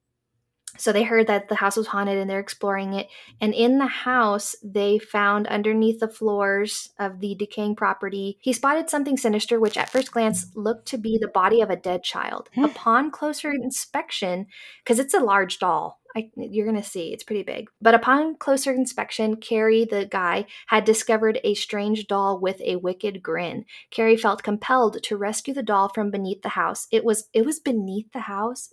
so 0.77 0.93
they 0.93 1.03
heard 1.03 1.27
that 1.27 1.49
the 1.49 1.57
house 1.57 1.77
was 1.77 1.89
haunted 1.89 2.19
and 2.19 2.31
they're 2.31 2.41
exploring 2.41 2.95
it. 2.95 3.09
And 3.41 3.55
in 3.55 3.79
the 3.79 3.87
house, 3.87 4.55
they 4.63 4.99
found 4.99 5.47
underneath 5.49 6.01
the 6.01 6.09
floors 6.09 6.91
of 6.99 7.21
the 7.21 7.35
decaying 7.35 7.77
property, 7.77 8.39
he 8.41 8.53
spotted 8.53 8.89
something 8.89 9.17
sinister, 9.17 9.59
which 9.59 9.77
at 9.77 9.91
first 9.91 10.13
glance 10.13 10.47
looked 10.55 10.87
to 10.89 10.99
be 10.99 11.19
the 11.19 11.29
body 11.29 11.61
of 11.61 11.71
a 11.71 11.77
dead 11.77 12.03
child. 12.03 12.49
Upon 12.63 13.11
closer 13.11 13.51
inspection, 13.51 14.47
because 14.85 14.99
it's 14.99 15.15
a 15.15 15.21
large 15.21 15.59
doll, 15.59 16.00
I, 16.17 16.31
you're 16.37 16.67
going 16.67 16.81
to 16.81 16.89
see 16.89 17.13
it's 17.13 17.25
pretty 17.25 17.43
big. 17.43 17.69
But 17.81 17.95
upon 17.95 18.37
closer 18.37 18.73
inspection, 18.73 19.37
Kerry, 19.37 19.85
the 19.85 20.07
guy, 20.07 20.47
had 20.67 20.85
discovered 20.85 21.39
a 21.45 21.55
strange 21.55 22.07
doll 22.07 22.41
with 22.41 22.61
a 22.63 22.77
wicked 22.77 23.23
grin. 23.23 23.65
Kerry 23.91 24.17
felt 24.17 24.43
compelled 24.43 25.03
to 25.05 25.17
rescue 25.17 25.55
the 25.55 25.63
doll 25.63 25.89
from 25.89 26.11
beneath 26.11 26.43
the 26.43 26.51
house. 26.51 26.87
It 26.91 27.05
was 27.05 27.29
it 27.33 27.45
was 27.45 27.61
beneath 27.61 28.13
the 28.13 28.21
house, 28.21 28.71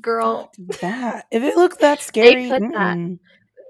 girl. 0.00 0.50
That 0.80 1.26
if 1.30 1.42
it 1.42 1.56
looked 1.56 1.80
that 1.80 2.00
scary, 2.02 2.48
they 2.48 2.50
put 2.50 2.62
mm 2.62 2.72
that. 2.72 3.18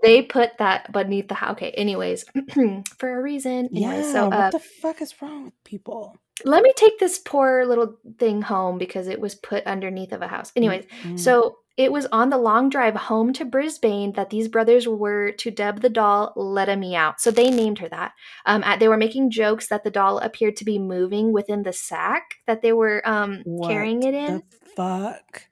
They 0.03 0.21
put 0.21 0.59
that 0.59 0.93
beneath 0.93 1.29
the 1.29 1.35
house. 1.35 1.53
Okay. 1.53 1.71
Anyways, 1.71 2.25
for 2.99 3.19
a 3.19 3.23
reason. 3.23 3.69
Anyways, 3.73 4.07
yeah. 4.07 4.13
So, 4.13 4.25
uh, 4.27 4.31
what 4.31 4.53
the 4.53 4.59
fuck 4.59 5.01
is 5.01 5.15
wrong 5.23 5.45
with 5.45 5.65
people? 5.65 6.17
Let 6.45 6.65
me 6.65 6.73
take 6.75 6.99
this 6.99 7.21
poor 7.21 7.65
little 7.67 7.97
thing 8.19 8.43
home 8.43 8.79
because 8.79 9.07
it 9.07 9.21
was 9.21 9.37
put 9.37 9.65
underneath 9.65 10.13
of 10.13 10.23
a 10.23 10.27
house. 10.27 10.51
Anyways, 10.57 10.87
mm-hmm. 10.87 11.17
so 11.17 11.59
it 11.77 11.91
was 11.91 12.07
on 12.07 12.31
the 12.31 12.39
long 12.39 12.69
drive 12.69 12.95
home 12.95 13.33
to 13.35 13.45
Brisbane 13.45 14.13
that 14.13 14.31
these 14.31 14.49
brothers 14.49 14.87
were 14.87 15.33
to 15.33 15.51
dub 15.51 15.81
the 15.81 15.89
doll 15.89 16.33
Letta 16.37 16.77
Me 16.77 16.95
Out. 16.95 17.21
So 17.21 17.31
they 17.31 17.51
named 17.51 17.79
her 17.79 17.89
that. 17.89 18.13
Um, 18.45 18.63
they 18.79 18.89
were 18.89 18.99
making 18.99 19.31
jokes 19.31 19.69
that 19.69 19.83
the 19.83 19.91
doll 19.91 20.19
appeared 20.19 20.57
to 20.57 20.65
be 20.65 20.79
moving 20.79 21.33
within 21.33 21.63
the 21.63 21.73
sack 21.73 22.35
that 22.47 22.61
they 22.61 22.73
were 22.73 23.07
um, 23.09 23.43
carrying 23.65 24.03
it 24.03 24.15
in. 24.15 24.43
fuck? 24.77 25.47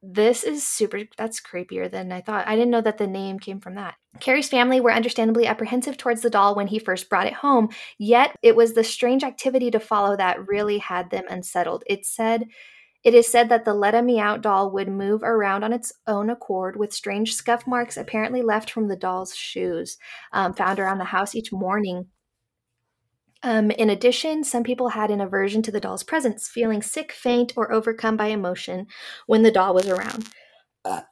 This 0.00 0.44
is 0.44 0.66
super, 0.66 1.00
that's 1.16 1.40
creepier 1.40 1.90
than 1.90 2.12
I 2.12 2.20
thought. 2.20 2.46
I 2.46 2.54
didn't 2.54 2.70
know 2.70 2.80
that 2.82 2.98
the 2.98 3.08
name 3.08 3.40
came 3.40 3.58
from 3.58 3.74
that. 3.74 3.96
Kerry's 4.20 4.48
family 4.48 4.80
were 4.80 4.92
understandably 4.92 5.46
apprehensive 5.46 5.96
towards 5.96 6.22
the 6.22 6.30
doll 6.30 6.54
when 6.54 6.68
he 6.68 6.78
first 6.78 7.08
brought 7.08 7.26
it 7.26 7.32
home, 7.32 7.70
yet 7.98 8.36
it 8.40 8.54
was 8.54 8.74
the 8.74 8.84
strange 8.84 9.24
activity 9.24 9.72
to 9.72 9.80
follow 9.80 10.16
that 10.16 10.46
really 10.46 10.78
had 10.78 11.10
them 11.10 11.24
unsettled. 11.28 11.82
It 11.86 12.06
said, 12.06 12.44
it 13.04 13.14
is 13.14 13.30
said 13.30 13.48
that 13.48 13.64
the 13.64 13.74
Letta 13.74 14.02
Me 14.02 14.18
Out 14.18 14.42
doll 14.42 14.70
would 14.72 14.88
move 14.88 15.22
around 15.22 15.64
on 15.64 15.72
its 15.72 15.92
own 16.06 16.30
accord 16.30 16.76
with 16.76 16.92
strange 16.92 17.34
scuff 17.34 17.66
marks 17.66 17.96
apparently 17.96 18.42
left 18.42 18.70
from 18.70 18.88
the 18.88 18.96
doll's 18.96 19.34
shoes 19.34 19.98
um, 20.32 20.52
found 20.52 20.78
around 20.78 20.98
the 20.98 21.04
house 21.04 21.34
each 21.34 21.52
morning. 21.52 22.06
Um, 23.42 23.70
in 23.70 23.88
addition, 23.88 24.42
some 24.42 24.64
people 24.64 24.88
had 24.88 25.10
an 25.10 25.20
aversion 25.20 25.62
to 25.62 25.70
the 25.70 25.80
doll's 25.80 26.02
presence, 26.02 26.48
feeling 26.48 26.82
sick, 26.82 27.12
faint, 27.12 27.52
or 27.56 27.72
overcome 27.72 28.16
by 28.16 28.26
emotion 28.26 28.88
when 29.26 29.44
the 29.44 29.52
doll 29.52 29.74
was 29.74 29.88
around. 29.88 30.28
Uh, 30.84 31.02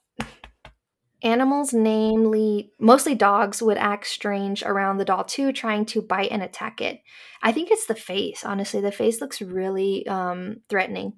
Animals, 1.26 1.72
namely 1.72 2.70
mostly 2.78 3.16
dogs, 3.16 3.60
would 3.60 3.78
act 3.78 4.06
strange 4.06 4.62
around 4.62 4.98
the 4.98 5.04
doll 5.04 5.24
too, 5.24 5.50
trying 5.50 5.84
to 5.86 6.00
bite 6.00 6.30
and 6.30 6.40
attack 6.40 6.80
it. 6.80 7.00
I 7.42 7.50
think 7.50 7.72
it's 7.72 7.86
the 7.86 7.96
face. 7.96 8.44
Honestly, 8.44 8.80
the 8.80 8.92
face 8.92 9.20
looks 9.20 9.42
really 9.42 10.06
um, 10.06 10.58
threatening. 10.68 11.14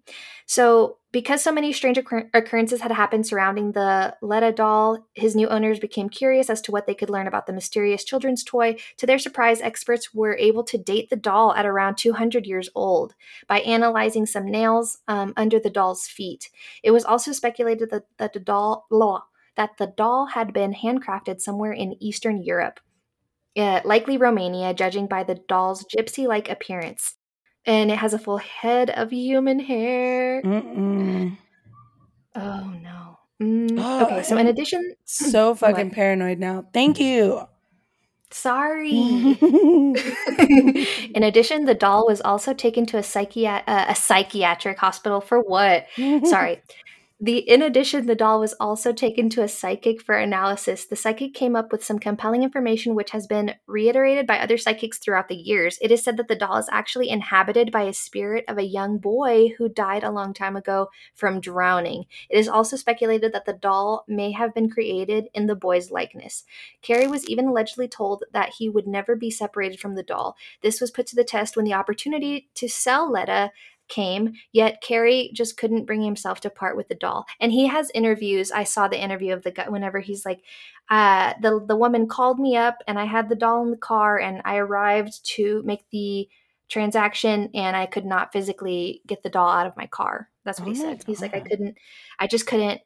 So, 0.46 0.96
because 1.12 1.42
so 1.42 1.52
many 1.52 1.74
strange 1.74 1.98
occur- 1.98 2.30
occurrences 2.32 2.80
had 2.80 2.90
happened 2.90 3.26
surrounding 3.26 3.72
the 3.72 4.16
Letta 4.22 4.50
doll, 4.50 5.06
his 5.12 5.36
new 5.36 5.46
owners 5.46 5.78
became 5.78 6.08
curious 6.08 6.48
as 6.48 6.62
to 6.62 6.72
what 6.72 6.86
they 6.86 6.94
could 6.94 7.10
learn 7.10 7.26
about 7.26 7.46
the 7.46 7.52
mysterious 7.52 8.02
children's 8.02 8.42
toy. 8.42 8.76
To 8.96 9.06
their 9.06 9.18
surprise, 9.18 9.60
experts 9.60 10.14
were 10.14 10.38
able 10.38 10.64
to 10.64 10.78
date 10.78 11.10
the 11.10 11.16
doll 11.16 11.52
at 11.52 11.66
around 11.66 11.98
200 11.98 12.46
years 12.46 12.70
old 12.74 13.14
by 13.46 13.60
analyzing 13.60 14.24
some 14.24 14.50
nails 14.50 15.00
um, 15.06 15.34
under 15.36 15.60
the 15.60 15.68
doll's 15.68 16.06
feet. 16.06 16.48
It 16.82 16.92
was 16.92 17.04
also 17.04 17.32
speculated 17.32 17.90
that, 17.90 18.04
that 18.16 18.32
the 18.32 18.40
doll 18.40 18.86
law 18.90 19.24
that 19.58 19.76
the 19.76 19.88
doll 19.88 20.26
had 20.26 20.54
been 20.54 20.72
handcrafted 20.72 21.40
somewhere 21.40 21.72
in 21.72 22.00
Eastern 22.00 22.42
Europe, 22.42 22.80
uh, 23.56 23.80
likely 23.84 24.16
Romania, 24.16 24.72
judging 24.72 25.06
by 25.06 25.24
the 25.24 25.34
doll's 25.48 25.84
gypsy 25.84 26.26
like 26.26 26.48
appearance. 26.48 27.16
And 27.66 27.90
it 27.90 27.98
has 27.98 28.14
a 28.14 28.18
full 28.18 28.38
head 28.38 28.88
of 28.88 29.12
human 29.12 29.58
hair. 29.58 30.40
Mm-mm. 30.42 31.36
Oh, 32.34 32.72
no. 32.80 33.18
Mm, 33.42 34.02
okay, 34.02 34.22
so 34.22 34.38
in 34.38 34.46
addition. 34.46 34.94
So 35.04 35.54
fucking 35.56 35.88
what? 35.88 35.94
paranoid 35.94 36.38
now. 36.38 36.64
Thank 36.72 37.00
you. 37.00 37.42
Sorry. 38.30 38.90
in 41.14 41.22
addition, 41.22 41.64
the 41.64 41.74
doll 41.74 42.06
was 42.06 42.20
also 42.20 42.52
taken 42.54 42.86
to 42.86 42.98
a, 42.98 43.02
psychiat- 43.02 43.64
uh, 43.66 43.86
a 43.88 43.94
psychiatric 43.94 44.78
hospital 44.78 45.20
for 45.20 45.40
what? 45.40 45.86
Sorry. 46.24 46.62
The 47.20 47.38
in 47.38 47.62
addition, 47.62 48.07
the 48.07 48.14
doll 48.14 48.38
was 48.38 48.54
also 48.61 48.92
taken 48.92 49.28
to 49.31 49.42
a 49.42 49.48
psychic 49.48 50.00
for 50.00 50.14
analysis. 50.14 50.87
The 50.87 50.94
psychic 50.94 51.35
came 51.35 51.57
up 51.57 51.72
with 51.72 51.85
some 51.85 51.98
compelling 51.98 52.44
information 52.44 52.94
which 52.94 53.11
has 53.11 53.26
been 53.26 53.57
reiterated 53.66 54.24
by 54.24 54.38
other 54.38 54.57
psychics 54.57 54.98
throughout 54.98 55.26
the 55.26 55.35
years. 55.35 55.78
It 55.83 55.90
is 55.90 56.00
said 56.00 56.16
that 56.18 56.28
the 56.28 56.37
doll 56.37 56.59
is 56.59 56.68
actually 56.70 57.09
inhabited 57.09 57.72
by 57.72 57.83
a 57.83 57.92
spirit 57.92 58.44
of 58.46 58.57
a 58.57 58.62
young 58.62 58.98
boy 58.98 59.48
who 59.59 59.68
died 59.68 60.04
a 60.04 60.12
long 60.12 60.33
time 60.33 60.54
ago 60.54 60.90
from 61.12 61.40
drowning. 61.40 62.04
It 62.31 62.38
is 62.38 62.46
also 62.46 62.76
speculated 62.76 63.33
that 63.33 63.46
the 63.46 63.52
doll 63.52 64.04
may 64.07 64.31
have 64.31 64.54
been 64.54 64.70
created 64.70 65.26
in 65.35 65.48
the 65.48 65.57
boy's 65.57 65.90
likeness. 65.90 66.44
Kerry 66.83 67.09
was 67.09 67.28
even 67.28 67.48
allegedly 67.48 67.88
told 67.88 68.22
that 68.33 68.54
he 68.59 68.68
would 68.68 68.87
never 68.87 69.16
be 69.16 69.28
separated 69.31 69.81
from 69.81 69.96
the 69.96 70.04
doll. 70.04 70.37
This 70.62 70.81
was 70.81 70.92
put 70.92 71.09
to 71.09 71.16
the 71.16 71.24
test 71.24 71.57
when 71.57 71.64
the 71.64 71.74
opportunity 71.74 72.48
to 72.54 72.68
sell 72.68 73.11
Letta 73.11 73.50
came, 73.88 74.35
yet 74.53 74.83
Kerry 74.83 75.31
just 75.35 75.57
couldn't 75.57 75.87
bring 75.87 76.03
himself 76.03 76.40
to 76.40 76.51
part 76.51 76.77
with 76.77 76.88
the 76.88 76.94
doll. 76.94 77.27
And 77.40 77.53
he 77.53 77.66
has 77.66 77.90
interviews. 77.94 78.51
I 78.51 78.64
saw 78.64 78.88
the 78.88 79.03
interview 79.03 79.33
of 79.33 79.42
the 79.42 79.51
guy 79.51 79.68
whenever 79.68 80.01
he's 80.01 80.24
like, 80.24 80.42
uh, 80.90 81.35
the 81.42 81.64
the 81.66 81.77
woman 81.77 82.09
called 82.09 82.38
me 82.38 82.57
up 82.57 82.79
and 82.87 82.98
I 82.98 83.05
had 83.05 83.29
the 83.29 83.35
doll 83.35 83.62
in 83.62 83.70
the 83.70 83.77
car 83.77 84.18
and 84.18 84.40
I 84.44 84.57
arrived 84.57 85.24
to 85.35 85.62
make 85.64 85.85
the 85.90 86.29
transaction 86.68 87.51
and 87.55 87.77
I 87.77 87.87
could 87.87 88.05
not 88.05 88.33
physically 88.33 89.03
get 89.07 89.22
the 89.22 89.31
doll 89.31 89.48
out 89.48 89.66
of 89.66 89.77
my 89.77 89.87
car. 89.87 90.29
That's 90.44 90.61
what 90.61 90.68
oh 90.68 90.72
he 90.72 90.77
said. 90.77 91.03
He's 91.07 91.20
like, 91.20 91.35
I 91.35 91.40
couldn't, 91.40 91.77
I 92.18 92.27
just 92.27 92.46
couldn't 92.46 92.81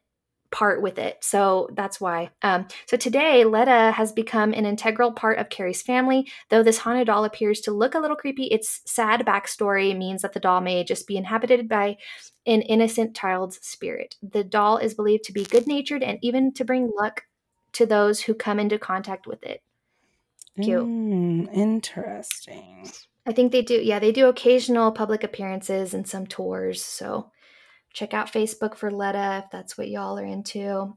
part 0.53 0.81
with 0.81 0.99
it. 0.99 1.17
So 1.21 1.67
that's 1.73 1.99
why. 1.99 2.29
Um, 2.43 2.67
so 2.85 2.95
today, 2.95 3.43
Letta 3.43 3.91
has 3.91 4.13
become 4.13 4.53
an 4.53 4.65
integral 4.65 5.11
part 5.11 5.39
of 5.39 5.49
Kerry's 5.49 5.81
family. 5.81 6.29
Though 6.49 6.63
this 6.63 6.77
haunted 6.77 7.07
doll 7.07 7.25
appears 7.25 7.59
to 7.61 7.71
look 7.71 7.95
a 7.95 7.99
little 7.99 8.15
creepy, 8.15 8.45
its 8.45 8.81
sad 8.85 9.25
backstory 9.25 9.97
means 9.97 10.21
that 10.21 10.33
the 10.33 10.39
doll 10.39 10.61
may 10.61 10.83
just 10.83 11.07
be 11.07 11.17
inhabited 11.17 11.67
by 11.67 11.97
an 12.45 12.61
innocent 12.61 13.15
child's 13.15 13.59
spirit. 13.65 14.15
The 14.21 14.43
doll 14.43 14.77
is 14.77 14.93
believed 14.93 15.23
to 15.25 15.33
be 15.33 15.43
good 15.43 15.67
natured 15.67 16.03
and 16.03 16.19
even 16.21 16.53
to 16.53 16.63
bring 16.63 16.91
luck 16.95 17.23
to 17.73 17.85
those 17.87 18.21
who 18.21 18.35
come 18.35 18.59
into 18.59 18.77
contact 18.77 19.25
with 19.25 19.43
it. 19.43 19.63
Cute. 20.61 20.85
Mm, 20.85 21.51
interesting. 21.51 22.87
I 23.25 23.31
think 23.31 23.51
they 23.51 23.63
do. 23.63 23.75
Yeah, 23.75 23.97
they 23.97 24.11
do 24.11 24.27
occasional 24.27 24.91
public 24.91 25.23
appearances 25.23 25.95
and 25.95 26.07
some 26.07 26.27
tours. 26.27 26.85
So 26.85 27.31
check 27.93 28.13
out 28.13 28.31
Facebook 28.31 28.75
for 28.75 28.91
Letta 28.91 29.43
if 29.45 29.51
that's 29.51 29.77
what 29.77 29.89
y'all 29.89 30.17
are 30.17 30.25
into. 30.25 30.95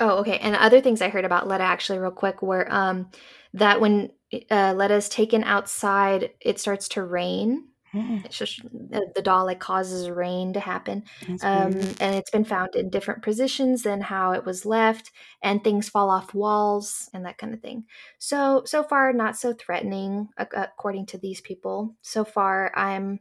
Oh, 0.00 0.18
okay. 0.18 0.38
And 0.38 0.54
other 0.54 0.80
things 0.80 1.02
I 1.02 1.08
heard 1.08 1.24
about 1.24 1.48
Letta 1.48 1.64
actually, 1.64 1.98
real 1.98 2.10
quick, 2.10 2.42
were 2.42 2.72
um, 2.72 3.10
that 3.54 3.80
when 3.80 4.10
uh, 4.50 4.88
is 4.90 5.08
taken 5.08 5.42
outside, 5.44 6.30
it 6.40 6.60
starts 6.60 6.88
to 6.90 7.02
rain. 7.02 7.64
Mm. 7.94 8.24
It's 8.26 8.36
just 8.36 8.60
uh, 8.92 9.00
the 9.14 9.22
doll 9.22 9.46
like 9.46 9.60
causes 9.60 10.10
rain 10.10 10.52
to 10.52 10.60
happen, 10.60 11.04
um, 11.42 11.72
and 11.72 12.14
it's 12.14 12.30
been 12.30 12.44
found 12.44 12.74
in 12.74 12.90
different 12.90 13.22
positions 13.22 13.82
than 13.82 14.02
how 14.02 14.32
it 14.32 14.44
was 14.44 14.66
left, 14.66 15.10
and 15.42 15.64
things 15.64 15.88
fall 15.88 16.10
off 16.10 16.34
walls 16.34 17.08
and 17.14 17.24
that 17.24 17.38
kind 17.38 17.54
of 17.54 17.60
thing. 17.60 17.84
So 18.18 18.62
so 18.66 18.82
far, 18.82 19.14
not 19.14 19.38
so 19.38 19.54
threatening 19.54 20.28
according 20.36 21.06
to 21.06 21.18
these 21.18 21.40
people. 21.40 21.96
So 22.02 22.26
far, 22.26 22.76
I'm 22.76 23.20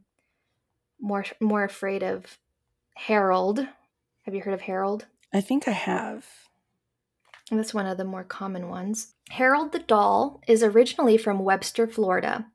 more 1.00 1.24
more 1.40 1.64
afraid 1.64 2.04
of 2.04 2.38
Harold. 2.98 3.60
Have 4.24 4.34
you 4.34 4.42
heard 4.42 4.56
of 4.56 4.62
Harold? 4.62 5.06
I 5.32 5.40
think 5.40 5.68
I 5.68 5.72
have. 5.72 6.26
That's 7.52 7.74
one 7.74 7.86
of 7.86 7.98
the 7.98 8.04
more 8.04 8.24
common 8.24 8.70
ones. 8.70 9.14
Harold 9.30 9.72
the 9.72 9.80
doll 9.80 10.42
is 10.48 10.64
originally 10.64 11.16
from 11.16 11.40
Webster, 11.40 11.88
Florida. 11.88 12.48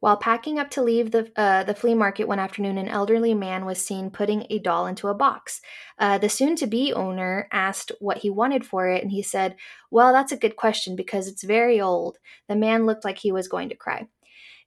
While 0.00 0.16
packing 0.16 0.58
up 0.58 0.70
to 0.70 0.82
leave 0.82 1.12
the, 1.12 1.32
uh, 1.36 1.62
the 1.62 1.74
flea 1.74 1.94
market 1.94 2.28
one 2.28 2.38
afternoon, 2.38 2.78
an 2.78 2.88
elderly 2.88 3.32
man 3.32 3.64
was 3.64 3.84
seen 3.84 4.10
putting 4.10 4.44
a 4.50 4.58
doll 4.58 4.86
into 4.86 5.08
a 5.08 5.14
box. 5.14 5.62
Uh, 5.98 6.18
the 6.18 6.28
soon 6.28 6.56
to 6.56 6.66
be 6.66 6.92
owner 6.92 7.48
asked 7.50 7.92
what 8.00 8.18
he 8.18 8.28
wanted 8.28 8.66
for 8.66 8.88
it, 8.88 9.02
and 9.02 9.12
he 9.12 9.22
said, 9.22 9.56
Well, 9.90 10.12
that's 10.12 10.32
a 10.32 10.36
good 10.36 10.56
question 10.56 10.96
because 10.96 11.28
it's 11.28 11.44
very 11.44 11.80
old. 11.80 12.18
The 12.48 12.56
man 12.56 12.86
looked 12.86 13.04
like 13.04 13.18
he 13.18 13.32
was 13.32 13.48
going 13.48 13.68
to 13.70 13.76
cry. 13.76 14.08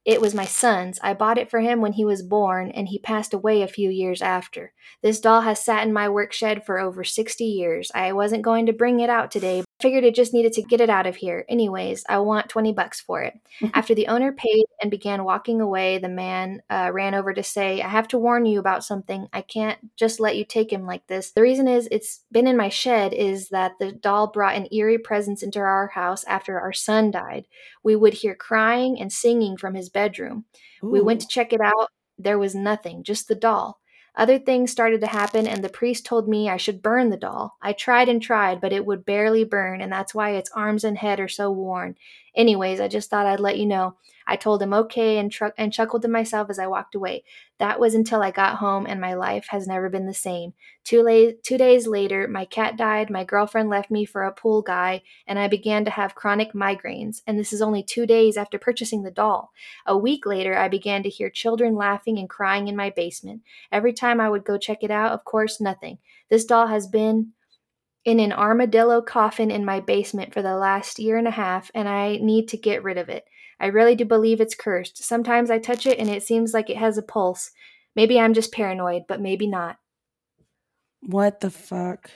It 0.04 0.20
was 0.20 0.34
my 0.34 0.46
son's. 0.46 0.98
I 1.02 1.12
bought 1.12 1.38
it 1.38 1.50
for 1.50 1.60
him 1.60 1.80
when 1.80 1.92
he 1.92 2.04
was 2.04 2.22
born, 2.22 2.70
and 2.70 2.88
he 2.88 2.98
passed 2.98 3.34
away 3.34 3.62
a 3.62 3.68
few 3.68 3.90
years 3.90 4.22
after. 4.22 4.72
This 5.02 5.20
doll 5.20 5.42
has 5.42 5.62
sat 5.64 5.86
in 5.86 5.92
my 5.92 6.08
work 6.08 6.32
shed 6.32 6.64
for 6.64 6.78
over 6.78 7.04
60 7.04 7.44
years. 7.44 7.90
I 7.94 8.12
wasn't 8.12 8.42
going 8.42 8.66
to 8.66 8.72
bring 8.72 9.00
it 9.00 9.10
out 9.10 9.30
today, 9.30 9.62
Figured 9.80 10.04
it 10.04 10.14
just 10.14 10.34
needed 10.34 10.52
to 10.54 10.62
get 10.62 10.80
it 10.80 10.90
out 10.90 11.06
of 11.06 11.16
here. 11.16 11.44
Anyways, 11.48 12.04
I 12.08 12.18
want 12.18 12.48
20 12.48 12.72
bucks 12.72 13.00
for 13.00 13.22
it. 13.22 13.34
After 13.74 13.94
the 13.94 14.08
owner 14.08 14.32
paid 14.32 14.64
and 14.82 14.90
began 14.90 15.24
walking 15.24 15.60
away, 15.60 15.98
the 15.98 16.08
man 16.08 16.62
uh, 16.68 16.90
ran 16.92 17.14
over 17.14 17.32
to 17.32 17.42
say, 17.42 17.80
I 17.80 17.88
have 17.88 18.08
to 18.08 18.18
warn 18.18 18.46
you 18.46 18.58
about 18.58 18.84
something. 18.84 19.28
I 19.32 19.42
can't 19.42 19.78
just 19.96 20.20
let 20.20 20.36
you 20.36 20.44
take 20.44 20.72
him 20.72 20.86
like 20.86 21.06
this. 21.06 21.32
The 21.32 21.42
reason 21.42 21.68
is 21.68 21.88
it's 21.90 22.20
been 22.30 22.46
in 22.46 22.56
my 22.56 22.68
shed 22.68 23.12
is 23.12 23.48
that 23.48 23.72
the 23.78 23.92
doll 23.92 24.26
brought 24.28 24.56
an 24.56 24.68
eerie 24.72 24.98
presence 24.98 25.42
into 25.42 25.60
our 25.60 25.88
house 25.88 26.24
after 26.24 26.60
our 26.60 26.72
son 26.72 27.10
died. 27.10 27.46
We 27.82 27.96
would 27.96 28.14
hear 28.14 28.34
crying 28.34 29.00
and 29.00 29.12
singing 29.12 29.56
from 29.56 29.74
his 29.74 29.88
bedroom. 29.88 30.44
Ooh. 30.84 30.90
We 30.90 31.00
went 31.00 31.20
to 31.22 31.28
check 31.28 31.52
it 31.52 31.60
out. 31.60 31.88
There 32.18 32.38
was 32.38 32.54
nothing, 32.54 33.02
just 33.02 33.28
the 33.28 33.34
doll. 33.34 33.80
Other 34.16 34.38
things 34.38 34.70
started 34.70 35.00
to 35.00 35.06
happen, 35.06 35.46
and 35.46 35.62
the 35.62 35.68
priest 35.68 36.04
told 36.04 36.28
me 36.28 36.48
I 36.48 36.56
should 36.56 36.82
burn 36.82 37.10
the 37.10 37.16
doll. 37.16 37.56
I 37.62 37.72
tried 37.72 38.08
and 38.08 38.20
tried, 38.20 38.60
but 38.60 38.72
it 38.72 38.84
would 38.84 39.04
barely 39.04 39.44
burn, 39.44 39.80
and 39.80 39.92
that's 39.92 40.14
why 40.14 40.30
its 40.30 40.50
arms 40.54 40.84
and 40.84 40.98
head 40.98 41.20
are 41.20 41.28
so 41.28 41.50
worn. 41.50 41.96
Anyways, 42.34 42.80
I 42.80 42.88
just 42.88 43.10
thought 43.10 43.26
I'd 43.26 43.40
let 43.40 43.58
you 43.58 43.66
know. 43.66 43.96
I 44.26 44.36
told 44.36 44.62
him 44.62 44.72
okay 44.72 45.18
and, 45.18 45.32
tr- 45.32 45.46
and 45.58 45.72
chuckled 45.72 46.02
to 46.02 46.08
myself 46.08 46.50
as 46.50 46.58
I 46.58 46.68
walked 46.68 46.94
away. 46.94 47.24
That 47.58 47.80
was 47.80 47.94
until 47.94 48.22
I 48.22 48.30
got 48.30 48.58
home, 48.58 48.86
and 48.86 49.00
my 49.00 49.14
life 49.14 49.46
has 49.48 49.66
never 49.66 49.88
been 49.88 50.06
the 50.06 50.14
same. 50.14 50.52
Two, 50.84 51.02
la- 51.02 51.32
two 51.42 51.58
days 51.58 51.86
later, 51.88 52.28
my 52.28 52.44
cat 52.44 52.76
died, 52.76 53.10
my 53.10 53.24
girlfriend 53.24 53.68
left 53.68 53.90
me 53.90 54.04
for 54.04 54.22
a 54.22 54.32
pool 54.32 54.62
guy, 54.62 55.02
and 55.26 55.38
I 55.38 55.48
began 55.48 55.84
to 55.84 55.90
have 55.90 56.14
chronic 56.14 56.52
migraines. 56.52 57.22
And 57.26 57.38
this 57.38 57.52
is 57.52 57.60
only 57.60 57.82
two 57.82 58.06
days 58.06 58.36
after 58.36 58.58
purchasing 58.58 59.02
the 59.02 59.10
doll. 59.10 59.50
A 59.84 59.98
week 59.98 60.24
later, 60.24 60.56
I 60.56 60.68
began 60.68 61.02
to 61.02 61.08
hear 61.08 61.28
children 61.28 61.74
laughing 61.74 62.18
and 62.18 62.30
crying 62.30 62.68
in 62.68 62.76
my 62.76 62.90
basement. 62.90 63.42
Every 63.72 63.92
time 63.92 64.20
I 64.20 64.30
would 64.30 64.44
go 64.44 64.58
check 64.58 64.82
it 64.82 64.90
out, 64.92 65.12
of 65.12 65.24
course, 65.24 65.60
nothing. 65.60 65.98
This 66.28 66.44
doll 66.44 66.68
has 66.68 66.86
been 66.86 67.32
in 68.04 68.20
an 68.20 68.32
armadillo 68.32 69.02
coffin 69.02 69.50
in 69.50 69.64
my 69.64 69.80
basement 69.80 70.32
for 70.32 70.42
the 70.42 70.56
last 70.56 70.98
year 70.98 71.16
and 71.16 71.28
a 71.28 71.32
half, 71.32 71.70
and 71.74 71.88
I 71.88 72.16
need 72.16 72.48
to 72.48 72.56
get 72.56 72.82
rid 72.82 72.98
of 72.98 73.08
it. 73.08 73.24
I 73.60 73.66
really 73.66 73.94
do 73.94 74.04
believe 74.04 74.40
it's 74.40 74.54
cursed. 74.54 75.04
Sometimes 75.04 75.50
I 75.50 75.58
touch 75.58 75.86
it 75.86 75.98
and 75.98 76.08
it 76.08 76.22
seems 76.22 76.54
like 76.54 76.70
it 76.70 76.78
has 76.78 76.96
a 76.96 77.02
pulse. 77.02 77.50
Maybe 77.94 78.18
I'm 78.18 78.32
just 78.32 78.52
paranoid, 78.52 79.02
but 79.06 79.20
maybe 79.20 79.46
not. 79.46 79.76
What 81.02 81.40
the 81.40 81.50
fuck? 81.50 82.10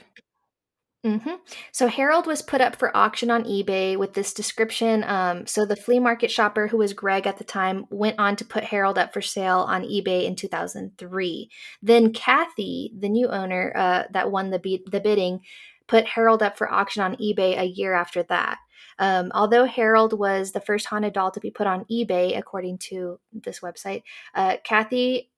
Mm-hmm. 1.05 1.35
So 1.71 1.87
Harold 1.87 2.25
was 2.25 2.41
put 2.41 2.61
up 2.61 2.75
for 2.75 2.95
auction 2.97 3.29
on 3.29 3.43
eBay 3.43 3.95
with 3.95 4.13
this 4.13 4.33
description. 4.33 5.03
Um, 5.03 5.45
so 5.45 5.63
the 5.63 5.75
flea 5.75 5.99
market 5.99 6.31
shopper, 6.31 6.67
who 6.67 6.77
was 6.77 6.93
Greg 6.93 7.27
at 7.27 7.37
the 7.37 7.43
time, 7.43 7.85
went 7.91 8.17
on 8.17 8.35
to 8.37 8.45
put 8.45 8.63
Harold 8.63 8.97
up 8.97 9.13
for 9.13 9.21
sale 9.21 9.59
on 9.67 9.83
eBay 9.83 10.25
in 10.25 10.35
2003. 10.35 11.51
Then 11.83 12.11
Kathy, 12.11 12.91
the 12.97 13.09
new 13.09 13.27
owner 13.27 13.71
uh, 13.75 14.03
that 14.13 14.31
won 14.31 14.49
the, 14.49 14.57
be- 14.57 14.83
the 14.89 14.99
bidding, 14.99 15.41
put 15.87 16.05
Harold 16.05 16.41
up 16.41 16.57
for 16.57 16.71
auction 16.71 17.01
on 17.01 17.15
eBay 17.17 17.59
a 17.59 17.65
year 17.65 17.93
after 17.93 18.23
that. 18.23 18.57
Um, 18.97 19.31
although 19.33 19.65
Harold 19.65 20.17
was 20.17 20.51
the 20.51 20.61
first 20.61 20.85
haunted 20.85 21.13
doll 21.13 21.31
to 21.31 21.39
be 21.39 21.51
put 21.51 21.67
on 21.67 21.85
eBay, 21.91 22.37
according 22.37 22.77
to 22.79 23.19
this 23.33 23.59
website, 23.59 24.03
uh, 24.33 24.57
Kathy 24.63 25.29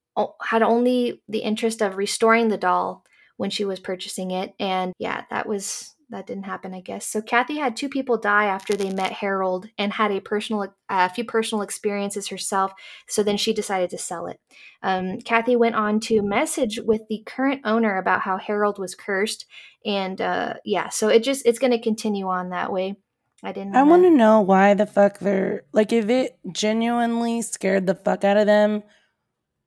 had 0.41 0.63
only 0.63 1.21
the 1.27 1.39
interest 1.39 1.81
of 1.81 1.97
restoring 1.97 2.47
the 2.47 2.57
doll 2.57 3.03
when 3.37 3.49
she 3.49 3.65
was 3.65 3.79
purchasing 3.79 4.31
it. 4.31 4.53
And 4.59 4.93
yeah, 4.99 5.23
that 5.29 5.47
was 5.47 5.95
that 6.09 6.25
didn't 6.25 6.45
happen, 6.45 6.73
I 6.73 6.79
guess. 6.79 7.05
So 7.05 7.21
Kathy 7.21 7.57
had 7.57 7.75
two 7.75 7.89
people 7.89 8.17
die 8.17 8.45
after 8.45 8.75
they 8.75 8.91
met 8.91 9.11
Harold 9.11 9.67
and 9.77 9.91
had 9.91 10.11
a 10.11 10.21
personal, 10.21 10.63
a 10.63 10.71
uh, 10.89 11.09
few 11.09 11.25
personal 11.25 11.61
experiences 11.61 12.29
herself. 12.29 12.71
So 13.07 13.23
then 13.23 13.35
she 13.35 13.53
decided 13.53 13.89
to 13.89 13.97
sell 13.97 14.27
it. 14.27 14.39
Um, 14.81 15.19
Kathy 15.19 15.57
went 15.57 15.75
on 15.75 15.99
to 16.01 16.21
message 16.21 16.79
with 16.81 17.01
the 17.09 17.23
current 17.25 17.61
owner 17.65 17.97
about 17.97 18.21
how 18.21 18.37
Harold 18.37 18.79
was 18.79 18.95
cursed, 18.95 19.45
and 19.85 20.21
uh, 20.21 20.53
yeah, 20.63 20.89
so 20.89 21.09
it 21.09 21.23
just 21.23 21.45
it's 21.45 21.59
going 21.59 21.71
to 21.71 21.81
continue 21.81 22.27
on 22.27 22.49
that 22.49 22.71
way. 22.71 22.95
I 23.43 23.51
didn't. 23.51 23.75
I 23.75 23.83
want 23.83 24.03
to 24.03 24.09
know 24.09 24.41
why 24.41 24.73
the 24.73 24.85
fuck 24.85 25.19
they're 25.19 25.63
like 25.73 25.91
if 25.91 26.09
it 26.09 26.39
genuinely 26.51 27.41
scared 27.41 27.85
the 27.85 27.95
fuck 27.95 28.23
out 28.23 28.37
of 28.37 28.45
them. 28.45 28.83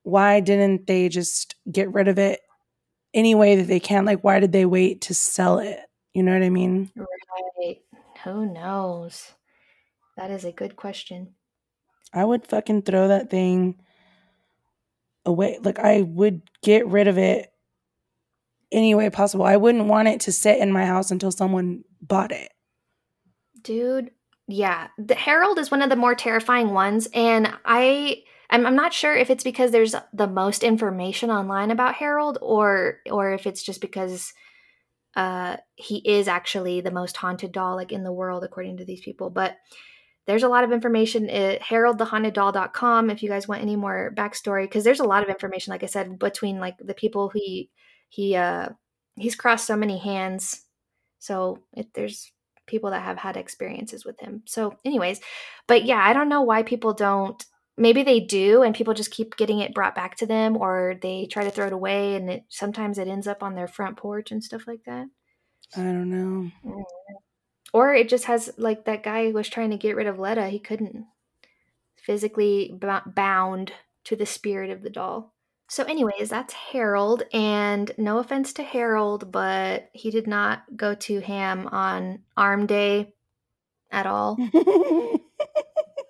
Why 0.03 0.39
didn't 0.39 0.87
they 0.87 1.09
just 1.09 1.55
get 1.71 1.93
rid 1.93 2.07
of 2.07 2.17
it 2.17 2.39
any 3.13 3.35
way 3.35 3.57
that 3.57 3.67
they 3.67 3.79
can? 3.79 4.05
Like, 4.05 4.23
why 4.23 4.39
did 4.39 4.51
they 4.51 4.65
wait 4.65 5.01
to 5.01 5.13
sell 5.13 5.59
it? 5.59 5.79
You 6.13 6.23
know 6.23 6.33
what 6.33 6.43
I 6.43 6.49
mean? 6.49 6.91
Right. 6.95 7.81
Who 8.23 8.45
knows? 8.51 9.31
That 10.17 10.31
is 10.31 10.45
a 10.45 10.51
good 10.51 10.75
question. 10.75 11.35
I 12.13 12.25
would 12.25 12.45
fucking 12.47 12.81
throw 12.81 13.07
that 13.07 13.29
thing 13.29 13.79
away. 15.25 15.59
Like, 15.63 15.79
I 15.79 16.01
would 16.01 16.41
get 16.61 16.85
rid 16.87 17.07
of 17.07 17.17
it 17.17 17.51
any 18.71 18.93
way 18.93 19.09
possible. 19.09 19.45
I 19.45 19.57
wouldn't 19.57 19.85
want 19.85 20.09
it 20.09 20.19
to 20.21 20.31
sit 20.31 20.59
in 20.59 20.71
my 20.71 20.85
house 20.85 21.11
until 21.11 21.31
someone 21.31 21.83
bought 22.01 22.31
it. 22.31 22.51
Dude, 23.61 24.11
yeah. 24.47 24.87
The 24.97 25.15
Harold 25.15 25.59
is 25.59 25.71
one 25.71 25.81
of 25.81 25.89
the 25.89 25.95
more 25.95 26.15
terrifying 26.15 26.71
ones. 26.71 27.07
And 27.13 27.53
I. 27.65 28.23
I'm, 28.53 28.65
I'm 28.65 28.75
not 28.75 28.93
sure 28.93 29.15
if 29.15 29.29
it's 29.29 29.45
because 29.45 29.71
there's 29.71 29.95
the 30.11 30.27
most 30.27 30.61
information 30.61 31.31
online 31.31 31.71
about 31.71 31.95
Harold 31.95 32.37
or 32.41 32.97
or 33.09 33.31
if 33.31 33.47
it's 33.47 33.63
just 33.63 33.79
because 33.79 34.33
uh, 35.15 35.57
he 35.75 35.97
is 35.97 36.27
actually 36.27 36.81
the 36.81 36.91
most 36.91 37.17
haunted 37.17 37.51
doll 37.51 37.75
like 37.75 37.91
in 37.91 38.03
the 38.03 38.11
world 38.11 38.43
according 38.43 38.77
to 38.77 38.85
these 38.85 39.01
people 39.01 39.29
but 39.29 39.57
there's 40.27 40.43
a 40.43 40.49
lot 40.49 40.63
of 40.63 40.71
information 40.71 41.29
at 41.29 41.61
haroldthehaunteddoll.com 41.61 43.09
if 43.09 43.23
you 43.23 43.29
guys 43.29 43.47
want 43.47 43.61
any 43.61 43.75
more 43.75 44.13
backstory 44.15 44.63
because 44.63 44.83
there's 44.83 44.99
a 44.99 45.05
lot 45.05 45.23
of 45.23 45.29
information 45.29 45.71
like 45.71 45.83
i 45.83 45.87
said 45.87 46.17
between 46.19 46.59
like 46.59 46.77
the 46.77 46.93
people 46.93 47.29
he 47.29 47.69
he 48.09 48.35
uh 48.35 48.69
he's 49.15 49.35
crossed 49.35 49.67
so 49.67 49.75
many 49.75 49.97
hands 49.97 50.63
so 51.19 51.59
it, 51.73 51.87
there's 51.93 52.31
people 52.65 52.91
that 52.91 53.03
have 53.03 53.17
had 53.17 53.37
experiences 53.37 54.05
with 54.05 54.19
him. 54.19 54.43
So 54.45 54.77
anyways 54.85 55.19
but 55.67 55.83
yeah 55.83 56.01
i 56.01 56.13
don't 56.13 56.29
know 56.29 56.41
why 56.41 56.63
people 56.63 56.93
don't 56.93 57.43
maybe 57.77 58.03
they 58.03 58.19
do 58.19 58.63
and 58.63 58.75
people 58.75 58.93
just 58.93 59.11
keep 59.11 59.35
getting 59.37 59.59
it 59.59 59.73
brought 59.73 59.95
back 59.95 60.15
to 60.17 60.25
them 60.25 60.57
or 60.57 60.97
they 61.01 61.25
try 61.25 61.43
to 61.43 61.49
throw 61.49 61.67
it 61.67 61.73
away 61.73 62.15
and 62.15 62.29
it 62.29 62.43
sometimes 62.49 62.97
it 62.97 63.07
ends 63.07 63.27
up 63.27 63.43
on 63.43 63.55
their 63.55 63.67
front 63.67 63.97
porch 63.97 64.31
and 64.31 64.43
stuff 64.43 64.67
like 64.67 64.83
that. 64.85 65.07
I 65.75 65.81
don't 65.81 66.09
know. 66.09 66.51
Mm. 66.65 66.83
or 67.73 67.93
it 67.93 68.09
just 68.09 68.25
has 68.25 68.51
like 68.57 68.85
that 68.85 69.03
guy 69.03 69.31
was 69.31 69.47
trying 69.47 69.71
to 69.71 69.77
get 69.77 69.95
rid 69.95 70.07
of 70.07 70.19
letta 70.19 70.47
he 70.47 70.59
couldn't 70.59 71.05
physically 71.95 72.77
bound 73.05 73.71
to 74.03 74.15
the 74.15 74.25
spirit 74.25 74.69
of 74.71 74.81
the 74.81 74.89
doll. 74.89 75.33
So 75.69 75.83
anyways 75.83 76.29
that's 76.29 76.53
harold 76.53 77.23
and 77.33 77.91
no 77.97 78.17
offense 78.17 78.53
to 78.53 78.63
harold 78.63 79.31
but 79.31 79.89
he 79.93 80.11
did 80.11 80.27
not 80.27 80.63
go 80.75 80.93
to 80.95 81.21
ham 81.21 81.67
on 81.67 82.19
arm 82.35 82.65
day 82.65 83.13
at 83.91 84.05
all. 84.05 84.37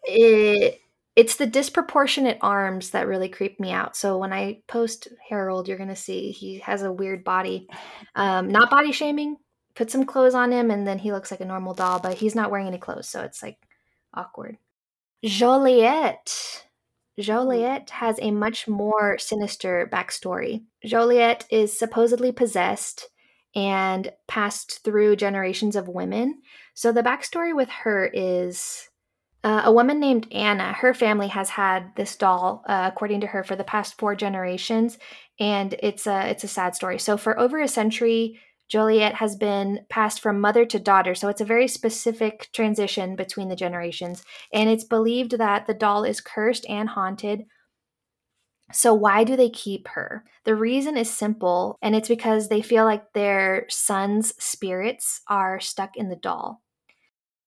It 0.04 0.82
it's 1.16 1.36
the 1.36 1.46
disproportionate 1.46 2.38
arms 2.42 2.92
that 2.92 3.08
really 3.08 3.30
creep 3.30 3.60
me 3.60 3.72
out. 3.72 3.96
So 3.96 4.18
when 4.18 4.32
I 4.32 4.62
post 4.68 5.10
Harold, 5.28 5.68
you're 5.68 5.78
gonna 5.78 5.96
see 5.96 6.32
he 6.32 6.60
has 6.60 6.84
a 6.84 6.92
weird 6.92 7.24
body. 7.24 7.68
Um, 8.16 8.50
not 8.50 8.70
body 8.70 8.92
shaming. 8.92 9.38
Put 9.76 9.90
some 9.90 10.06
clothes 10.06 10.36
on 10.36 10.52
him, 10.52 10.70
and 10.70 10.86
then 10.86 11.00
he 11.00 11.12
looks 11.14 11.32
like 11.32 11.40
a 11.40 11.46
normal 11.46 11.74
doll, 11.74 12.00
but 12.00 12.18
he's 12.18 12.36
not 12.36 12.52
wearing 12.52 12.68
any 12.68 12.78
clothes, 12.78 13.08
so 13.08 13.22
it's 13.22 13.42
like 13.42 13.58
awkward. 14.14 14.58
Joliet. 15.24 16.66
Joliet 17.20 17.90
has 17.92 18.18
a 18.22 18.32
much 18.32 18.68
more 18.68 19.18
sinister 19.18 19.90
backstory. 19.92 20.64
Joliet 20.84 21.46
is 21.50 21.78
supposedly 21.78 22.32
possessed 22.32 23.10
and 23.56 24.12
passed 24.28 24.84
through 24.84 25.18
generations 25.18 25.76
of 25.76 25.88
women. 25.88 26.42
So 26.74 26.92
the 26.92 27.04
backstory 27.04 27.56
with 27.56 27.70
her 27.70 28.10
is 28.14 28.90
uh, 29.44 29.64
a 29.66 29.72
woman 29.72 30.00
named 30.00 30.28
Anna, 30.32 30.74
her 30.74 30.94
family 30.94 31.28
has 31.30 31.50
had 31.50 31.96
this 31.96 32.16
doll, 32.16 32.64
uh, 32.68 32.90
according 32.92 33.22
to 33.22 33.28
her, 33.28 33.44
for 33.44 33.56
the 33.56 33.64
past 33.64 33.98
four 33.98 34.16
generations, 34.16 35.00
and 35.40 35.76
it's 35.80 36.06
a 36.06 36.30
it's 36.30 36.44
a 36.44 36.48
sad 36.48 36.76
story. 36.76 37.00
So 37.00 37.18
for 37.18 37.40
over 37.40 37.60
a 37.60 37.68
century, 37.68 38.40
Joliet 38.70 39.16
has 39.16 39.36
been 39.36 39.80
passed 39.90 40.22
from 40.22 40.40
mother 40.40 40.66
to 40.66 40.80
daughter. 40.80 41.16
So 41.16 41.28
it's 41.28 41.42
a 41.42 41.46
very 41.46 41.68
specific 41.68 42.50
transition 42.54 43.16
between 43.16 43.50
the 43.50 43.56
generations, 43.56 44.24
and 44.54 44.70
it's 44.70 44.84
believed 44.84 45.38
that 45.40 45.66
the 45.66 45.74
doll 45.74 46.04
is 46.04 46.22
cursed 46.22 46.66
and 46.70 46.90
haunted. 46.90 47.46
So 48.74 48.94
why 48.94 49.24
do 49.24 49.36
they 49.36 49.50
keep 49.50 49.88
her? 49.90 50.24
The 50.46 50.56
reason 50.56 50.98
is 50.98 51.10
simple, 51.12 51.78
and 51.82 51.96
it's 51.96 52.08
because 52.08 52.48
they 52.48 52.62
feel 52.62 52.86
like 52.86 53.14
their 53.14 53.66
son's 53.70 54.34
spirits 54.44 55.22
are 55.28 55.60
stuck 55.60 55.98
in 55.98 56.10
the 56.10 56.16
doll. 56.16 56.62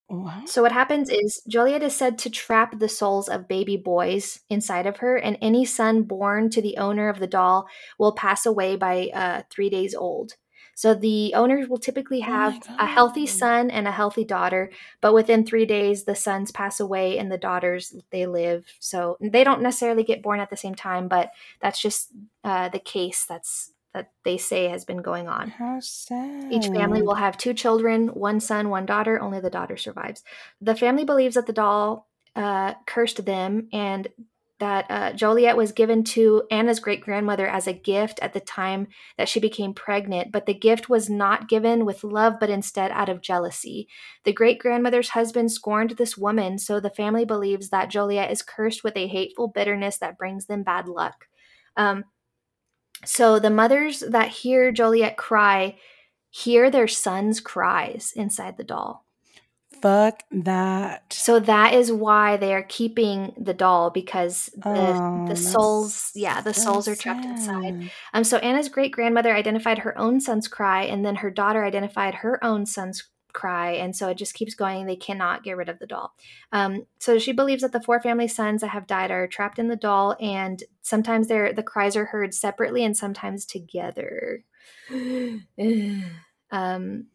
What? 0.07 0.49
So 0.49 0.63
what 0.63 0.73
happens 0.73 1.09
is 1.09 1.43
Joliet 1.49 1.83
is 1.83 1.97
said 1.97 2.19
to 2.19 2.31
trap 2.31 2.79
the 2.79 2.89
souls 2.89 3.29
of 3.29 3.49
baby 3.49 3.77
boys 3.77 4.41
inside 4.51 4.87
of 4.87 4.99
her, 4.99 5.17
and 5.17 5.39
any 5.41 5.65
son 5.65 6.03
born 6.03 6.51
to 6.51 6.61
the 6.61 6.77
owner 6.77 7.09
of 7.09 7.19
the 7.19 7.27
doll 7.27 7.67
will 7.99 8.13
pass 8.13 8.45
away 8.45 8.77
by 8.77 9.09
uh, 9.15 9.43
three 9.51 9.71
days 9.71 9.95
old. 9.95 10.35
So 10.77 10.93
the 10.93 11.35
owners 11.35 11.69
will 11.69 11.79
typically 11.79 12.21
oh 12.23 12.27
have 12.27 12.59
oh 12.69 12.77
a 12.81 12.87
healthy 12.87 13.27
son 13.27 13.71
and 13.71 13.89
a 13.89 13.93
healthy 13.93 14.25
daughter, 14.25 14.71
but 15.01 15.15
within 15.15 15.47
three 15.47 15.67
days 15.67 16.05
the 16.05 16.17
sons 16.17 16.51
pass 16.51 16.81
away 16.81 17.17
and 17.19 17.31
the 17.31 17.39
daughters 17.39 17.95
they 18.11 18.27
live. 18.27 18.67
So 18.81 19.17
they 19.21 19.45
don't 19.45 19.63
necessarily 19.63 20.03
get 20.03 20.23
born 20.23 20.41
at 20.41 20.51
the 20.51 20.57
same 20.57 20.75
time, 20.75 21.09
but 21.09 21.31
that's 21.61 21.81
just 21.81 22.11
uh, 22.43 22.69
the 22.69 22.81
case. 22.81 23.25
That's 23.25 23.73
that 23.95 24.11
they 24.25 24.37
say 24.37 24.69
has 24.69 24.85
been 24.85 25.03
going 25.03 25.29
on. 25.29 25.51
How 25.51 25.79
sad. 25.81 26.53
Each 26.53 26.67
family 26.67 27.01
will 27.01 27.15
have 27.15 27.39
two 27.39 27.55
children, 27.55 28.09
one 28.09 28.41
son, 28.41 28.69
one 28.69 28.87
daughter. 28.87 29.21
Only 29.21 29.41
the 29.41 29.51
daughter 29.51 29.77
survives. 29.77 30.23
The 30.61 30.75
family 30.75 31.05
believes 31.05 31.37
that 31.37 31.47
the 31.47 31.53
doll 31.53 32.09
uh, 32.37 32.75
cursed 32.87 33.25
them 33.25 33.69
and 33.73 34.09
that 34.61 34.87
uh, 34.89 35.13
Joliet 35.13 35.57
was 35.57 35.73
given 35.73 36.05
to 36.05 36.45
Anna's 36.51 36.79
great 36.79 37.01
grandmother 37.01 37.47
as 37.47 37.67
a 37.67 37.73
gift 37.73 38.19
at 38.23 38.33
the 38.33 38.41
time 38.41 38.87
that 39.19 39.29
she 39.29 39.41
became 39.41 39.75
pregnant, 39.75 40.31
but 40.31 40.47
the 40.47 40.55
gift 40.55 40.89
was 40.89 41.11
not 41.11 41.49
given 41.49 41.85
with 41.85 42.05
love, 42.05 42.35
but 42.39 42.51
instead 42.51 42.91
out 42.93 43.09
of 43.09 43.21
jealousy. 43.21 43.89
The 44.25 44.33
great 44.33 44.61
grandmother's 44.61 45.11
husband 45.11 45.51
scorned 45.51 45.91
this 45.91 46.17
woman, 46.17 46.59
so 46.59 46.79
the 46.79 46.91
family 46.91 47.25
believes 47.25 47.71
that 47.71 47.91
Joliet 47.91 48.31
is 48.31 48.43
cursed 48.43 48.85
with 48.85 48.97
a 48.97 49.09
hateful 49.09 49.49
bitterness 49.49 49.99
that 49.99 50.19
brings 50.19 50.47
them 50.47 50.63
bad 50.63 50.87
luck. 50.89 51.27
Um, 51.77 52.05
so 53.05 53.39
the 53.39 53.51
mothers 53.51 54.01
that 54.01 54.29
hear 54.29 54.73
Joliet 54.73 55.17
cry 55.17 55.77
hear 56.31 56.71
their 56.71 56.89
son's 56.89 57.41
cries 57.41 58.13
inside 58.17 58.57
the 58.57 58.65
doll. 58.65 59.05
Fuck 59.81 60.23
that. 60.31 61.13
So 61.13 61.39
that 61.41 61.75
is 61.75 61.93
why 61.93 62.37
they 62.37 62.55
are 62.55 62.63
keeping 62.63 63.35
the 63.37 63.55
doll 63.55 63.91
because 63.91 64.51
the, 64.57 64.71
oh, 64.97 65.27
the 65.29 65.37
souls, 65.37 66.11
yeah, 66.15 66.41
the 66.41 66.55
so 66.55 66.73
souls 66.73 66.89
are 66.89 66.97
trapped 66.97 67.25
sad. 67.25 67.31
inside. 67.33 67.91
Um, 68.15 68.25
so 68.25 68.39
Anna's 68.39 68.69
great 68.69 68.93
grandmother 68.93 69.35
identified 69.35 69.79
her 69.81 69.97
own 69.99 70.21
son's 70.21 70.49
cry, 70.49 70.85
and 70.85 71.05
then 71.05 71.17
her 71.17 71.31
daughter 71.31 71.65
identified 71.65 72.15
her 72.17 72.43
own 72.43 72.67
son's 72.67 73.11
cry 73.35 73.73
and 73.73 73.95
so 73.95 74.09
it 74.09 74.17
just 74.17 74.35
keeps 74.35 74.55
going 74.55 74.87
they 74.87 74.97
cannot 74.97 75.43
get 75.43 75.57
rid 75.57 75.69
of 75.69 75.79
the 75.79 75.87
doll. 75.87 76.15
Um, 76.53 76.87
so 76.99 77.19
she 77.19 77.33
believes 77.33 77.63
that 77.63 77.73
the 77.73 77.83
four 77.83 78.01
family 78.01 78.29
sons 78.29 78.63
that 78.63 78.69
have 78.69 78.87
died 78.87 79.11
are 79.11 79.27
trapped 79.27 79.59
in 79.59 79.69
the 79.69 79.77
doll 79.77 80.17
and 80.21 80.63
sometimes 80.83 81.29
they're 81.29 81.53
the 81.53 81.63
cries 81.63 81.97
are 81.97 82.07
heard 82.07 82.33
separately 82.33 82.85
and 82.85 82.97
sometimes 82.97 83.45
together. 83.45 84.45
Um, 86.51 87.07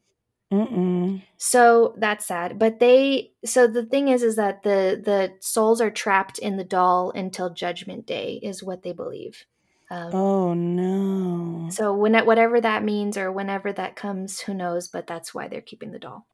Mm-mm. 0.51 1.21
so 1.37 1.93
that's 1.97 2.25
sad 2.25 2.57
but 2.57 2.79
they 2.79 3.31
so 3.45 3.67
the 3.67 3.85
thing 3.85 4.07
is 4.07 4.23
is 4.23 4.35
that 4.35 4.63
the 4.63 4.99
the 5.01 5.33
souls 5.39 5.79
are 5.79 5.91
trapped 5.91 6.39
in 6.39 6.57
the 6.57 6.63
doll 6.63 7.11
until 7.11 7.51
judgment 7.51 8.07
day 8.07 8.39
is 8.41 8.63
what 8.63 8.81
they 8.81 8.91
believe 8.91 9.45
um, 9.89 10.13
oh 10.13 10.53
no! 10.53 11.69
So 11.71 11.93
when 11.93 12.13
whatever 12.25 12.61
that 12.61 12.83
means 12.83 13.17
or 13.17 13.31
whenever 13.31 13.73
that 13.73 13.95
comes, 13.95 14.39
who 14.39 14.53
knows? 14.53 14.87
But 14.87 15.07
that's 15.07 15.33
why 15.33 15.47
they're 15.47 15.61
keeping 15.61 15.91
the 15.91 15.99
doll. 15.99 16.27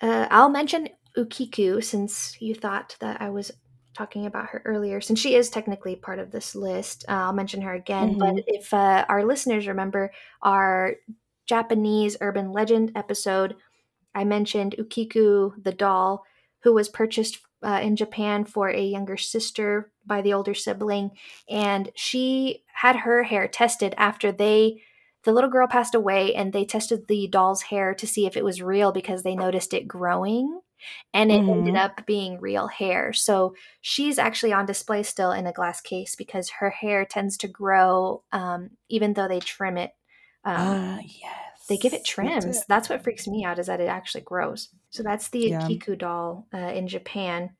Uh, 0.00 0.26
I'll 0.30 0.50
mention 0.50 0.88
Okiku 1.16 1.82
since 1.82 2.36
you 2.40 2.54
thought 2.54 2.96
that 3.00 3.20
I 3.20 3.30
was 3.30 3.50
talking 3.94 4.26
about 4.26 4.50
her 4.50 4.62
earlier. 4.64 5.00
Since 5.00 5.20
she 5.20 5.34
is 5.34 5.48
technically 5.48 5.96
part 5.96 6.18
of 6.18 6.30
this 6.30 6.54
list, 6.54 7.04
uh, 7.08 7.12
I'll 7.12 7.32
mention 7.32 7.62
her 7.62 7.74
again. 7.74 8.10
Mm-hmm. 8.10 8.18
But 8.18 8.44
if 8.46 8.72
uh, 8.72 9.06
our 9.08 9.24
listeners 9.24 9.66
remember 9.66 10.12
our 10.42 10.96
Japanese 11.46 12.16
urban 12.20 12.52
legend 12.52 12.92
episode, 12.94 13.56
I 14.14 14.24
mentioned 14.24 14.76
Okiku 14.78 15.62
the 15.62 15.72
doll, 15.72 16.24
who 16.62 16.74
was 16.74 16.88
purchased 16.88 17.38
uh, 17.62 17.80
in 17.82 17.96
Japan 17.96 18.44
for 18.44 18.68
a 18.68 18.82
younger 18.82 19.16
sister 19.16 19.90
by 20.04 20.22
the 20.22 20.32
older 20.32 20.54
sibling, 20.54 21.10
and 21.48 21.90
she 21.94 22.64
had 22.74 22.96
her 22.96 23.24
hair 23.24 23.48
tested 23.48 23.94
after 23.96 24.32
they 24.32 24.82
the 25.24 25.32
little 25.32 25.50
girl 25.50 25.66
passed 25.66 25.94
away 25.96 26.32
and 26.34 26.52
they 26.52 26.64
tested 26.64 27.08
the 27.08 27.26
doll's 27.26 27.62
hair 27.62 27.94
to 27.94 28.06
see 28.06 28.26
if 28.26 28.36
it 28.36 28.44
was 28.44 28.62
real 28.62 28.92
because 28.92 29.24
they 29.24 29.34
noticed 29.34 29.74
it 29.74 29.88
growing 29.88 30.60
and 31.12 31.32
it 31.32 31.40
mm-hmm. 31.40 31.50
ended 31.50 31.74
up 31.74 32.06
being 32.06 32.38
real 32.40 32.68
hair. 32.68 33.12
So 33.12 33.54
she's 33.80 34.18
actually 34.18 34.52
on 34.52 34.66
display 34.66 35.02
still 35.02 35.32
in 35.32 35.46
a 35.46 35.52
glass 35.52 35.80
case 35.80 36.14
because 36.14 36.50
her 36.60 36.70
hair 36.70 37.04
tends 37.04 37.36
to 37.38 37.48
grow 37.48 38.22
um, 38.32 38.70
even 38.88 39.14
though 39.14 39.26
they 39.26 39.40
trim 39.40 39.76
it. 39.76 39.90
Um, 40.44 40.56
uh, 40.56 40.98
yes. 41.04 41.45
They 41.68 41.76
give 41.76 41.92
it 41.92 42.04
trims. 42.04 42.44
That's, 42.44 42.58
it. 42.58 42.64
that's, 42.68 42.88
what 42.88 43.02
freaks 43.02 43.26
me 43.26 43.44
out 43.44 43.58
is 43.58 43.66
that 43.66 43.80
it 43.80 43.88
actually 43.88 44.20
grows. 44.22 44.68
So 44.90 45.02
that's 45.02 45.28
the 45.28 45.48
yeah. 45.48 45.66
Kiku 45.66 45.96
doll 45.96 46.46
uh, 46.54 46.58
in 46.58 46.86
Japan. 46.86 47.50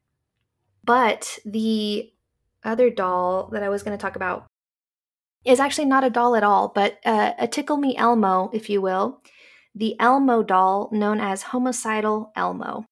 But 0.85 1.39
the 1.45 2.13
other 2.65 2.91
doll 2.91 3.49
that 3.53 3.63
I 3.63 3.69
was 3.69 3.83
going 3.83 3.97
to 3.97 4.01
talk 4.01 4.17
about 4.17 4.47
is 5.45 5.61
actually 5.61 5.87
not 5.87 6.05
a 6.05 6.11
doll 6.11 6.37
at 6.37 6.45
all, 6.45 6.69
but 6.69 6.99
uh, 7.05 7.33
a 7.39 7.49
Tickle 7.49 7.77
Me 7.77 7.97
Elmo, 7.97 8.51
if 8.53 8.71
you 8.71 8.81
will. 8.81 9.23
The 9.75 9.99
Elmo 10.01 10.43
doll, 10.43 10.89
known 10.93 11.21
as 11.21 11.43
Homicidal 11.43 12.33
Elmo 12.37 12.87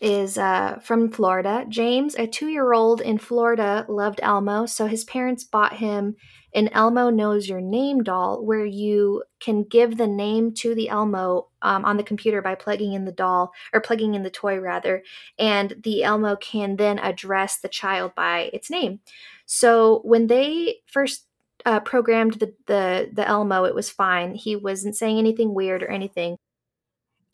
is 0.00 0.38
uh, 0.38 0.78
from 0.82 1.10
Florida. 1.10 1.64
James, 1.68 2.14
a 2.14 2.26
two 2.26 2.48
year 2.48 2.72
old 2.72 3.00
in 3.00 3.18
Florida, 3.18 3.84
loved 3.88 4.20
Elmo, 4.22 4.66
so 4.66 4.86
his 4.86 5.04
parents 5.04 5.44
bought 5.44 5.74
him 5.74 6.16
an 6.54 6.68
Elmo 6.68 7.10
Knows 7.10 7.48
Your 7.48 7.60
Name 7.60 8.02
doll 8.02 8.44
where 8.44 8.64
you 8.64 9.22
can 9.38 9.62
give 9.62 9.96
the 9.96 10.06
name 10.06 10.52
to 10.54 10.74
the 10.74 10.88
Elmo 10.88 11.48
um, 11.62 11.84
on 11.84 11.96
the 11.96 12.02
computer 12.02 12.42
by 12.42 12.54
plugging 12.54 12.94
in 12.94 13.04
the 13.04 13.12
doll 13.12 13.52
or 13.72 13.80
plugging 13.80 14.14
in 14.14 14.22
the 14.22 14.30
toy 14.30 14.58
rather, 14.58 15.02
and 15.38 15.74
the 15.84 16.02
Elmo 16.02 16.36
can 16.36 16.76
then 16.76 16.98
address 16.98 17.58
the 17.58 17.68
child 17.68 18.14
by 18.14 18.50
its 18.52 18.70
name. 18.70 19.00
So 19.46 20.00
when 20.04 20.26
they 20.26 20.76
first 20.86 21.26
uh, 21.66 21.80
programmed 21.80 22.34
the, 22.34 22.54
the 22.66 23.10
the 23.12 23.28
Elmo, 23.28 23.64
it 23.64 23.74
was 23.74 23.90
fine. 23.90 24.34
He 24.34 24.56
wasn't 24.56 24.96
saying 24.96 25.18
anything 25.18 25.54
weird 25.54 25.82
or 25.82 25.88
anything. 25.88 26.36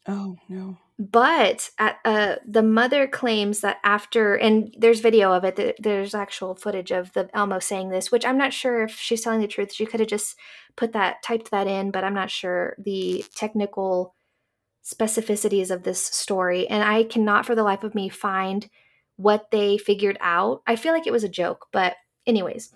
Oh 0.09 0.37
no 0.49 0.79
but 0.99 1.71
at, 1.79 1.99
uh, 2.07 2.37
the 2.47 2.63
mother 2.63 3.07
claims 3.07 3.61
that 3.61 3.79
after 3.85 4.35
and 4.35 4.75
there's 4.79 5.01
video 5.01 5.33
of 5.33 5.45
it 5.45 5.77
there's 5.79 6.15
actual 6.15 6.55
footage 6.55 6.91
of 6.91 7.13
the 7.13 7.29
elmo 7.35 7.59
saying 7.59 7.91
this 7.91 8.11
which 8.11 8.25
i'm 8.25 8.39
not 8.39 8.53
sure 8.53 8.85
if 8.85 8.99
she's 8.99 9.21
telling 9.21 9.41
the 9.41 9.47
truth. 9.47 9.73
She 9.75 9.85
could 9.85 10.01
have 10.01 10.09
just 10.09 10.37
put 10.77 10.93
that 10.93 11.23
typed 11.23 11.51
that 11.51 11.67
in 11.67 11.91
but 11.91 12.03
i'm 12.05 12.15
not 12.15 12.31
sure 12.31 12.77
the 12.79 13.25
technical 13.35 14.15
specificities 14.85 15.71
of 15.71 15.83
this 15.83 16.01
story. 16.01 16.67
And 16.69 16.83
i 16.83 17.05
cannot 17.05 17.45
for 17.45 17.55
the 17.55 17.65
life 17.65 17.85
of 17.85 17.95
me 17.95 18.09
find 18.09 18.69
what 19.17 19.51
they 19.51 19.79
figured 19.79 20.19
out. 20.21 20.63
I 20.67 20.77
feel 20.77 20.93
like 20.93 21.07
it 21.07 21.13
was 21.13 21.25
a 21.25 21.29
joke 21.29 21.67
but 21.73 21.97
anyways 22.27 22.73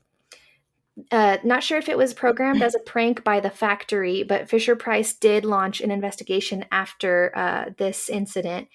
uh, 1.10 1.38
not 1.44 1.62
sure 1.62 1.78
if 1.78 1.88
it 1.88 1.98
was 1.98 2.14
programmed 2.14 2.62
as 2.62 2.74
a 2.74 2.80
prank 2.80 3.24
by 3.24 3.40
the 3.40 3.50
factory, 3.50 4.22
but 4.22 4.48
Fisher 4.48 4.76
Price 4.76 5.12
did 5.12 5.44
launch 5.44 5.80
an 5.80 5.90
investigation 5.90 6.64
after 6.70 7.32
uh, 7.34 7.70
this 7.78 8.08
incident. 8.08 8.68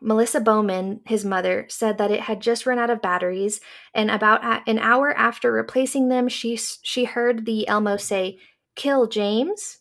Melissa 0.00 0.40
Bowman, 0.40 1.00
his 1.04 1.24
mother, 1.24 1.66
said 1.68 1.98
that 1.98 2.10
it 2.10 2.20
had 2.20 2.40
just 2.40 2.64
run 2.64 2.78
out 2.78 2.90
of 2.90 3.02
batteries, 3.02 3.60
and 3.94 4.10
about 4.10 4.66
an 4.66 4.78
hour 4.78 5.16
after 5.16 5.52
replacing 5.52 6.08
them, 6.08 6.28
she 6.28 6.56
she 6.56 7.04
heard 7.04 7.44
the 7.44 7.68
Elmo 7.68 7.96
say, 7.96 8.38
"Kill 8.76 9.06
James." 9.06 9.78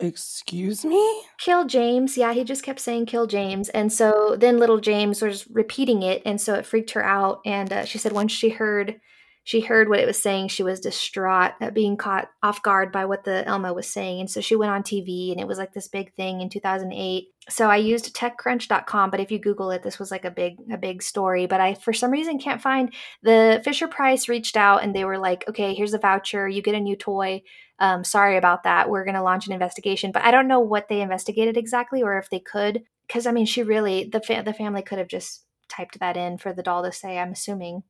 Excuse 0.00 0.84
me? 0.84 1.22
Kill 1.38 1.64
James. 1.64 2.16
Yeah, 2.16 2.32
he 2.32 2.44
just 2.44 2.62
kept 2.62 2.78
saying 2.78 3.06
kill 3.06 3.26
James. 3.26 3.68
And 3.70 3.92
so 3.92 4.36
then 4.38 4.58
little 4.58 4.78
James 4.78 5.20
was 5.20 5.48
repeating 5.50 6.02
it. 6.02 6.22
And 6.24 6.40
so 6.40 6.54
it 6.54 6.66
freaked 6.66 6.92
her 6.92 7.04
out. 7.04 7.40
And 7.44 7.72
uh, 7.72 7.84
she 7.84 7.98
said 7.98 8.12
once 8.12 8.30
she 8.30 8.50
heard 8.50 9.00
she 9.48 9.62
heard 9.62 9.88
what 9.88 9.98
it 9.98 10.06
was 10.06 10.20
saying. 10.20 10.48
She 10.48 10.62
was 10.62 10.78
distraught 10.78 11.52
at 11.62 11.72
being 11.72 11.96
caught 11.96 12.28
off 12.42 12.62
guard 12.62 12.92
by 12.92 13.06
what 13.06 13.24
the 13.24 13.48
Elmo 13.48 13.72
was 13.72 13.86
saying. 13.86 14.20
And 14.20 14.30
so 14.30 14.42
she 14.42 14.56
went 14.56 14.72
on 14.72 14.82
TV 14.82 15.32
and 15.32 15.40
it 15.40 15.46
was 15.46 15.56
like 15.56 15.72
this 15.72 15.88
big 15.88 16.12
thing 16.16 16.42
in 16.42 16.50
2008. 16.50 17.28
So 17.48 17.70
I 17.70 17.76
used 17.76 18.14
techcrunch.com, 18.14 19.10
but 19.10 19.20
if 19.20 19.30
you 19.30 19.38
Google 19.38 19.70
it, 19.70 19.82
this 19.82 19.98
was 19.98 20.10
like 20.10 20.26
a 20.26 20.30
big, 20.30 20.58
a 20.70 20.76
big 20.76 21.02
story. 21.02 21.46
But 21.46 21.62
I, 21.62 21.72
for 21.72 21.94
some 21.94 22.10
reason, 22.10 22.38
can't 22.38 22.60
find 22.60 22.92
the 23.22 23.62
Fisher 23.64 23.88
Price 23.88 24.28
reached 24.28 24.58
out 24.58 24.82
and 24.82 24.94
they 24.94 25.06
were 25.06 25.16
like, 25.16 25.48
okay, 25.48 25.72
here's 25.72 25.94
a 25.94 25.98
voucher. 25.98 26.46
You 26.46 26.60
get 26.60 26.74
a 26.74 26.80
new 26.80 26.94
toy. 26.94 27.40
Um, 27.78 28.04
sorry 28.04 28.36
about 28.36 28.64
that. 28.64 28.90
We're 28.90 29.06
going 29.06 29.14
to 29.14 29.22
launch 29.22 29.46
an 29.46 29.54
investigation. 29.54 30.12
But 30.12 30.24
I 30.24 30.30
don't 30.30 30.48
know 30.48 30.60
what 30.60 30.90
they 30.90 31.00
investigated 31.00 31.56
exactly 31.56 32.02
or 32.02 32.18
if 32.18 32.28
they 32.28 32.40
could. 32.40 32.82
Because 33.06 33.24
I 33.26 33.32
mean, 33.32 33.46
she 33.46 33.62
really, 33.62 34.10
the, 34.12 34.20
fa- 34.20 34.42
the 34.44 34.52
family 34.52 34.82
could 34.82 34.98
have 34.98 35.08
just 35.08 35.46
typed 35.70 36.00
that 36.00 36.18
in 36.18 36.36
for 36.36 36.52
the 36.52 36.62
doll 36.62 36.82
to 36.82 36.92
say, 36.92 37.18
I'm 37.18 37.32
assuming. 37.32 37.84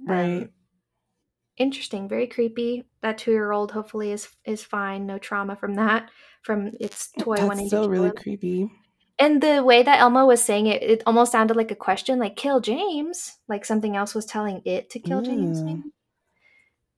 Right. 0.00 0.42
Um, 0.42 0.48
interesting, 1.56 2.08
very 2.08 2.26
creepy. 2.26 2.84
That 3.02 3.18
two 3.18 3.32
year 3.32 3.52
old 3.52 3.72
hopefully 3.72 4.12
is 4.12 4.28
is 4.44 4.62
fine, 4.62 5.06
no 5.06 5.18
trauma 5.18 5.56
from 5.56 5.74
that, 5.74 6.10
from 6.42 6.72
its 6.80 7.10
toy 7.18 7.36
That's 7.36 7.70
so 7.70 7.88
really 7.88 8.10
creepy. 8.10 8.70
And 9.18 9.40
the 9.40 9.62
way 9.62 9.82
that 9.82 10.00
Elmo 10.00 10.26
was 10.26 10.42
saying 10.42 10.66
it, 10.66 10.82
it 10.82 11.02
almost 11.06 11.30
sounded 11.30 11.56
like 11.56 11.70
a 11.70 11.76
question, 11.76 12.18
like 12.18 12.36
"kill 12.36 12.60
James," 12.60 13.38
like 13.48 13.64
something 13.64 13.96
else 13.96 14.14
was 14.14 14.26
telling 14.26 14.62
it 14.64 14.90
to 14.90 14.98
kill 14.98 15.20
mm. 15.20 15.26
James. 15.26 15.62
Maybe. 15.62 15.82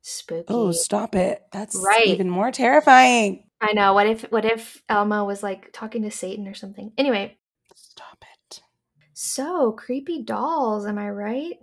Spooky. 0.01 0.45
Oh, 0.49 0.71
stop 0.71 1.15
it! 1.15 1.43
That's 1.53 1.77
right. 1.77 2.07
even 2.07 2.31
more 2.31 2.53
terrifying. 2.53 3.45
I 3.61 3.73
know. 3.73 3.93
What 3.93 4.07
if 4.07 4.23
what 4.31 4.45
if 4.45 4.83
Elmo 4.89 5.25
was 5.25 5.43
like 5.43 5.73
talking 5.73 6.03
to 6.03 6.11
Satan 6.11 6.47
or 6.49 6.55
something? 6.55 6.93
Anyway, 6.97 7.37
stop 7.75 8.23
it. 8.23 8.63
So 9.13 9.73
creepy 9.73 10.23
dolls. 10.23 10.87
Am 10.87 10.99
I 10.99 11.11
right? 11.11 11.57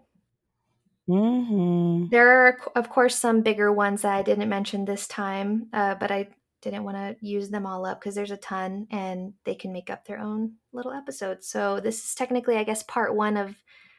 Mm-hmm. 1.10 2.08
There 2.10 2.48
are, 2.48 2.58
of 2.76 2.90
course, 2.90 3.16
some 3.16 3.42
bigger 3.42 3.72
ones 3.72 4.04
that 4.04 4.14
I 4.14 4.22
didn't 4.22 4.50
mention 4.50 4.86
this 4.86 5.08
time, 5.08 5.68
uh, 5.74 5.96
but 5.96 6.12
I 6.12 6.30
didn't 6.62 6.86
want 6.86 6.96
to 6.98 7.16
use 7.26 7.50
them 7.50 7.66
all 7.66 7.86
up 7.86 8.00
because 8.00 8.16
there's 8.16 8.32
a 8.32 8.38
ton 8.38 8.88
and 8.90 9.34
they 9.44 9.56
can 9.56 9.74
make 9.74 9.90
up 9.90 10.06
their 10.06 10.20
own 10.20 10.54
little 10.72 10.94
episodes. 10.94 11.48
So 11.48 11.80
this 11.80 12.04
is 12.04 12.16
technically, 12.16 12.56
I 12.56 12.64
guess, 12.64 12.84
part 12.84 13.16
one 13.16 13.36
of 13.36 13.56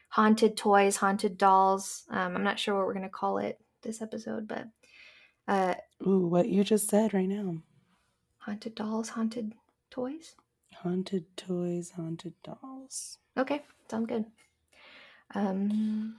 haunted 0.09 0.57
toys, 0.57 0.97
haunted 0.97 1.37
dolls. 1.37 2.03
Um, 2.09 2.35
I'm 2.35 2.43
not 2.43 2.57
sure 2.57 2.75
what 2.75 2.87
we're 2.87 2.93
going 2.93 3.03
to 3.03 3.09
call 3.09 3.37
it 3.37 3.59
this 3.83 4.01
episode, 4.01 4.47
but. 4.47 4.67
Uh, 5.47 5.75
Ooh, 6.07 6.25
what 6.25 6.49
you 6.49 6.63
just 6.63 6.89
said 6.89 7.13
right 7.13 7.29
now. 7.29 7.57
Haunted 8.39 8.73
dolls, 8.73 9.09
haunted 9.09 9.53
toys? 9.91 10.35
Haunted 10.73 11.25
toys, 11.37 11.91
haunted 11.95 12.33
dolls. 12.43 13.19
Okay, 13.37 13.61
sounds 13.89 14.07
good. 14.07 14.25
Um, 15.35 16.15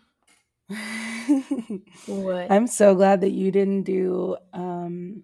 what? 2.06 2.50
I'm 2.50 2.66
so 2.66 2.94
glad 2.94 3.20
that 3.20 3.30
you 3.30 3.50
didn't 3.50 3.84
do 3.84 4.36
um 4.52 5.22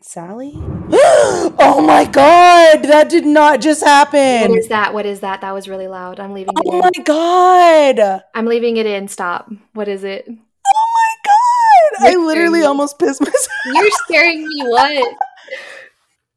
Sally? 0.00 0.52
oh 0.56 1.84
my 1.86 2.04
god, 2.04 2.82
that 2.84 3.08
did 3.08 3.24
not 3.24 3.60
just 3.60 3.84
happen. 3.84 4.50
What 4.50 4.58
is 4.58 4.68
that? 4.68 4.94
What 4.94 5.06
is 5.06 5.20
that? 5.20 5.42
That 5.42 5.52
was 5.52 5.68
really 5.68 5.88
loud. 5.88 6.18
I'm 6.20 6.32
leaving 6.32 6.54
Oh 6.64 6.78
my 6.80 6.90
god. 7.04 8.22
I'm 8.34 8.46
leaving 8.46 8.78
it 8.78 8.86
in. 8.86 9.08
Stop. 9.08 9.50
What 9.74 9.88
is 9.88 10.04
it? 10.04 10.24
Oh 10.26 10.86
my 10.94 11.14
god. 11.24 12.10
You're 12.12 12.22
I 12.22 12.24
literally 12.24 12.62
almost 12.62 12.98
pissed 12.98 13.20
myself. 13.20 13.48
You're 13.66 13.90
scaring 14.06 14.42
me. 14.42 14.62
What? 14.64 15.16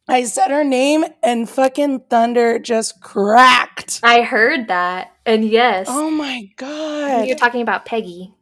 I 0.07 0.23
said 0.23 0.51
her 0.51 0.63
name 0.63 1.03
and 1.23 1.49
fucking 1.49 2.01
thunder 2.09 2.59
just 2.59 3.01
cracked. 3.01 3.99
I 4.03 4.21
heard 4.21 4.67
that. 4.67 5.13
And 5.25 5.43
yes. 5.43 5.87
Oh 5.89 6.11
my 6.11 6.49
god. 6.57 7.27
You're 7.27 7.37
talking 7.37 7.61
about 7.61 7.85
Peggy. 7.85 8.33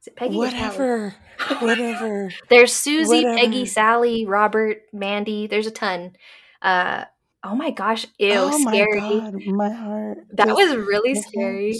Is 0.00 0.06
it 0.08 0.16
Peggy? 0.16 0.36
Whatever. 0.36 1.14
Whatever. 1.60 2.30
There's 2.48 2.72
Susie, 2.72 3.24
Whatever. 3.24 3.38
Peggy, 3.38 3.66
Sally, 3.66 4.24
Robert, 4.26 4.82
Mandy. 4.92 5.46
There's 5.46 5.66
a 5.66 5.70
ton. 5.70 6.16
Uh 6.62 7.04
oh 7.42 7.54
my 7.54 7.70
gosh. 7.70 8.06
Ew, 8.18 8.32
oh 8.32 8.58
scary. 8.66 9.00
My, 9.00 9.20
god, 9.20 9.46
my 9.46 9.70
heart. 9.70 10.18
That 10.32 10.48
was 10.48 10.76
really 10.76 11.14
scary. 11.14 11.78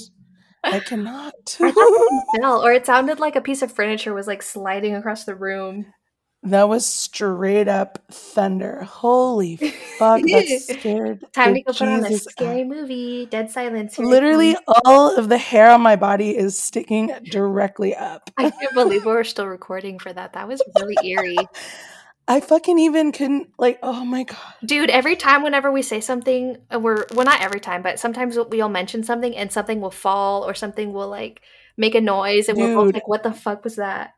I 0.63 0.81
cannot. 0.81 1.35
I 1.61 1.71
thought 1.71 2.25
fell, 2.41 2.65
or 2.65 2.73
it 2.73 2.87
sounded 2.87 3.21
like 3.21 3.37
a 3.37 3.41
piece 3.41 3.63
of 3.63 3.73
furniture 3.73 4.15
was 4.15 4.27
like 4.27 4.43
sliding 4.43 4.95
across 4.95 5.25
the 5.25 5.35
room. 5.35 5.87
That 6.45 6.69
was 6.69 6.85
straight 6.85 7.69
up 7.69 8.01
thunder. 8.11 8.83
Holy 8.83 9.57
fuck, 9.57 10.21
that 10.21 10.63
scared. 10.79 11.25
Time 11.33 11.55
to 11.55 11.63
go 11.63 11.73
Jesus 11.73 11.79
put 11.79 11.89
on 11.89 12.05
a 12.05 12.19
scary 12.19 12.61
out. 12.61 12.67
movie. 12.67 13.25
Dead 13.27 13.51
silence. 13.51 13.99
Literally, 13.99 14.55
all 14.85 15.17
of 15.17 15.31
the 15.31 15.39
hair 15.39 15.71
on 15.71 15.81
my 15.81 15.97
body 15.97 16.37
is 16.37 16.59
sticking 16.59 17.11
directly 17.31 17.97
up. 17.97 18.31
I 18.37 18.51
can't 18.51 18.75
believe 18.75 19.07
we're 19.07 19.25
still 19.25 19.47
recording 19.47 19.99
for 19.99 20.13
that. 20.13 20.35
That 20.35 20.47
was 20.47 20.63
really 20.79 20.97
eerie. 21.03 21.39
I 22.29 22.41
fucking 22.41 22.79
even 22.79 23.13
couldn't 23.13 23.49
like. 23.59 23.79
Oh 23.83 24.05
my 24.05 24.25
god, 24.25 24.39
dude! 24.65 24.91
Every 24.91 25.17
time, 25.17 25.43
whenever 25.43 25.71
we 25.73 25.81
say 25.81 26.01
something, 26.01 26.59
uh, 26.75 26.79
we're 26.79 27.07
well, 27.15 27.25
not 27.25 27.43
every 27.43 27.61
time, 27.61 27.83
but 27.83 27.99
sometimes 27.99 28.37
we'll 28.37 28.69
mention 28.69 29.03
something 29.03 29.35
and 29.37 29.51
something 29.51 29.81
will 29.81 29.91
fall 29.91 30.43
or 30.43 30.55
something 30.55 30.93
will 30.93 31.09
like 31.09 31.41
make 31.77 31.95
a 31.95 32.01
noise, 32.01 32.49
and 32.49 32.59
dude. 32.59 32.69
we're 32.69 32.85
both 32.85 32.95
like, 32.95 33.09
"What 33.09 33.23
the 33.23 33.33
fuck 33.33 33.65
was 33.65 33.77
that?" 33.77 34.15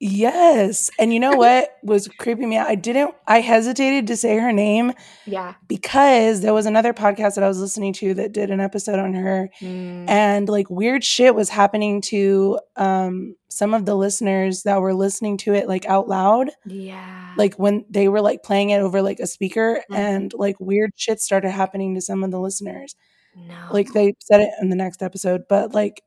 Yes. 0.00 0.90
And 0.98 1.14
you 1.14 1.20
know 1.20 1.36
what 1.36 1.76
was 1.82 2.08
creeping 2.08 2.48
me 2.48 2.56
out? 2.56 2.66
I 2.66 2.74
didn't, 2.74 3.14
I 3.26 3.40
hesitated 3.40 4.06
to 4.08 4.16
say 4.16 4.36
her 4.38 4.52
name. 4.52 4.92
Yeah. 5.24 5.54
Because 5.68 6.40
there 6.40 6.52
was 6.52 6.66
another 6.66 6.92
podcast 6.92 7.36
that 7.36 7.44
I 7.44 7.48
was 7.48 7.60
listening 7.60 7.92
to 7.94 8.14
that 8.14 8.32
did 8.32 8.50
an 8.50 8.60
episode 8.60 8.98
on 8.98 9.14
her. 9.14 9.48
Mm. 9.60 10.08
And 10.08 10.48
like 10.48 10.68
weird 10.68 11.04
shit 11.04 11.34
was 11.34 11.48
happening 11.48 12.00
to 12.02 12.58
um, 12.76 13.36
some 13.48 13.72
of 13.72 13.86
the 13.86 13.94
listeners 13.94 14.64
that 14.64 14.80
were 14.80 14.94
listening 14.94 15.36
to 15.38 15.54
it 15.54 15.68
like 15.68 15.86
out 15.86 16.08
loud. 16.08 16.50
Yeah. 16.66 17.32
Like 17.38 17.54
when 17.54 17.84
they 17.88 18.08
were 18.08 18.20
like 18.20 18.42
playing 18.42 18.70
it 18.70 18.80
over 18.80 19.00
like 19.00 19.20
a 19.20 19.26
speaker 19.26 19.82
mm. 19.90 19.96
and 19.96 20.32
like 20.34 20.56
weird 20.58 20.90
shit 20.96 21.20
started 21.20 21.50
happening 21.50 21.94
to 21.94 22.00
some 22.00 22.24
of 22.24 22.30
the 22.30 22.40
listeners. 22.40 22.96
No. 23.36 23.54
Like 23.70 23.92
they 23.92 24.14
said 24.20 24.40
it 24.40 24.50
in 24.60 24.68
the 24.68 24.76
next 24.76 25.02
episode, 25.02 25.42
but 25.48 25.72
like 25.72 26.02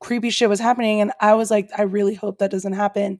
creepy 0.00 0.30
shit 0.30 0.48
was 0.48 0.60
happening. 0.60 1.00
And 1.00 1.12
I 1.20 1.34
was 1.34 1.50
like, 1.50 1.70
I 1.76 1.82
really 1.82 2.14
hope 2.14 2.38
that 2.38 2.50
doesn't 2.50 2.74
happen 2.74 3.18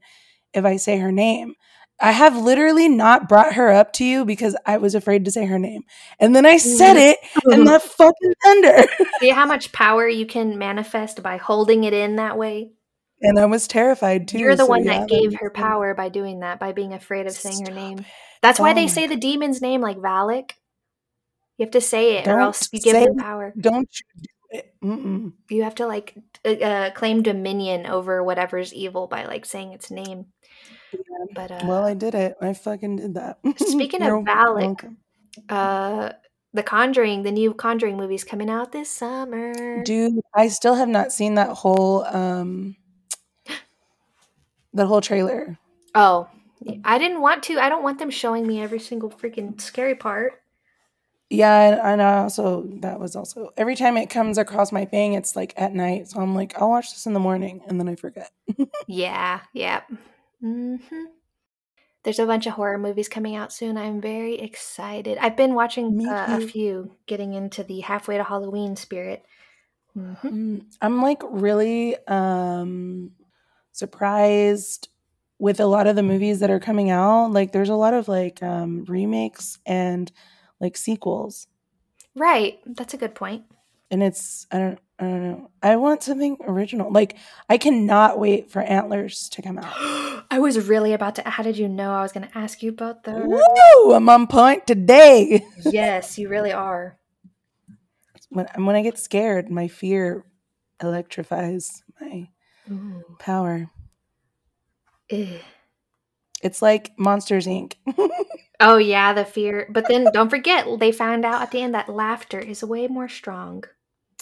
if 0.53 0.65
I 0.65 0.77
say 0.77 0.97
her 0.97 1.11
name. 1.11 1.55
I 1.99 2.11
have 2.11 2.37
literally 2.37 2.87
not 2.87 3.27
brought 3.27 3.53
her 3.53 3.71
up 3.71 3.91
to 3.93 4.05
you 4.05 4.23
because 4.23 4.55
I 4.65 4.77
was 4.77 4.93
afraid 4.93 5.25
to 5.25 5.31
say 5.31 5.45
her 5.45 5.57
name. 5.57 5.81
And 6.19 6.35
then 6.35 6.45
I 6.45 6.57
said 6.57 6.93
mm-hmm. 6.93 7.49
it 7.49 7.53
and 7.53 7.67
that 7.67 7.81
fucking 7.97 8.33
thunder. 8.43 8.83
See 9.19 9.29
how 9.29 9.47
much 9.47 9.71
power 9.71 10.07
you 10.07 10.27
can 10.27 10.59
manifest 10.59 11.23
by 11.23 11.37
holding 11.37 11.85
it 11.85 11.93
in 11.93 12.17
that 12.17 12.37
way? 12.37 12.71
And 13.21 13.39
I 13.39 13.45
was 13.45 13.67
terrified 13.67 14.27
too. 14.27 14.37
You're 14.37 14.55
the 14.55 14.65
so 14.65 14.67
one 14.67 14.83
yeah, 14.83 14.99
that 14.99 15.09
gave 15.09 15.33
her 15.39 15.49
power 15.49 15.95
by 15.95 16.09
doing 16.09 16.41
that, 16.41 16.59
by 16.59 16.71
being 16.71 16.93
afraid 16.93 17.25
of 17.25 17.33
saying 17.33 17.65
her 17.65 17.73
name. 17.73 18.05
That's 18.43 18.59
why 18.59 18.73
they 18.73 18.87
say 18.87 19.07
the 19.07 19.15
demon's 19.15 19.59
name 19.59 19.81
like 19.81 19.97
Valak. 19.97 20.51
You 21.57 21.65
have 21.65 21.71
to 21.71 21.81
say 21.81 22.17
it 22.17 22.25
don't 22.25 22.35
or 22.35 22.41
else 22.41 22.69
you 22.71 22.79
give 22.79 22.95
him 22.95 23.15
power. 23.15 23.51
Don't 23.59 23.89
you 23.99 24.23
Mm-mm. 24.83 25.33
You 25.49 25.63
have 25.63 25.75
to 25.75 25.87
like 25.87 26.15
uh, 26.45 26.91
claim 26.95 27.23
dominion 27.23 27.85
over 27.85 28.23
whatever's 28.23 28.73
evil 28.73 29.07
by 29.07 29.25
like 29.25 29.45
saying 29.45 29.73
its 29.73 29.91
name. 29.91 30.27
Yeah. 30.93 30.99
But 31.33 31.51
uh, 31.51 31.65
well, 31.65 31.85
I 31.85 31.93
did 31.93 32.15
it. 32.15 32.35
I 32.41 32.53
fucking 32.53 32.97
did 32.97 33.13
that. 33.15 33.39
speaking 33.57 34.01
of 34.01 34.23
Valak, 34.23 34.95
uh, 35.49 36.11
the 36.53 36.63
Conjuring, 36.63 37.23
the 37.23 37.31
new 37.31 37.53
Conjuring 37.53 37.97
movie's 37.97 38.23
coming 38.23 38.49
out 38.49 38.71
this 38.71 38.89
summer. 38.89 39.83
Dude, 39.83 40.19
I 40.33 40.47
still 40.47 40.75
have 40.75 40.89
not 40.89 41.11
seen 41.11 41.35
that 41.35 41.49
whole 41.49 42.05
um 42.05 42.75
that 44.73 44.87
whole 44.87 45.01
trailer. 45.01 45.57
Oh, 45.95 46.27
I 46.83 46.97
didn't 46.97 47.21
want 47.21 47.43
to. 47.43 47.59
I 47.59 47.69
don't 47.69 47.83
want 47.83 47.99
them 47.99 48.09
showing 48.09 48.47
me 48.47 48.61
every 48.61 48.79
single 48.79 49.09
freaking 49.09 49.59
scary 49.59 49.95
part. 49.95 50.41
Yeah, 51.29 51.91
and, 51.91 52.01
I 52.01 52.19
also 52.19 52.63
that 52.81 52.99
was 52.99 53.15
also 53.15 53.51
every 53.57 53.75
time 53.75 53.97
it 53.97 54.09
comes 54.09 54.37
across 54.37 54.71
my 54.71 54.85
thing, 54.85 55.13
it's 55.13 55.35
like 55.35 55.53
at 55.57 55.73
night. 55.73 56.09
So 56.09 56.21
I'm 56.21 56.33
like, 56.33 56.53
I'll 56.59 56.69
watch 56.69 56.91
this 56.91 57.05
in 57.05 57.13
the 57.13 57.19
morning, 57.19 57.61
and 57.67 57.79
then 57.79 57.89
I 57.89 57.95
forget. 57.95 58.31
yeah, 58.87 59.41
yeah. 59.53 59.81
Mm-hmm. 60.41 61.03
There's 62.03 62.19
a 62.19 62.25
bunch 62.25 62.47
of 62.47 62.53
horror 62.53 62.77
movies 62.77 63.09
coming 63.09 63.35
out 63.35 63.51
soon. 63.51 63.77
I'm 63.77 63.99
very 63.99 64.35
excited. 64.39 65.17
I've 65.17 65.35
been 65.35 65.53
watching 65.53 66.07
uh, 66.07 66.39
a 66.41 66.47
few, 66.47 66.95
getting 67.07 67.33
into 67.33 67.63
the 67.63 67.81
halfway 67.81 68.15
to 68.15 68.23
Halloween 68.23 68.77
spirit. 68.77 69.25
Mm-hmm. 69.97 70.27
Mm, 70.27 70.65
I'm 70.81 71.01
like 71.01 71.21
really 71.29 71.97
um 72.07 73.11
surprised 73.73 74.87
with 75.39 75.59
a 75.59 75.65
lot 75.65 75.87
of 75.87 75.97
the 75.97 76.03
movies 76.03 76.39
that 76.39 76.49
are 76.49 76.59
coming 76.59 76.89
out. 76.89 77.31
Like, 77.31 77.51
there's 77.51 77.67
a 77.67 77.75
lot 77.75 77.93
of 77.93 78.07
like 78.07 78.41
um 78.41 78.85
remakes 78.85 79.59
and 79.65 80.09
like 80.59 80.77
sequels. 80.77 81.47
Right. 82.15 82.59
That's 82.65 82.93
a 82.93 82.97
good 82.97 83.15
point. 83.15 83.43
And 83.91 84.03
it's 84.03 84.47
I 84.51 84.57
don't 84.57 84.79
I 84.99 85.03
don't 85.03 85.23
know. 85.23 85.51
I 85.61 85.75
want 85.75 86.03
something 86.03 86.37
original. 86.41 86.91
Like 86.91 87.17
I 87.49 87.57
cannot 87.57 88.19
wait 88.19 88.51
for 88.51 88.61
Antlers 88.61 89.29
to 89.29 89.41
come 89.41 89.59
out. 89.59 89.73
I 90.29 90.39
was 90.39 90.67
really 90.67 90.93
about 90.93 91.15
to 91.15 91.29
how 91.29 91.43
did 91.43 91.57
you 91.57 91.69
know 91.69 91.91
I 91.91 92.01
was 92.01 92.11
gonna 92.11 92.31
ask 92.35 92.61
you 92.63 92.69
about 92.69 93.03
that? 93.03 93.15
Woo! 93.15 93.93
I'm 93.93 94.09
on 94.09 94.27
point 94.27 94.67
today. 94.67 95.45
yes, 95.65 96.17
you 96.17 96.27
really 96.27 96.51
are. 96.51 96.97
When 98.29 98.47
when 98.55 98.75
I 98.75 98.81
get 98.81 98.99
scared, 98.99 99.49
my 99.49 99.67
fear 99.67 100.25
electrifies 100.81 101.83
my 102.01 102.29
Ooh. 102.69 103.05
power. 103.19 103.69
Ugh. 105.11 105.39
It's 106.41 106.61
like 106.61 106.91
Monsters 106.97 107.47
Inc. 107.47 107.75
Oh 108.59 108.77
yeah, 108.77 109.13
the 109.13 109.25
fear. 109.25 109.67
But 109.69 109.87
then 109.87 110.07
don't 110.11 110.29
forget, 110.29 110.67
they 110.79 110.91
found 110.91 111.25
out 111.25 111.41
at 111.41 111.51
the 111.51 111.61
end 111.61 111.75
that 111.75 111.89
laughter 111.89 112.39
is 112.39 112.63
way 112.63 112.87
more 112.87 113.07
strong. 113.07 113.63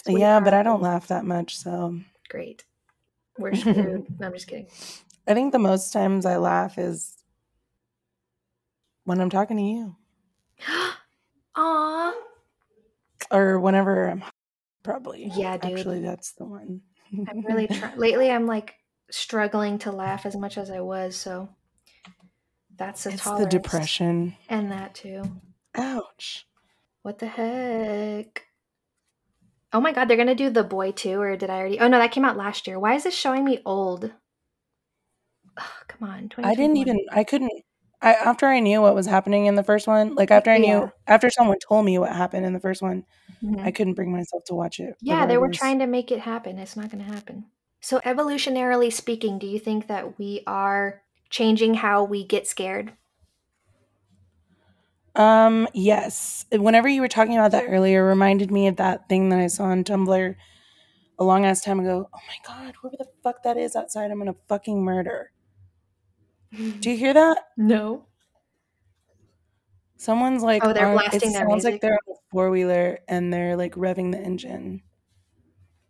Yeah, 0.06 0.40
but 0.40 0.54
I 0.54 0.62
don't 0.62 0.82
laugh 0.82 1.08
that 1.08 1.24
much, 1.24 1.56
so 1.56 1.98
great. 2.28 2.64
We're 3.38 3.54
screwed. 3.54 4.06
no, 4.20 4.26
I'm 4.26 4.32
just 4.32 4.46
kidding. 4.46 4.68
I 5.26 5.34
think 5.34 5.52
the 5.52 5.58
most 5.58 5.92
times 5.92 6.26
I 6.26 6.36
laugh 6.36 6.78
is 6.78 7.16
when 9.04 9.20
I'm 9.20 9.30
talking 9.30 9.56
to 9.56 9.62
you. 9.62 9.96
Aw. 11.56 12.14
Or 13.30 13.58
whenever 13.58 14.08
I'm 14.08 14.22
probably. 14.82 15.32
Yeah, 15.34 15.56
dude. 15.56 15.78
Actually, 15.78 16.00
that's 16.00 16.32
the 16.32 16.44
one. 16.44 16.82
I'm 17.28 17.44
really 17.44 17.66
trying. 17.66 17.96
Lately, 17.96 18.30
I'm 18.30 18.46
like 18.46 18.74
struggling 19.10 19.78
to 19.80 19.92
laugh 19.92 20.26
as 20.26 20.36
much 20.36 20.58
as 20.58 20.70
I 20.70 20.80
was. 20.80 21.16
So 21.16 21.48
that's 22.76 23.06
a 23.06 23.10
it's 23.10 23.24
the 23.24 23.46
depression. 23.46 24.36
And 24.48 24.70
that 24.72 24.94
too. 24.94 25.22
Ouch. 25.74 26.46
What 27.02 27.18
the 27.18 27.26
heck? 27.26 28.46
Oh 29.72 29.80
my 29.80 29.92
god, 29.92 30.08
they're 30.08 30.16
gonna 30.16 30.34
do 30.34 30.50
the 30.50 30.64
boy 30.64 30.92
too, 30.92 31.20
or 31.20 31.36
did 31.36 31.50
I 31.50 31.58
already? 31.58 31.80
Oh 31.80 31.88
no, 31.88 31.98
that 31.98 32.12
came 32.12 32.24
out 32.24 32.36
last 32.36 32.66
year. 32.66 32.78
Why 32.78 32.94
is 32.94 33.04
this 33.04 33.14
showing 33.14 33.44
me 33.44 33.60
old? 33.64 34.12
Oh, 35.58 35.72
come 35.88 36.08
on, 36.08 36.30
I 36.42 36.54
didn't 36.54 36.76
even. 36.76 36.98
I 37.10 37.24
couldn't. 37.24 37.52
I 38.02 38.12
after 38.14 38.46
I 38.46 38.60
knew 38.60 38.82
what 38.82 38.94
was 38.94 39.06
happening 39.06 39.46
in 39.46 39.54
the 39.54 39.62
first 39.62 39.86
one, 39.86 40.14
like 40.14 40.30
after 40.30 40.50
I 40.50 40.58
knew, 40.58 40.66
yeah. 40.66 40.88
after 41.06 41.30
someone 41.30 41.58
told 41.58 41.84
me 41.84 41.98
what 41.98 42.14
happened 42.14 42.44
in 42.44 42.52
the 42.52 42.60
first 42.60 42.82
one, 42.82 43.04
mm-hmm. 43.42 43.60
I 43.60 43.70
couldn't 43.70 43.94
bring 43.94 44.12
myself 44.12 44.44
to 44.46 44.54
watch 44.54 44.80
it. 44.80 44.96
Yeah, 45.00 45.14
regardless. 45.14 45.32
they 45.32 45.38
were 45.38 45.50
trying 45.50 45.78
to 45.78 45.86
make 45.86 46.10
it 46.12 46.20
happen. 46.20 46.58
It's 46.58 46.76
not 46.76 46.90
going 46.90 47.04
to 47.04 47.10
happen. 47.10 47.46
So, 47.80 48.00
evolutionarily 48.00 48.92
speaking, 48.92 49.38
do 49.38 49.46
you 49.46 49.58
think 49.58 49.86
that 49.86 50.18
we 50.18 50.42
are 50.46 51.02
changing 51.30 51.74
how 51.74 52.04
we 52.04 52.24
get 52.24 52.46
scared? 52.46 52.92
Um, 55.16 55.66
yes. 55.72 56.44
Whenever 56.52 56.88
you 56.88 57.00
were 57.00 57.08
talking 57.08 57.34
about 57.34 57.52
that 57.52 57.64
earlier, 57.68 58.04
reminded 58.04 58.50
me 58.50 58.68
of 58.68 58.76
that 58.76 59.08
thing 59.08 59.30
that 59.30 59.38
I 59.38 59.46
saw 59.46 59.64
on 59.64 59.82
Tumblr 59.82 60.34
a 61.18 61.24
long 61.24 61.46
ass 61.46 61.62
time 61.62 61.80
ago. 61.80 62.08
Oh 62.12 62.18
my 62.28 62.36
god, 62.46 62.74
whoever 62.80 62.96
the 62.98 63.08
fuck 63.22 63.42
that 63.42 63.56
is 63.56 63.74
outside, 63.74 64.10
I'm 64.10 64.18
gonna 64.18 64.36
fucking 64.48 64.82
murder. 64.84 65.32
Do 66.80 66.90
you 66.90 66.96
hear 66.96 67.14
that? 67.14 67.38
No. 67.56 68.06
Someone's 69.96 70.42
like, 70.42 70.62
oh, 70.62 70.74
they're 70.74 70.92
blasting 70.92 71.30
it 71.30 71.32
their 71.32 71.48
sounds 71.48 71.64
music. 71.64 71.72
like 71.72 71.80
they're 71.80 71.92
on 71.94 72.14
a 72.14 72.18
four 72.30 72.50
wheeler 72.50 72.98
and 73.08 73.32
they're 73.32 73.56
like 73.56 73.74
revving 73.74 74.12
the 74.12 74.20
engine. 74.20 74.82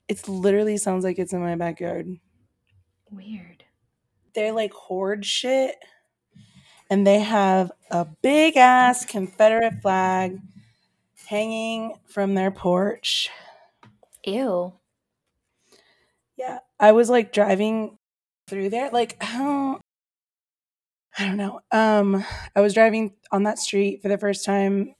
It 0.07 0.29
literally 0.29 0.77
sounds 0.77 1.03
like 1.03 1.19
it's 1.19 1.33
in 1.33 1.41
my 1.41 1.57
backyard. 1.57 2.07
Weird 3.11 3.56
they're 4.37 4.53
like 4.53 4.73
hoard 4.73 5.25
shit 5.27 5.75
and 6.89 7.05
they 7.07 7.19
have 7.19 7.73
a 7.91 8.07
big 8.23 8.57
ass 8.57 9.05
Confederate 9.05 9.83
flag 9.83 10.39
hanging 11.27 11.95
from 12.07 12.35
their 12.35 12.51
porch. 12.53 13.31
Ew. 14.25 14.73
Yeah, 16.37 16.59
I 16.79 16.93
was 16.93 17.11
like 17.11 17.33
driving 17.33 17.99
through 18.47 18.71
there 18.71 18.91
like 18.93 19.21
how 19.21 19.81
I 21.19 21.25
don't 21.25 21.39
know. 21.39 21.61
Um 21.73 22.25
I 22.55 22.61
was 22.61 22.75
driving 22.75 23.15
on 23.33 23.45
that 23.45 23.59
street 23.59 24.03
for 24.03 24.09
the 24.09 24.19
first 24.19 24.45
time 24.45 24.95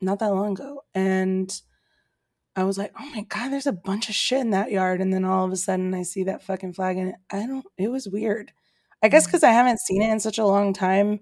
not 0.00 0.18
that 0.20 0.34
long 0.34 0.52
ago 0.52 0.82
and 0.94 1.50
I 2.58 2.64
was 2.64 2.78
like, 2.78 2.92
"Oh 2.98 3.10
my 3.14 3.22
god, 3.22 3.50
there's 3.50 3.66
a 3.66 3.72
bunch 3.72 4.08
of 4.08 4.14
shit 4.14 4.40
in 4.40 4.50
that 4.50 4.70
yard." 4.70 5.00
And 5.02 5.12
then 5.12 5.24
all 5.24 5.44
of 5.44 5.52
a 5.52 5.56
sudden 5.56 5.92
I 5.94 6.02
see 6.02 6.24
that 6.24 6.42
fucking 6.42 6.72
flag 6.72 6.96
and 6.96 7.14
I 7.30 7.46
don't 7.46 7.66
it 7.76 7.88
was 7.88 8.08
weird. 8.08 8.52
I 9.02 9.08
guess 9.08 9.24
mm. 9.24 9.28
because 9.28 9.44
I 9.44 9.50
haven't 9.50 9.80
seen 9.80 10.02
it 10.02 10.10
in 10.10 10.20
such 10.20 10.38
a 10.38 10.46
long 10.46 10.72
time. 10.72 11.20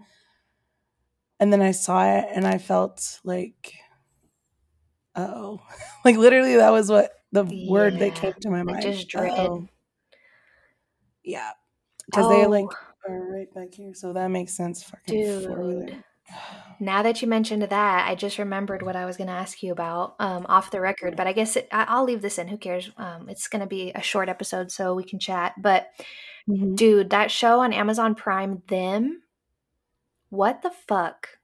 And 1.41 1.53
then 1.53 1.61
I 1.61 1.73
saw 1.73 2.05
it 2.05 2.27
and 2.33 2.47
I 2.47 2.59
felt 2.59 3.21
like, 3.25 3.75
oh, 5.17 5.61
like 6.05 6.17
literally 6.17 6.57
that 6.57 6.71
was 6.71 6.91
what 6.91 7.13
the 7.33 7.45
yeah, 7.45 7.71
word 7.71 7.99
that 7.99 8.15
came 8.15 8.35
to 8.41 8.51
my 8.51 8.63
mind. 8.63 8.83
Just 8.83 9.09
dread. 9.09 9.51
Yeah, 11.25 11.51
because 12.07 12.27
oh. 12.27 12.29
they 12.29 12.47
like 12.47 12.67
are 13.09 13.33
right 13.33 13.53
back 13.55 13.75
here, 13.75 13.93
so 13.95 14.13
that 14.13 14.29
makes 14.29 14.57
sense. 14.57 14.83
Fucking 14.83 15.21
Dude. 15.21 16.05
Now 16.81 17.03
that 17.03 17.23
you 17.23 17.29
mentioned 17.29 17.63
that, 17.63 18.09
I 18.09 18.15
just 18.15 18.39
remembered 18.39 18.83
what 18.83 18.97
I 18.97 19.05
was 19.05 19.17
going 19.17 19.29
to 19.29 19.33
ask 19.33 19.63
you 19.63 19.73
about 19.73 20.17
um, 20.19 20.45
off 20.49 20.71
the 20.71 20.81
record. 20.81 21.17
But 21.17 21.27
I 21.27 21.33
guess 21.33 21.57
it, 21.57 21.69
I, 21.71 21.99
will 21.99 22.05
leave 22.05 22.21
this 22.21 22.39
in. 22.39 22.49
Who 22.49 22.59
cares? 22.59 22.91
Um, 22.97 23.29
it's 23.29 23.49
going 23.49 23.61
to 23.61 23.67
be 23.67 23.93
a 23.95 24.03
short 24.03 24.29
episode, 24.29 24.73
so 24.73 24.95
we 24.95 25.05
can 25.05 25.19
chat. 25.19 25.55
But 25.57 25.91
Mm-hmm. 26.49 26.75
Dude, 26.75 27.11
that 27.11 27.31
show 27.31 27.61
on 27.61 27.73
Amazon 27.73 28.15
Prime, 28.15 28.63
Them, 28.69 29.23
what 30.29 30.63
the 30.63 30.71
fuck? 30.71 31.39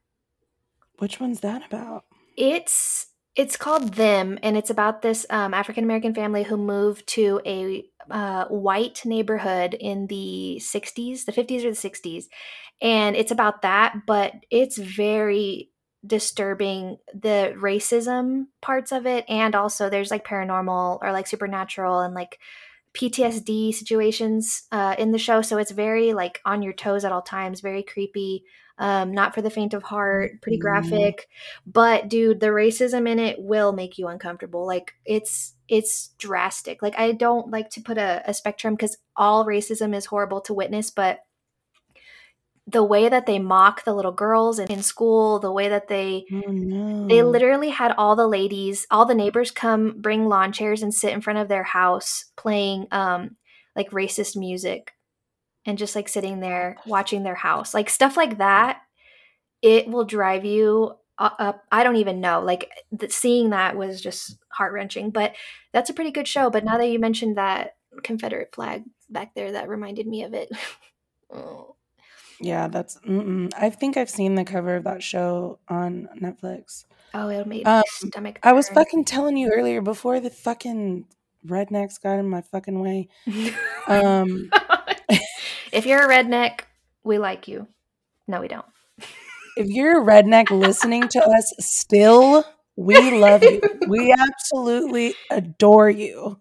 Which 0.99 1.19
one's 1.19 1.39
that 1.39 1.65
about? 1.65 2.05
It's 2.37 3.07
it's 3.35 3.57
called 3.57 3.93
Them, 3.93 4.37
and 4.43 4.55
it's 4.55 4.69
about 4.69 5.01
this 5.01 5.25
um, 5.29 5.53
African 5.53 5.83
American 5.83 6.13
family 6.13 6.43
who 6.43 6.57
moved 6.57 7.07
to 7.07 7.41
a 7.45 7.85
uh, 8.09 8.45
white 8.45 9.01
neighborhood 9.05 9.73
in 9.73 10.07
the 10.07 10.57
60s, 10.61 11.25
the 11.25 11.31
50s 11.31 11.63
or 11.63 11.71
the 11.71 11.89
60s. 11.89 12.25
And 12.81 13.15
it's 13.15 13.31
about 13.31 13.61
that, 13.61 13.95
but 14.07 14.33
it's 14.49 14.77
very 14.77 15.69
disturbing 16.05 16.97
the 17.13 17.53
racism 17.57 18.45
parts 18.61 18.91
of 18.91 19.05
it. 19.05 19.25
And 19.29 19.53
also, 19.53 19.89
there's 19.89 20.11
like 20.11 20.25
paranormal 20.25 20.99
or 21.01 21.11
like 21.11 21.27
supernatural 21.27 21.99
and 21.99 22.15
like 22.15 22.39
PTSD 22.93 23.73
situations 23.73 24.63
uh, 24.71 24.95
in 24.97 25.11
the 25.11 25.19
show. 25.19 25.41
So 25.41 25.57
it's 25.57 25.71
very 25.71 26.13
like 26.13 26.41
on 26.45 26.61
your 26.61 26.73
toes 26.73 27.05
at 27.05 27.11
all 27.11 27.21
times, 27.21 27.61
very 27.61 27.83
creepy. 27.83 28.43
Um, 28.77 29.11
not 29.11 29.35
for 29.35 29.41
the 29.41 29.49
faint 29.49 29.73
of 29.73 29.83
heart, 29.83 30.41
pretty 30.41 30.57
mm-hmm. 30.57 30.61
graphic. 30.61 31.17
Mm. 31.17 31.71
But 31.71 32.09
dude, 32.09 32.39
the 32.39 32.47
racism 32.47 33.07
in 33.07 33.19
it 33.19 33.37
will 33.39 33.73
make 33.73 33.97
you 33.97 34.07
uncomfortable. 34.07 34.65
Like 34.65 34.93
it's 35.05 35.53
it's 35.67 36.09
drastic. 36.17 36.81
Like 36.81 36.97
I 36.97 37.11
don't 37.11 37.51
like 37.51 37.69
to 37.71 37.81
put 37.81 37.97
a, 37.97 38.21
a 38.25 38.33
spectrum 38.33 38.75
because 38.75 38.97
all 39.15 39.45
racism 39.45 39.95
is 39.95 40.05
horrible 40.05 40.41
to 40.41 40.53
witness, 40.53 40.89
but 40.89 41.19
the 42.67 42.83
way 42.83 43.09
that 43.09 43.25
they 43.25 43.39
mock 43.39 43.83
the 43.83 43.93
little 43.93 44.11
girls 44.11 44.59
in, 44.59 44.67
in 44.71 44.83
school, 44.83 45.39
the 45.39 45.51
way 45.51 45.69
that 45.69 45.87
they 45.87 46.25
oh, 46.31 46.51
no. 46.51 47.07
they 47.07 47.23
literally 47.23 47.69
had 47.69 47.93
all 47.97 48.15
the 48.15 48.27
ladies, 48.27 48.85
all 48.91 49.05
the 49.05 49.15
neighbors 49.15 49.51
come 49.51 49.99
bring 49.99 50.27
lawn 50.27 50.51
chairs 50.51 50.81
and 50.81 50.93
sit 50.93 51.13
in 51.13 51.21
front 51.21 51.39
of 51.39 51.47
their 51.47 51.63
house 51.63 52.25
playing 52.35 52.87
um 52.91 53.35
like 53.75 53.89
racist 53.91 54.35
music 54.35 54.93
and 55.65 55.77
just 55.77 55.95
like 55.95 56.09
sitting 56.09 56.39
there 56.39 56.77
watching 56.85 57.23
their 57.23 57.35
house. 57.35 57.73
Like 57.73 57.89
stuff 57.89 58.17
like 58.17 58.37
that, 58.37 58.81
it 59.61 59.87
will 59.87 60.05
drive 60.05 60.45
you 60.45 60.93
up. 61.17 61.63
I 61.71 61.83
don't 61.83 61.97
even 61.97 62.21
know. 62.21 62.41
Like 62.41 62.71
the, 62.91 63.09
seeing 63.09 63.51
that 63.51 63.77
was 63.77 64.01
just 64.01 64.37
heart-wrenching, 64.51 65.11
but 65.11 65.33
that's 65.71 65.89
a 65.89 65.93
pretty 65.93 66.11
good 66.11 66.27
show, 66.27 66.49
but 66.49 66.63
now 66.63 66.77
that 66.77 66.89
you 66.89 66.99
mentioned 66.99 67.37
that 67.37 67.75
Confederate 68.03 68.53
flag 68.53 68.83
back 69.09 69.35
there 69.35 69.51
that 69.51 69.69
reminded 69.69 70.07
me 70.07 70.23
of 70.23 70.33
it. 70.33 70.49
oh. 71.33 71.75
Yeah, 72.43 72.69
that's. 72.69 72.97
Mm-mm. 73.07 73.53
I 73.55 73.69
think 73.69 73.97
I've 73.97 74.09
seen 74.09 74.33
the 74.33 74.43
cover 74.43 74.75
of 74.75 74.85
that 74.85 75.03
show 75.03 75.59
on 75.67 76.09
Netflix. 76.19 76.85
Oh, 77.13 77.27
it 77.27 77.45
made 77.45 77.67
um, 77.67 77.83
stomach. 77.87 78.39
I 78.41 78.53
was 78.53 78.67
fucking 78.69 79.05
telling 79.05 79.37
you 79.37 79.51
earlier 79.53 79.79
before 79.79 80.19
the 80.19 80.31
fucking 80.31 81.05
rednecks 81.45 82.01
got 82.01 82.17
in 82.19 82.29
my 82.29 82.41
fucking 82.41 82.79
way. 82.79 83.09
um, 83.87 84.49
if 85.71 85.85
you're 85.85 86.01
a 86.01 86.07
redneck, 86.07 86.61
we 87.03 87.17
like 87.17 87.47
you. 87.47 87.67
No, 88.27 88.41
we 88.41 88.47
don't. 88.47 88.65
If 89.57 89.67
you're 89.67 90.01
a 90.01 90.05
redneck 90.05 90.49
listening 90.49 91.07
to 91.09 91.19
us 91.19 91.53
still, 91.59 92.45
we 92.75 93.19
love 93.19 93.43
you. 93.43 93.61
We 93.87 94.13
absolutely 94.13 95.15
adore 95.29 95.89
you. 95.89 96.39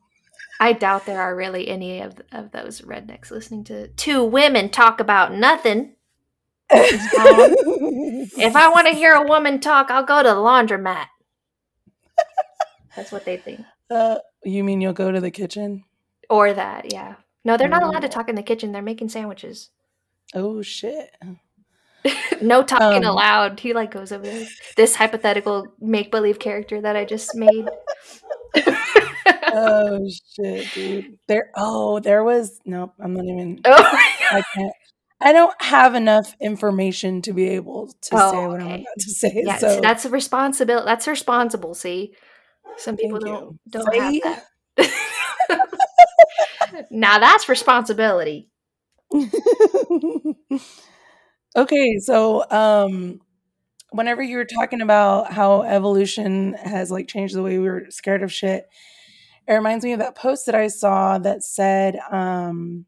I 0.61 0.75
doubt 0.75 1.07
there 1.07 1.21
are 1.21 1.35
really 1.35 1.69
any 1.69 2.01
of, 2.03 2.21
of 2.33 2.53
those 2.53 2.83
rednecks 2.83 3.31
listening 3.31 3.65
to 3.65 3.89
two 3.89 4.25
women 4.25 4.69
talk 4.69 5.01
about 5.01 5.35
nothing. 5.35 5.95
if 6.71 8.55
I 8.55 8.69
want 8.69 8.87
to 8.87 8.93
hear 8.93 9.15
a 9.15 9.27
woman 9.27 9.59
talk, 9.59 9.91
I'll 9.91 10.05
go 10.05 10.23
to 10.23 10.29
the 10.29 10.35
laundromat. 10.35 11.07
That's 12.95 13.11
what 13.11 13.25
they 13.25 13.39
think. 13.39 13.63
Uh, 13.91 14.19
you 14.45 14.63
mean 14.63 14.81
you'll 14.81 14.93
go 14.93 15.11
to 15.11 15.21
the 15.21 15.31
kitchen? 15.31 15.85
Or 16.29 16.53
that, 16.53 16.93
yeah. 16.93 17.15
No, 17.45 17.57
they're 17.57 17.69
not 17.69 17.83
allowed 17.83 18.01
to 18.01 18.09
talk 18.09 18.29
in 18.29 18.35
the 18.35 18.43
kitchen. 18.43 18.73
They're 18.73 18.83
making 18.83 19.09
sandwiches. 19.09 19.71
Oh 20.35 20.63
shit. 20.63 21.11
no 22.43 22.63
talking 22.63 23.05
um, 23.05 23.11
allowed. 23.11 23.61
He 23.61 23.73
like 23.73 23.91
goes 23.91 24.13
over 24.13 24.25
there. 24.25 24.47
This 24.77 24.95
hypothetical 24.95 25.67
make 25.81 26.11
believe 26.11 26.39
character 26.39 26.81
that 26.81 26.97
I 26.97 27.05
just 27.05 27.35
made 27.35 27.69
oh 29.53 30.09
shit, 30.35 30.73
dude. 30.75 31.19
There 31.29 31.51
oh, 31.57 32.01
there 32.01 32.25
was 32.25 32.61
nope, 32.65 32.95
I'm 32.99 33.15
not 33.15 33.25
even 33.25 33.61
oh 33.65 33.99
I 34.31 34.43
can't 34.55 34.73
I 35.21 35.33
don't 35.33 35.55
have 35.61 35.95
enough 35.95 36.35
information 36.41 37.21
to 37.23 37.33
be 37.33 37.49
able 37.51 37.89
to 37.89 38.11
oh, 38.13 38.33
say 38.33 38.47
what 38.47 38.61
okay. 38.61 38.65
I'm 38.65 38.81
about 38.81 38.87
to 38.99 39.11
say. 39.11 39.43
Yeah, 39.45 39.57
so. 39.59 39.81
that's 39.81 40.07
a 40.07 40.09
responsibility. 40.09 40.87
That's 40.87 41.07
responsible. 41.07 41.75
See, 41.75 42.15
some 42.79 42.97
people 42.97 43.19
don't 43.19 43.59
don't 43.69 43.93
see? 43.93 44.21
have 44.23 44.45
that. 44.77 45.07
now 46.91 47.19
that's 47.19 47.49
responsibility. 47.49 48.49
okay, 51.57 51.99
so 51.99 52.49
um, 52.51 53.21
whenever 53.91 54.23
you 54.23 54.37
were 54.37 54.45
talking 54.45 54.81
about 54.81 55.33
how 55.33 55.63
evolution 55.63 56.55
has 56.55 56.91
like 56.91 57.09
changed 57.09 57.35
the 57.35 57.43
way 57.43 57.59
we 57.59 57.69
were 57.69 57.87
scared 57.91 58.23
of 58.23 58.33
shit, 58.33 58.69
it 59.47 59.53
reminds 59.53 59.85
me 59.85 59.93
of 59.93 59.99
that 59.99 60.15
post 60.15 60.47
that 60.47 60.55
I 60.55 60.69
saw 60.69 61.19
that 61.19 61.43
said, 61.43 61.99
um, 62.11 62.87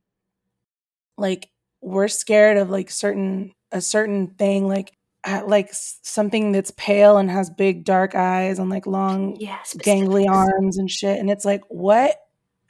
like 1.17 1.49
we're 1.81 2.09
scared 2.09 2.57
of 2.57 2.71
like 2.71 2.91
certain 2.91 3.53
a 3.73 3.81
certain 3.81 4.29
thing, 4.29 4.69
like 4.69 4.93
like 5.45 5.71
something 5.73 6.53
that's 6.53 6.73
pale 6.73 7.17
and 7.17 7.31
has 7.31 7.49
big 7.49 7.85
dark 7.85 8.15
eyes 8.15 8.59
and 8.59 8.71
like 8.71 8.87
long 8.87 9.37
yes, 9.39 9.75
gangly 9.79 10.29
arms 10.29 10.79
and 10.79 10.91
shit. 10.91 11.19
And 11.19 11.31
it's 11.31 11.45
like, 11.45 11.63
what 11.69 12.17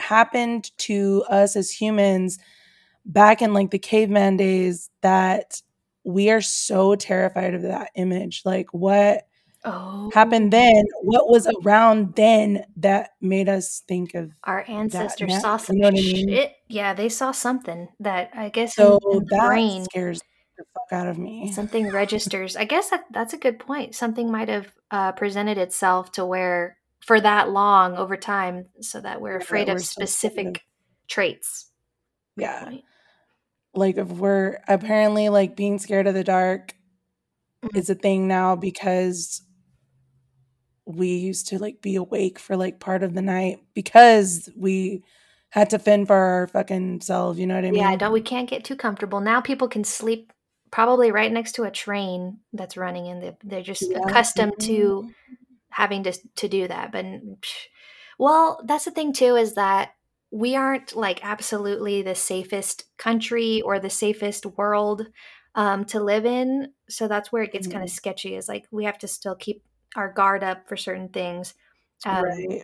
happened 0.02 0.70
to 0.78 1.24
us 1.30 1.56
as 1.56 1.70
humans 1.70 2.38
back 3.04 3.42
in 3.42 3.54
like 3.54 3.70
the 3.70 3.78
caveman 3.78 4.36
days 4.36 4.90
that 5.00 5.62
we 6.04 6.30
are 6.30 6.42
so 6.42 6.94
terrified 6.94 7.54
of 7.54 7.62
that 7.62 7.90
image? 7.94 8.42
Like, 8.44 8.72
what? 8.72 9.26
oh. 9.64 10.10
happened 10.12 10.52
then, 10.52 10.84
what 11.02 11.28
was 11.28 11.48
around 11.62 12.14
then 12.14 12.64
that 12.76 13.10
made 13.20 13.48
us 13.48 13.82
think 13.86 14.14
of 14.14 14.32
our 14.44 14.64
ancestors 14.68 15.40
saw 15.40 15.56
some 15.56 15.76
you 15.76 15.82
know. 15.82 15.88
I 15.88 15.92
mean? 15.92 16.48
Yeah, 16.68 16.94
they 16.94 17.08
saw 17.08 17.32
something 17.32 17.88
that 18.00 18.30
I 18.34 18.48
guess 18.48 18.74
so 18.74 18.98
in, 19.10 19.18
in 19.18 19.24
that 19.30 19.46
brain 19.46 19.84
scares 19.84 20.20
the 20.58 20.64
fuck 20.74 20.92
out 20.92 21.08
of 21.08 21.18
me. 21.18 21.52
Something 21.52 21.90
registers. 21.90 22.56
I 22.56 22.64
guess 22.64 22.90
that 22.90 23.04
that's 23.10 23.34
a 23.34 23.38
good 23.38 23.58
point. 23.58 23.94
Something 23.94 24.30
might 24.30 24.48
have 24.48 24.72
uh, 24.90 25.12
presented 25.12 25.58
itself 25.58 26.12
to 26.12 26.24
where 26.24 26.76
for 27.04 27.20
that 27.20 27.50
long 27.50 27.96
over 27.96 28.16
time, 28.16 28.66
so 28.80 29.00
that 29.00 29.20
we're 29.20 29.36
afraid 29.36 29.68
of 29.68 29.80
specific 29.84 30.58
so 30.58 30.62
traits. 31.08 31.70
Yeah. 32.36 32.70
Like 33.74 33.96
if 33.96 34.08
we're 34.08 34.58
apparently 34.68 35.28
like 35.28 35.56
being 35.56 35.78
scared 35.78 36.06
of 36.06 36.14
the 36.14 36.24
dark 36.24 36.74
mm-hmm. 37.64 37.76
is 37.76 37.90
a 37.90 37.94
thing 37.94 38.28
now 38.28 38.56
because 38.56 39.42
we 40.84 41.08
used 41.08 41.48
to 41.48 41.58
like 41.58 41.80
be 41.80 41.96
awake 41.96 42.38
for 42.38 42.56
like 42.56 42.80
part 42.80 43.02
of 43.02 43.14
the 43.14 43.22
night 43.22 43.60
because 43.74 44.48
we 44.56 45.02
had 45.50 45.70
to 45.70 45.78
fend 45.78 46.06
for 46.06 46.16
our 46.16 46.46
fucking 46.48 47.00
selves. 47.00 47.38
You 47.38 47.46
know 47.46 47.54
what 47.54 47.64
I 47.64 47.70
mean? 47.70 47.80
Yeah, 47.80 47.96
don't 47.96 48.12
we 48.12 48.20
can't 48.20 48.48
get 48.48 48.64
too 48.64 48.76
comfortable 48.76 49.20
now. 49.20 49.40
People 49.40 49.68
can 49.68 49.84
sleep 49.84 50.32
probably 50.70 51.10
right 51.10 51.30
next 51.30 51.52
to 51.52 51.64
a 51.64 51.70
train 51.70 52.38
that's 52.52 52.76
running, 52.76 53.08
and 53.08 53.36
they're 53.44 53.62
just 53.62 53.84
yeah. 53.88 53.98
accustomed 53.98 54.54
to 54.60 55.10
having 55.72 56.04
to 56.04 56.12
to 56.36 56.48
do 56.48 56.68
that. 56.68 56.92
But 56.92 57.06
well, 58.18 58.60
that's 58.64 58.84
the 58.84 58.90
thing 58.90 59.12
too 59.12 59.36
is 59.36 59.54
that 59.54 59.90
we 60.30 60.56
aren't 60.56 60.96
like 60.96 61.24
absolutely 61.24 62.02
the 62.02 62.14
safest 62.14 62.84
country 62.96 63.60
or 63.62 63.78
the 63.78 63.90
safest 63.90 64.46
world 64.46 65.06
um, 65.54 65.84
to 65.84 66.02
live 66.02 66.24
in. 66.24 66.72
So 66.88 67.06
that's 67.08 67.30
where 67.30 67.42
it 67.42 67.52
gets 67.52 67.68
mm. 67.68 67.72
kind 67.72 67.84
of 67.84 67.90
sketchy. 67.90 68.34
Is 68.34 68.48
like 68.48 68.66
we 68.70 68.84
have 68.84 68.98
to 68.98 69.08
still 69.08 69.34
keep 69.34 69.62
our 69.96 70.12
guard 70.12 70.42
up 70.42 70.68
for 70.68 70.76
certain 70.76 71.08
things. 71.08 71.54
Um, 72.06 72.24
right. 72.24 72.62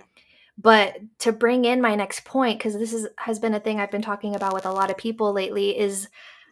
But 0.60 0.96
to 1.20 1.30
bring 1.30 1.64
in 1.64 1.80
my 1.80 1.94
next 1.94 2.24
point, 2.24 2.58
because 2.58 2.74
this 2.74 2.92
is 2.92 3.06
has 3.16 3.38
been 3.38 3.54
a 3.54 3.60
thing 3.60 3.78
I've 3.78 3.92
been 3.92 4.02
talking 4.02 4.34
about 4.34 4.54
with 4.54 4.66
a 4.66 4.72
lot 4.72 4.90
of 4.90 4.96
people 4.96 5.32
lately, 5.32 5.78
is 5.78 6.08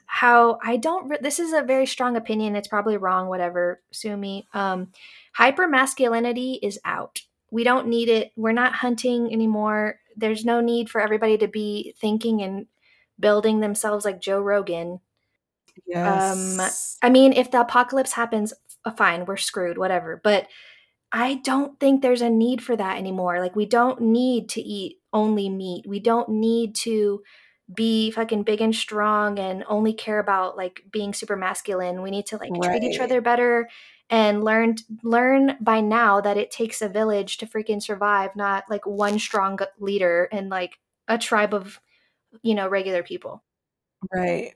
how 0.07 0.59
I 0.63 0.77
don't. 0.77 1.09
Re- 1.09 1.19
this 1.21 1.41
is 1.41 1.53
a 1.53 1.63
very 1.63 1.87
strong 1.87 2.17
opinion. 2.17 2.55
It's 2.55 2.69
probably 2.69 2.97
wrong. 2.99 3.29
Whatever, 3.29 3.83
sue 3.91 4.17
me. 4.17 4.47
Um, 4.55 4.93
hyper 5.37 5.69
masculinity 5.69 6.59
is 6.63 6.79
out. 6.85 7.21
We 7.51 7.63
don't 7.63 7.89
need 7.89 8.09
it. 8.09 8.33
We're 8.37 8.53
not 8.53 8.75
hunting 8.75 9.31
anymore. 9.31 10.01
There's 10.17 10.47
no 10.47 10.63
need 10.63 10.89
for 10.89 11.01
everybody 11.01 11.37
to 11.39 11.47
be 11.47 11.95
thinking 12.01 12.41
and 12.41 12.67
building 13.21 13.61
themselves 13.61 14.07
like 14.07 14.21
Joe 14.21 14.41
Rogan. 14.41 14.93
Um, 14.93 15.01
yes. 15.87 16.97
Um, 17.03 17.07
I 17.07 17.11
mean, 17.11 17.35
if 17.35 17.51
the 17.51 17.61
apocalypse 17.61 18.13
happens, 18.13 18.55
fine, 18.97 19.27
we're 19.27 19.37
screwed, 19.37 19.77
whatever. 19.77 20.21
But 20.25 20.49
I 21.13 21.35
don't 21.35 21.79
think 21.79 22.01
there's 22.01 22.23
a 22.23 22.31
need 22.31 22.63
for 22.63 22.75
that 22.75 22.97
anymore. 22.97 23.41
Like, 23.41 23.55
we 23.55 23.67
don't 23.67 24.01
need 24.01 24.49
to 24.51 24.63
eat 24.63 24.97
only 25.13 25.51
meat. 25.51 25.85
We 25.87 26.01
don't 26.01 26.31
need 26.31 26.75
to 26.77 27.23
be 27.73 28.11
fucking 28.11 28.45
big 28.45 28.63
and 28.63 28.75
strong 28.75 29.39
and 29.39 29.65
only 29.69 29.93
care 29.93 30.19
about 30.19 30.57
like 30.57 30.83
being 30.91 31.13
super 31.13 31.37
masculine. 31.37 32.01
We 32.01 32.11
need 32.11 32.27
to 32.27 32.39
like 32.39 32.53
right. 32.53 32.81
treat 32.81 32.85
each 32.85 33.01
other 33.01 33.21
better 33.21 33.69
and 34.09 34.45
learn 34.45 34.77
learn 35.03 35.57
by 35.61 35.81
now 35.81 36.21
that 36.21 36.37
it 36.37 36.51
takes 36.51 36.81
a 36.81 36.89
village 36.89 37.39
to 37.39 37.47
freaking 37.47 37.83
survive, 37.83 38.37
not 38.37 38.65
like 38.71 38.87
one 38.87 39.19
strong 39.19 39.59
leader 39.79 40.29
and 40.31 40.49
like 40.49 40.79
a 41.09 41.19
tribe 41.19 41.55
of 41.55 41.81
you 42.43 42.55
know 42.55 42.69
regular 42.69 43.03
people. 43.03 43.43
Right. 44.13 44.55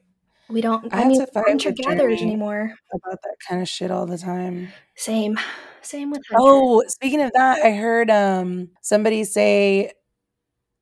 We 0.48 0.60
don't. 0.60 0.92
I, 0.92 1.02
I 1.02 1.08
mean, 1.08 1.24
hunter 1.34 1.70
gatherers 1.70 2.22
anymore. 2.22 2.74
About 2.92 3.22
that 3.22 3.36
kind 3.48 3.62
of 3.62 3.68
shit 3.68 3.90
all 3.90 4.06
the 4.06 4.18
time. 4.18 4.72
Same, 4.96 5.38
same 5.80 6.10
with. 6.10 6.22
Hunter. 6.28 6.40
Oh, 6.40 6.82
speaking 6.88 7.20
of 7.22 7.30
that, 7.34 7.64
I 7.64 7.72
heard 7.72 8.10
um 8.10 8.70
somebody 8.82 9.24
say 9.24 9.92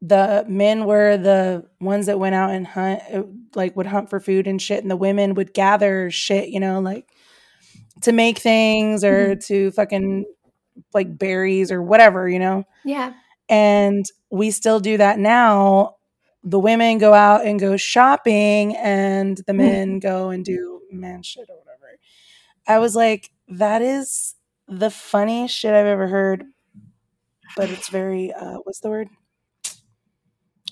the 0.01 0.45
men 0.49 0.85
were 0.85 1.16
the 1.16 1.66
ones 1.81 2.07
that 2.07 2.19
went 2.19 2.35
out 2.35 2.51
and 2.51 2.66
hunt 2.66 3.01
uh, 3.12 3.23
like 3.55 3.77
would 3.77 3.87
hunt 3.87 4.09
for 4.09 4.21
food 4.21 4.47
and 4.47 4.62
shit 4.62 4.81
and 4.81 4.91
the 4.91 4.97
women 4.97 5.35
would 5.35 5.53
gather 5.53 6.09
shit 6.09 6.51
you 6.51 6.61
know 6.61 6.79
like 6.79 7.09
to 8.03 8.12
make 8.12 8.38
things 8.38 9.05
or 9.05 9.30
mm-hmm. 9.30 9.40
to 9.46 9.70
fucking 9.72 10.24
like 10.94 11.18
berries 11.18 11.72
or 11.72 11.82
whatever 11.82 12.28
you 12.28 12.38
know? 12.38 12.64
Yeah. 12.84 13.14
And 13.49 14.05
we 14.30 14.51
still 14.51 14.80
do 14.80 14.96
that 14.99 15.18
now. 15.18 15.96
The 16.44 16.59
women 16.59 16.99
go 16.99 17.14
out 17.14 17.44
and 17.44 17.59
go 17.59 17.76
shopping 17.76 18.76
and 18.76 19.40
the 19.46 19.55
men 19.55 19.99
go 19.99 20.30
and 20.30 20.44
do 20.44 20.80
man 20.90 21.22
shit 21.22 21.49
or 21.49 21.59
whatever. 21.59 21.99
I 22.66 22.78
was 22.78 22.94
like 22.94 23.30
that 23.49 23.82
is 23.82 24.34
the 24.70 24.90
funniest 24.90 25.55
shit 25.55 25.72
i've 25.72 25.86
ever 25.86 26.07
heard 26.09 26.44
but 27.57 27.70
it's 27.70 27.88
very 27.88 28.32
uh 28.32 28.59
what's 28.64 28.80
the 28.80 28.88
word? 28.88 29.09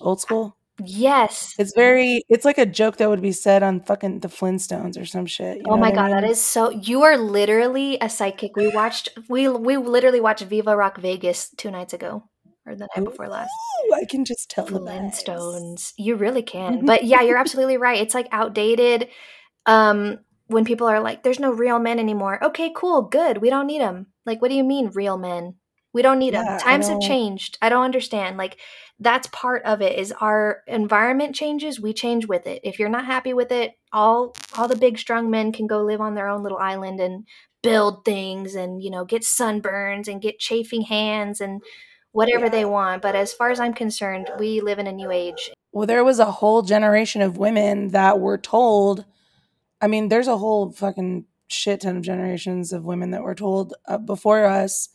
Old 0.01 0.21
school. 0.21 0.56
Yes. 0.83 1.55
It's 1.57 1.73
very 1.75 2.23
it's 2.29 2.45
like 2.45 2.57
a 2.57 2.65
joke 2.65 2.97
that 2.97 3.09
would 3.09 3.21
be 3.21 3.31
said 3.31 3.63
on 3.63 3.81
fucking 3.81 4.19
the 4.19 4.27
Flintstones 4.27 4.99
or 4.99 5.05
some 5.05 5.25
shit. 5.25 5.61
oh 5.65 5.77
my 5.77 5.91
god, 5.91 5.99
I 5.99 6.07
mean? 6.07 6.11
that 6.11 6.23
is 6.23 6.41
so 6.41 6.69
you 6.69 7.03
are 7.03 7.17
literally 7.17 7.97
a 7.99 8.09
psychic. 8.09 8.55
We 8.55 8.67
watched 8.69 9.09
we 9.27 9.47
we 9.47 9.77
literally 9.77 10.21
watched 10.21 10.43
Viva 10.43 10.75
Rock 10.75 10.99
Vegas 10.99 11.49
two 11.57 11.71
nights 11.71 11.93
ago. 11.93 12.23
Or 12.65 12.75
the 12.75 12.89
night 12.95 13.05
before 13.05 13.29
last. 13.29 13.49
I 13.95 14.03
can 14.03 14.25
just 14.25 14.49
tell 14.49 14.65
the 14.65 14.79
Flintstones. 14.81 15.93
You 15.97 16.15
really 16.15 16.43
can. 16.43 16.85
But 16.85 17.05
yeah, 17.05 17.21
you're 17.21 17.37
absolutely 17.37 17.77
right. 17.77 18.01
It's 18.01 18.13
like 18.13 18.27
outdated. 18.31 19.07
Um 19.65 20.19
when 20.47 20.63
people 20.63 20.87
are 20.87 20.99
like, 20.99 21.23
"There's 21.23 21.39
no 21.39 21.51
real 21.51 21.79
men 21.79 21.99
anymore." 21.99 22.43
Okay, 22.43 22.71
cool, 22.75 23.01
good. 23.01 23.39
We 23.39 23.49
don't 23.49 23.67
need 23.67 23.81
them. 23.81 24.07
Like, 24.25 24.41
what 24.41 24.49
do 24.49 24.55
you 24.55 24.63
mean, 24.63 24.91
real 24.93 25.17
men? 25.17 25.55
We 25.93 26.01
don't 26.01 26.19
need 26.19 26.33
yeah, 26.33 26.43
them. 26.43 26.59
Times 26.59 26.87
have 26.89 26.99
changed. 26.99 27.57
I 27.61 27.69
don't 27.69 27.83
understand. 27.83 28.37
Like 28.37 28.57
that's 28.99 29.27
part 29.27 29.63
of 29.63 29.81
it 29.81 29.97
is 29.97 30.11
our 30.19 30.63
environment 30.67 31.35
changes, 31.35 31.79
we 31.79 31.93
change 31.93 32.27
with 32.27 32.47
it. 32.47 32.61
If 32.63 32.79
you're 32.79 32.89
not 32.89 33.05
happy 33.05 33.33
with 33.33 33.51
it, 33.51 33.73
all 33.93 34.35
all 34.57 34.67
the 34.67 34.75
big 34.75 34.97
strong 34.97 35.29
men 35.29 35.51
can 35.51 35.67
go 35.67 35.83
live 35.83 36.01
on 36.01 36.15
their 36.15 36.27
own 36.27 36.43
little 36.43 36.57
island 36.57 36.99
and 36.99 37.27
build 37.63 38.05
things 38.05 38.55
and, 38.55 38.81
you 38.81 38.89
know, 38.89 39.05
get 39.05 39.23
sunburns 39.23 40.07
and 40.07 40.21
get 40.21 40.39
chafing 40.39 40.83
hands 40.83 41.41
and 41.41 41.61
whatever 42.11 42.45
yeah. 42.45 42.51
they 42.51 42.65
want. 42.65 43.01
But 43.01 43.15
as 43.15 43.33
far 43.33 43.49
as 43.49 43.59
I'm 43.59 43.73
concerned, 43.73 44.29
we 44.39 44.61
live 44.61 44.79
in 44.79 44.87
a 44.87 44.91
new 44.91 45.11
age. 45.11 45.51
Well, 45.71 45.87
there 45.87 46.03
was 46.03 46.19
a 46.19 46.31
whole 46.31 46.61
generation 46.61 47.21
of 47.21 47.37
women 47.37 47.89
that 47.89 48.19
were 48.19 48.37
told 48.37 49.05
I 49.79 49.87
mean, 49.87 50.09
there's 50.09 50.27
a 50.27 50.37
whole 50.37 50.71
fucking 50.71 51.25
shit 51.47 51.81
ton 51.81 51.97
of 51.97 52.03
generations 52.03 52.73
of 52.73 52.83
women 52.83 53.11
that 53.11 53.23
were 53.23 53.35
told 53.35 53.73
uh, 53.87 53.97
before 53.97 54.45
us 54.45 54.89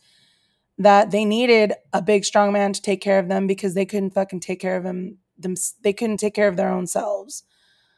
that 0.77 1.11
they 1.11 1.25
needed 1.25 1.73
a 1.91 2.01
big 2.01 2.25
strong 2.25 2.51
man 2.51 2.73
to 2.73 2.81
take 2.81 3.01
care 3.01 3.19
of 3.19 3.27
them 3.27 3.47
because 3.47 3.73
they 3.73 3.85
couldn't 3.85 4.13
fucking 4.13 4.39
take 4.39 4.59
care 4.59 4.75
of 4.75 4.83
them, 4.83 5.17
them 5.37 5.55
they 5.81 5.93
couldn't 5.93 6.17
take 6.17 6.33
care 6.33 6.47
of 6.47 6.57
their 6.57 6.69
own 6.69 6.87
selves. 6.87 7.43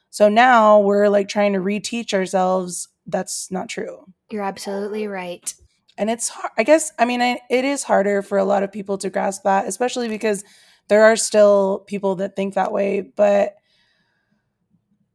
So 0.09 0.29
now 0.29 0.79
we're 0.79 1.09
like 1.09 1.27
trying 1.27 1.53
to 1.53 1.59
reteach 1.59 2.13
ourselves. 2.13 2.87
That's 3.05 3.51
not 3.51 3.69
true. 3.69 4.05
You're 4.31 4.43
absolutely 4.43 5.07
right. 5.07 5.53
And 5.97 6.09
it's 6.09 6.29
i 6.57 6.63
guess 6.63 6.91
i 6.99 7.05
mean 7.05 7.21
it 7.21 7.63
is 7.63 7.83
harder 7.83 8.21
for 8.21 8.37
a 8.37 8.43
lot 8.43 8.63
of 8.63 8.71
people 8.71 8.97
to 8.97 9.09
grasp 9.09 9.43
that 9.43 9.65
especially 9.65 10.09
because 10.09 10.43
there 10.89 11.05
are 11.05 11.15
still 11.15 11.85
people 11.87 12.15
that 12.15 12.35
think 12.35 12.55
that 12.55 12.73
way 12.73 12.99
but 12.99 13.55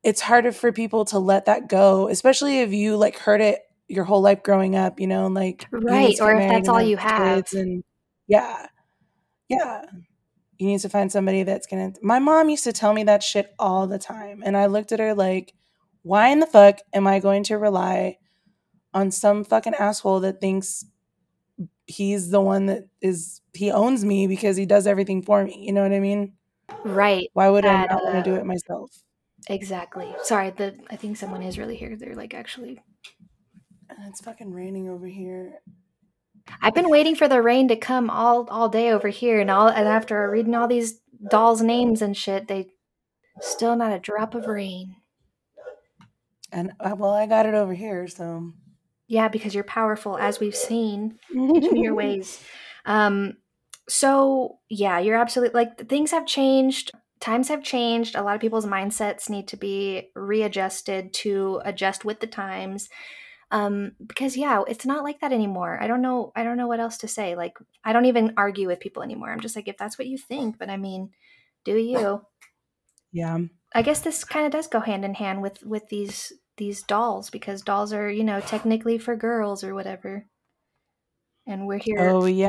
it's 0.03 0.23
harder 0.23 0.53
for 0.53 0.73
people 0.73 1.05
to 1.05 1.19
let 1.19 1.45
that 1.45 1.69
go 1.69 2.09
especially 2.09 2.61
if 2.61 2.73
you 2.73 2.97
like 2.97 3.19
heard 3.19 3.43
it 3.43 3.61
your 3.91 4.05
whole 4.05 4.23
life 4.23 4.43
growing 4.43 4.77
up, 4.77 5.01
you 5.01 5.07
know, 5.07 5.27
like 5.27 5.67
right, 5.73 6.19
or 6.21 6.37
if 6.37 6.49
that's 6.49 6.69
all 6.69 6.81
you 6.81 6.97
have. 6.97 7.53
And 7.53 7.83
yeah, 8.29 8.67
yeah, 9.49 9.83
you 10.59 10.69
need 10.69 10.81
to 10.81 10.89
find 10.89 11.11
somebody 11.11 11.43
that's 11.43 11.67
gonna. 11.67 11.93
My 12.01 12.21
mom 12.21 12.49
used 12.49 12.65
to 12.65 12.73
tell 12.73 12.93
me 12.95 13.03
that 13.05 13.23
shit 13.23 13.53
all 13.59 13.87
the 13.87 13.99
time, 13.99 14.43
and 14.45 14.57
I 14.57 14.67
looked 14.67 14.93
at 14.93 15.01
her 15.01 15.13
like, 15.13 15.55
why 16.03 16.29
in 16.29 16.41
the 16.41 16.47
fuck 16.47 16.79
am 16.95 17.07
I 17.07 17.19
going 17.19 17.43
to 17.45 17.59
rely 17.59 18.19
on 18.95 19.11
some 19.11 19.45
fucking 19.45 19.75
asshole 19.75 20.21
that 20.21 20.41
thinks 20.41 20.85
he's 21.87 22.31
the 22.31 22.41
one 22.41 22.67
that 22.67 22.87
is 23.01 23.41
he 23.53 23.73
owns 23.73 24.05
me 24.05 24.29
because 24.29 24.57
he 24.57 24.67
does 24.67 24.87
everything 24.87 25.23
for 25.23 25.45
me? 25.45 25.65
You 25.67 25.73
know 25.73 25.83
what 25.83 25.93
I 25.93 26.01
mean? 26.01 26.35
Right. 26.85 27.29
Why 27.33 27.51
would 27.51 27.65
that, 27.65 27.91
I 27.91 27.95
not 27.95 28.03
uh, 28.03 28.05
want 28.05 28.25
to 28.25 28.31
do 28.31 28.37
it 28.37 28.47
myself? 28.47 29.03
Exactly. 29.49 30.15
Sorry, 30.23 30.51
the 30.51 30.77
I 30.91 30.97
think 30.97 31.17
someone 31.17 31.43
is 31.43 31.59
really 31.59 31.77
here. 31.77 31.97
They're 31.97 32.15
like 32.15 32.35
actually 32.35 32.81
it's 34.07 34.21
fucking 34.21 34.53
raining 34.53 34.89
over 34.89 35.07
here. 35.07 35.61
I've 36.63 36.75
been 36.75 36.91
waiting 36.91 37.15
for 37.15 37.29
the 37.29 37.43
rain 37.43 37.69
to 37.69 37.77
come 37.77 38.11
all 38.11 38.49
all 38.51 38.69
day 38.69 38.91
over 38.91 39.09
here, 39.09 39.41
and 39.41 39.51
all 39.51 39.69
and 39.69 39.87
after 39.87 40.31
reading 40.31 40.55
all 40.55 40.69
these 40.69 41.01
dolls' 41.31 41.63
names 41.63 42.03
and 42.03 42.17
shit, 42.17 42.49
they 42.49 42.69
still 43.41 43.77
not 43.77 43.93
a 43.93 43.99
drop 43.99 44.35
of 44.35 44.47
rain. 44.47 44.97
And 46.53 46.73
uh, 46.81 46.97
well, 46.97 47.13
I 47.13 47.27
got 47.27 47.47
it 47.47 47.55
over 47.55 47.75
here, 47.75 48.09
so 48.09 48.53
yeah, 49.07 49.29
because 49.29 49.55
you're 49.55 49.65
powerful, 49.65 50.17
as 50.17 50.41
we've 50.41 50.57
seen. 50.57 51.19
Me 51.31 51.83
your 51.83 51.95
ways. 51.95 52.43
Um, 52.85 53.37
so 53.89 54.59
yeah, 54.69 54.99
you're 54.99 55.17
absolutely 55.17 55.59
like 55.59 55.89
things 55.89 56.11
have 56.11 56.27
changed. 56.27 56.93
Times 57.21 57.49
have 57.49 57.63
changed. 57.63 58.15
A 58.15 58.23
lot 58.23 58.35
of 58.35 58.41
people's 58.41 58.67
mindsets 58.67 59.29
need 59.29 59.49
to 59.49 59.57
be 59.57 60.11
readjusted 60.15 61.13
to 61.15 61.61
adjust 61.65 62.05
with 62.05 62.21
the 62.21 62.27
times 62.27 62.89
um 63.51 63.93
because 64.07 64.37
yeah 64.37 64.63
it's 64.69 64.87
not 64.87 65.03
like 65.05 65.21
that 65.21 65.33
anymore. 65.33 65.79
I 65.81 65.87
don't 65.87 66.03
know 66.03 66.33
i 66.37 66.45
don't 66.45 66.57
know 66.57 66.69
what 66.69 66.81
else 66.81 66.99
to 66.99 67.09
say. 67.09 67.35
Like 67.35 67.59
i 67.85 67.93
don't 67.93 68.07
even 68.07 68.35
argue 68.37 68.67
with 68.69 68.81
people 68.81 69.03
anymore. 69.03 69.31
I'm 69.31 69.41
just 69.41 69.57
like 69.57 69.69
if 69.69 69.77
that's 69.77 69.99
what 69.99 70.09
you 70.09 70.19
think 70.19 70.59
but 70.59 70.71
i 70.71 70.77
mean 70.77 71.11
do 71.65 71.77
you? 71.77 72.23
Yeah. 73.13 73.39
I 73.75 73.83
guess 73.83 74.01
this 74.01 74.25
kind 74.25 74.47
of 74.47 74.53
does 74.53 74.67
go 74.67 74.81
hand 74.81 75.05
in 75.05 75.15
hand 75.15 75.43
with 75.43 75.63
with 75.63 75.89
these 75.89 76.33
these 76.57 76.83
dolls 76.83 77.31
because 77.31 77.63
dolls 77.63 77.93
are 77.93 78.11
you 78.11 78.25
know 78.25 78.41
technically 78.41 78.99
for 78.99 79.17
girls 79.17 79.65
or 79.65 79.75
whatever. 79.75 80.27
And 81.47 81.67
we're 81.67 81.79
here 81.79 82.11
oh 82.11 82.27
yeah. 82.27 82.49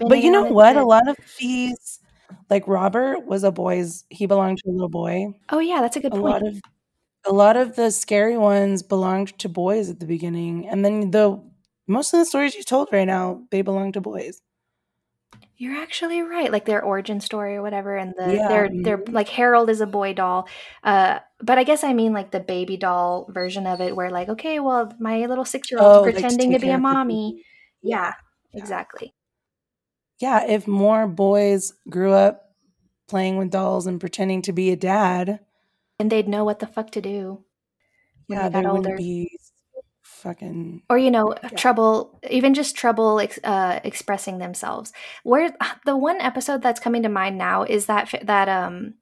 But 0.00 0.22
you 0.22 0.30
know 0.30 0.44
what? 0.44 0.76
A 0.76 0.84
lot 0.84 1.08
of 1.08 1.16
these 1.38 2.00
like 2.48 2.66
robert 2.68 3.26
was 3.26 3.44
a 3.44 3.50
boy's 3.50 4.04
he 4.08 4.26
belonged 4.26 4.58
to 4.58 4.70
a 4.70 4.72
little 4.72 4.88
boy. 4.88 5.34
Oh 5.48 5.58
yeah 5.58 5.80
that's 5.80 5.96
a 5.96 6.00
good 6.00 6.12
a 6.12 6.16
point. 6.16 6.24
lot 6.24 6.46
of 6.46 6.60
a 7.26 7.32
lot 7.32 7.56
of 7.56 7.76
the 7.76 7.90
scary 7.90 8.36
ones 8.36 8.82
belonged 8.82 9.38
to 9.38 9.48
boys 9.48 9.90
at 9.90 10.00
the 10.00 10.06
beginning, 10.06 10.68
and 10.68 10.84
then 10.84 11.10
the 11.10 11.42
most 11.86 12.12
of 12.14 12.20
the 12.20 12.24
stories 12.24 12.54
you 12.54 12.62
told 12.62 12.88
right 12.92 13.04
now 13.04 13.42
they 13.50 13.62
belong 13.62 13.92
to 13.92 14.00
boys. 14.00 14.40
You're 15.56 15.76
actually 15.76 16.22
right, 16.22 16.50
like 16.50 16.64
their 16.64 16.82
origin 16.82 17.20
story 17.20 17.56
or 17.56 17.62
whatever, 17.62 17.94
and 17.96 18.14
the 18.16 18.34
yeah. 18.34 18.48
their 18.48 18.70
their 18.72 19.04
like 19.08 19.28
Harold 19.28 19.68
is 19.68 19.82
a 19.82 19.86
boy 19.86 20.14
doll, 20.14 20.48
uh, 20.84 21.18
but 21.42 21.58
I 21.58 21.64
guess 21.64 21.84
I 21.84 21.92
mean 21.92 22.14
like 22.14 22.30
the 22.30 22.40
baby 22.40 22.78
doll 22.78 23.28
version 23.30 23.66
of 23.66 23.82
it, 23.82 23.94
where 23.94 24.10
like 24.10 24.30
okay, 24.30 24.58
well 24.58 24.90
my 24.98 25.26
little 25.26 25.44
six 25.44 25.70
year 25.70 25.80
old 25.80 25.96
oh, 25.96 26.02
pretending 26.02 26.52
like 26.52 26.60
to, 26.60 26.60
to 26.60 26.66
be 26.66 26.72
a 26.72 26.78
mommy, 26.78 27.44
yeah, 27.82 28.14
yeah, 28.52 28.60
exactly. 28.60 29.14
Yeah, 30.18 30.46
if 30.46 30.66
more 30.66 31.06
boys 31.06 31.74
grew 31.90 32.12
up 32.12 32.54
playing 33.08 33.36
with 33.36 33.50
dolls 33.50 33.86
and 33.86 34.00
pretending 34.00 34.40
to 34.42 34.52
be 34.52 34.70
a 34.70 34.76
dad, 34.76 35.40
and 36.00 36.10
they'd 36.10 36.28
know 36.28 36.44
what 36.44 36.58
the 36.58 36.66
fuck 36.66 36.90
to 36.92 37.00
do. 37.00 37.44
Yeah, 38.28 38.48
they 38.48 38.58
older. 38.64 38.72
wouldn't 38.72 38.96
be 38.96 39.38
fucking 40.02 40.82
or 40.90 40.98
you 40.98 41.10
know 41.10 41.34
yeah. 41.42 41.48
trouble 41.50 42.20
even 42.28 42.52
just 42.52 42.76
trouble 42.76 43.20
ex- 43.20 43.40
uh, 43.42 43.80
expressing 43.84 44.38
themselves 44.38 44.92
where 45.22 45.54
the 45.86 45.96
one 45.96 46.20
episode 46.20 46.62
that's 46.62 46.80
coming 46.80 47.02
to 47.02 47.08
mind 47.08 47.38
now 47.38 47.62
is 47.62 47.86
that 47.86 48.12
that 48.22 48.48
um 48.48 48.94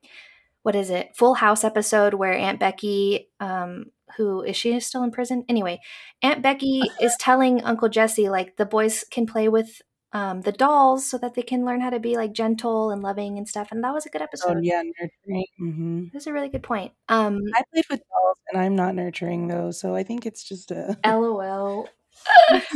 what 0.63 0.77
is 0.77 0.91
it 0.91 1.11
full 1.17 1.35
house 1.35 1.65
episode 1.65 2.15
where 2.15 2.35
aunt 2.35 2.61
becky 2.61 3.29
um 3.41 3.87
who 4.17 4.43
is 4.43 4.57
she 4.57 4.79
still 4.79 5.03
in 5.03 5.11
prison 5.11 5.45
anyway 5.49 5.81
aunt 6.23 6.41
becky 6.41 6.83
is 7.01 7.17
telling 7.19 7.63
uncle 7.65 7.89
jesse 7.89 8.29
like 8.29 8.57
the 8.57 8.67
boys 8.67 9.05
can 9.11 9.27
play 9.27 9.49
with 9.49 9.83
um, 10.13 10.41
the 10.41 10.53
dolls 10.53 11.09
so 11.09 11.19
that 11.19 11.35
they 11.35 11.43
can 11.43 11.65
learn 11.65 11.81
how 11.81 11.91
to 11.91 12.01
be 12.01 12.17
like 12.17 12.33
gentle 12.33 12.91
and 12.91 13.03
loving 13.03 13.37
and 13.37 13.47
stuff. 13.47 13.69
And 13.71 13.85
that 13.85 13.93
was 13.93 14.07
a 14.07 14.09
good 14.09 14.23
oh, 14.23 14.25
episode. 14.25 14.57
Oh 14.57 14.61
yeah, 14.63 14.83
nurturing. 14.83 15.47
Mm-hmm. 15.61 16.05
That's 16.13 16.27
a 16.27 16.33
really 16.33 16.49
good 16.49 16.63
point. 16.63 16.93
Um, 17.09 17.41
I 17.55 17.63
played 17.73 17.85
with 17.91 18.01
dolls 18.01 18.39
and 18.51 18.61
I'm 18.61 18.75
not 18.75 18.95
nurturing 18.95 19.49
those, 19.49 19.79
so 19.79 19.95
I 19.95 20.03
think 20.03 20.25
it's 20.25 20.43
just 20.43 20.71
a 20.71 20.97
LOL. 21.07 21.89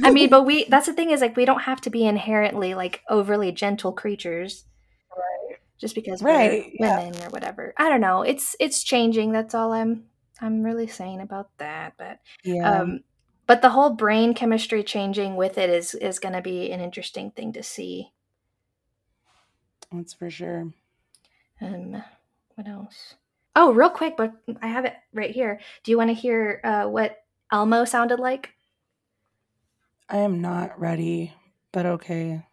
I 0.02 0.10
mean, 0.10 0.28
but 0.28 0.44
we 0.44 0.64
that's 0.64 0.86
the 0.86 0.92
thing 0.92 1.10
is 1.10 1.20
like 1.20 1.36
we 1.36 1.44
don't 1.44 1.62
have 1.62 1.80
to 1.82 1.90
be 1.90 2.06
inherently 2.06 2.74
like 2.74 3.02
overly 3.08 3.50
gentle 3.52 3.92
creatures. 3.92 4.64
Right. 5.10 5.58
Just 5.78 5.94
because 5.94 6.22
right, 6.22 6.70
we're 6.78 6.86
yeah. 6.86 7.04
women 7.04 7.22
or 7.22 7.30
whatever. 7.30 7.74
I 7.76 7.88
don't 7.88 8.00
know. 8.00 8.22
It's 8.22 8.54
it's 8.60 8.84
changing. 8.84 9.32
That's 9.32 9.54
all 9.54 9.72
I'm 9.72 10.04
I'm 10.40 10.62
really 10.62 10.86
saying 10.86 11.20
about 11.20 11.48
that. 11.58 11.94
But 11.98 12.18
yeah. 12.44 12.80
um 12.80 13.00
but 13.46 13.62
the 13.62 13.70
whole 13.70 13.90
brain 13.90 14.34
chemistry 14.34 14.82
changing 14.82 15.36
with 15.36 15.58
it 15.58 15.70
is 15.70 15.94
is 15.94 16.18
going 16.18 16.34
to 16.34 16.42
be 16.42 16.70
an 16.70 16.80
interesting 16.80 17.30
thing 17.30 17.52
to 17.52 17.62
see. 17.62 18.12
That's 19.90 20.14
for 20.14 20.30
sure. 20.30 20.72
Um, 21.60 22.02
what 22.54 22.66
else? 22.66 23.14
Oh, 23.54 23.72
real 23.72 23.90
quick, 23.90 24.16
but 24.16 24.32
I 24.62 24.68
have 24.68 24.84
it 24.84 24.94
right 25.12 25.30
here. 25.30 25.60
Do 25.84 25.90
you 25.90 25.98
want 25.98 26.10
to 26.10 26.14
hear 26.14 26.60
uh, 26.64 26.84
what 26.84 27.24
Elmo 27.52 27.84
sounded 27.84 28.18
like? 28.18 28.50
I 30.08 30.18
am 30.18 30.40
not 30.40 30.78
ready, 30.80 31.34
but 31.72 31.86
okay. 31.86 32.46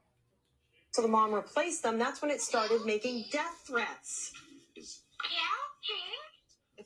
So 0.91 1.01
the 1.01 1.07
mom 1.07 1.33
replaced 1.33 1.83
them. 1.83 1.97
That's 1.97 2.21
when 2.21 2.31
it 2.31 2.41
started 2.41 2.85
making 2.85 3.25
death 3.31 3.63
threats. 3.65 4.33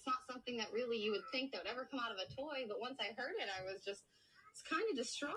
It's 0.05 0.13
not 0.13 0.33
something 0.33 0.57
that 0.57 0.67
really 0.73 0.97
you 0.97 1.11
would 1.11 1.21
think 1.31 1.53
that 1.53 1.63
would 1.63 1.71
ever 1.71 1.87
come 1.89 2.01
out 2.01 2.11
of 2.11 2.17
a 2.17 2.35
toy, 2.35 2.65
but 2.67 2.81
once 2.81 2.97
I 2.99 3.13
heard 3.15 3.35
it, 3.39 3.47
I 3.47 3.63
was 3.63 3.85
just 3.85 4.03
it's 4.51 4.61
kind 4.61 4.83
of 4.91 4.97
distraught. 4.97 5.33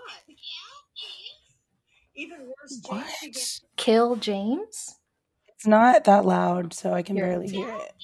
Even 2.16 2.46
worse, 2.48 2.72
James 2.72 2.82
What? 2.88 3.06
began 3.22 3.42
Kill 3.76 4.16
James? 4.16 4.96
It's 5.46 5.68
not 5.68 6.02
that 6.04 6.24
loud, 6.24 6.74
so 6.74 6.92
I 6.92 7.02
can 7.02 7.14
Here. 7.14 7.26
barely 7.26 7.48
hear 7.48 7.68
it. 7.68 7.94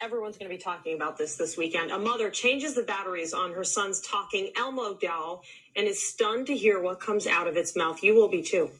Everyone's 0.00 0.38
going 0.38 0.50
to 0.50 0.56
be 0.56 0.62
talking 0.62 0.96
about 0.96 1.18
this 1.18 1.36
this 1.36 1.58
weekend. 1.58 1.90
A 1.90 1.98
mother 1.98 2.30
changes 2.30 2.74
the 2.74 2.82
batteries 2.82 3.34
on 3.34 3.52
her 3.52 3.64
son's 3.64 4.00
talking 4.00 4.50
Elmo 4.56 4.94
doll 4.94 5.42
and 5.76 5.86
is 5.86 6.02
stunned 6.02 6.46
to 6.46 6.56
hear 6.56 6.80
what 6.80 6.98
comes 6.98 7.26
out 7.26 7.46
of 7.46 7.58
its 7.58 7.76
mouth. 7.76 8.02
You 8.02 8.14
will 8.14 8.28
be 8.28 8.42
too. 8.42 8.70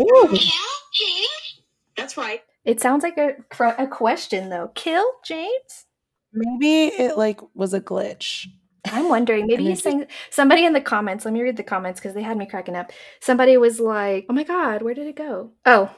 Ooh. 0.00 0.36
That's 1.96 2.16
right. 2.16 2.42
It 2.64 2.80
sounds 2.80 3.02
like 3.02 3.18
a, 3.18 3.36
a 3.78 3.86
question, 3.86 4.48
though. 4.48 4.70
Kill 4.74 5.04
James? 5.24 5.86
Maybe 6.32 6.86
it 6.86 7.18
like 7.18 7.40
was 7.54 7.74
a 7.74 7.80
glitch. 7.80 8.46
I'm 8.86 9.08
wondering. 9.08 9.46
Maybe 9.48 9.64
he's 9.64 9.82
saying 9.82 10.06
somebody 10.30 10.64
in 10.64 10.72
the 10.72 10.80
comments. 10.80 11.24
Let 11.24 11.34
me 11.34 11.42
read 11.42 11.56
the 11.56 11.62
comments 11.62 12.00
because 12.00 12.14
they 12.14 12.22
had 12.22 12.36
me 12.36 12.46
cracking 12.46 12.76
up. 12.76 12.92
Somebody 13.20 13.56
was 13.56 13.80
like, 13.80 14.26
"Oh 14.28 14.32
my 14.32 14.44
god, 14.44 14.82
where 14.82 14.94
did 14.94 15.06
it 15.06 15.16
go?" 15.16 15.50
Oh, 15.66 15.90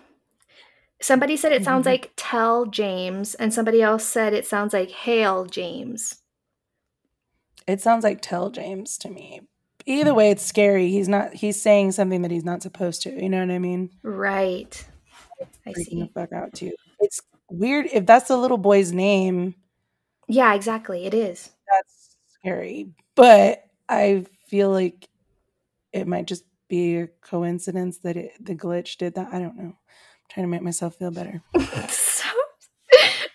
somebody 1.01 1.37
said 1.37 1.53
it 1.53 1.65
sounds 1.65 1.87
like 1.87 2.12
"Tell 2.17 2.67
James," 2.67 3.35
and 3.35 3.55
somebody 3.55 3.83
else 3.83 4.05
said 4.05 4.33
it 4.33 4.47
sounds 4.47 4.73
like 4.73 4.91
"Hail 4.91 5.45
James." 5.45 6.17
It 7.67 7.81
sounds 7.81 8.05
like 8.05 8.21
tell 8.21 8.51
James 8.51 8.99
to 8.99 9.09
me. 9.09 9.41
Either 9.87 10.15
way, 10.15 10.31
it's 10.31 10.43
scary. 10.43 10.91
He's 10.91 11.09
not 11.09 11.35
he's 11.35 11.61
saying 11.61 11.93
something 11.93 12.23
that 12.23 12.31
he's 12.31 12.45
not 12.45 12.62
supposed 12.62 13.03
to. 13.03 13.11
You 13.11 13.29
know 13.29 13.41
what 13.41 13.51
I 13.51 13.59
mean? 13.59 13.91
Right. 14.03 14.85
I 15.66 15.70
Freaking 15.70 15.74
the 15.74 15.85
see. 15.85 16.11
fuck 16.14 16.32
out 16.32 16.53
too. 16.55 16.72
It's 17.01 17.20
weird 17.51 17.87
if 17.93 18.07
that's 18.07 18.28
the 18.28 18.37
little 18.37 18.59
boy's 18.59 18.93
name, 18.93 19.55
Yeah, 20.28 20.55
exactly. 20.55 21.07
It 21.07 21.14
is. 21.14 21.51
that's 21.70 22.16
scary. 22.41 22.91
But 23.14 23.64
I 23.89 24.26
feel 24.49 24.70
like 24.70 25.09
it 25.93 26.07
might 26.07 26.26
just 26.26 26.45
be 26.68 26.97
a 26.99 27.07
coincidence 27.20 27.99
that 27.99 28.16
it, 28.16 28.32
the 28.41 28.55
glitch 28.55 28.97
did 28.97 29.14
that. 29.14 29.28
I 29.32 29.39
don't 29.39 29.57
know. 29.57 29.64
I'm 29.64 29.76
trying 30.30 30.45
to 30.45 30.51
make 30.51 30.62
myself 30.62 30.97
feel 30.97 31.11
better. 31.11 31.43
so, 31.89 32.28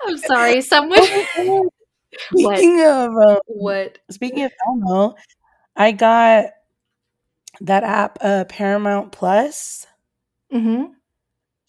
I'm 0.05 0.17
sorry. 0.17 0.61
Someone. 0.61 0.99
what? 2.31 2.57
Speaking 2.57 2.81
of 2.81 3.11
um, 3.15 3.37
What? 3.47 3.99
speaking 4.09 4.43
of 4.43 4.51
Elmo, 4.67 5.15
I 5.75 5.91
got 5.91 6.47
that 7.61 7.83
app 7.83 8.17
uh, 8.21 8.45
Paramount 8.45 9.11
Plus. 9.11 9.85
Mm-hmm. 10.53 10.93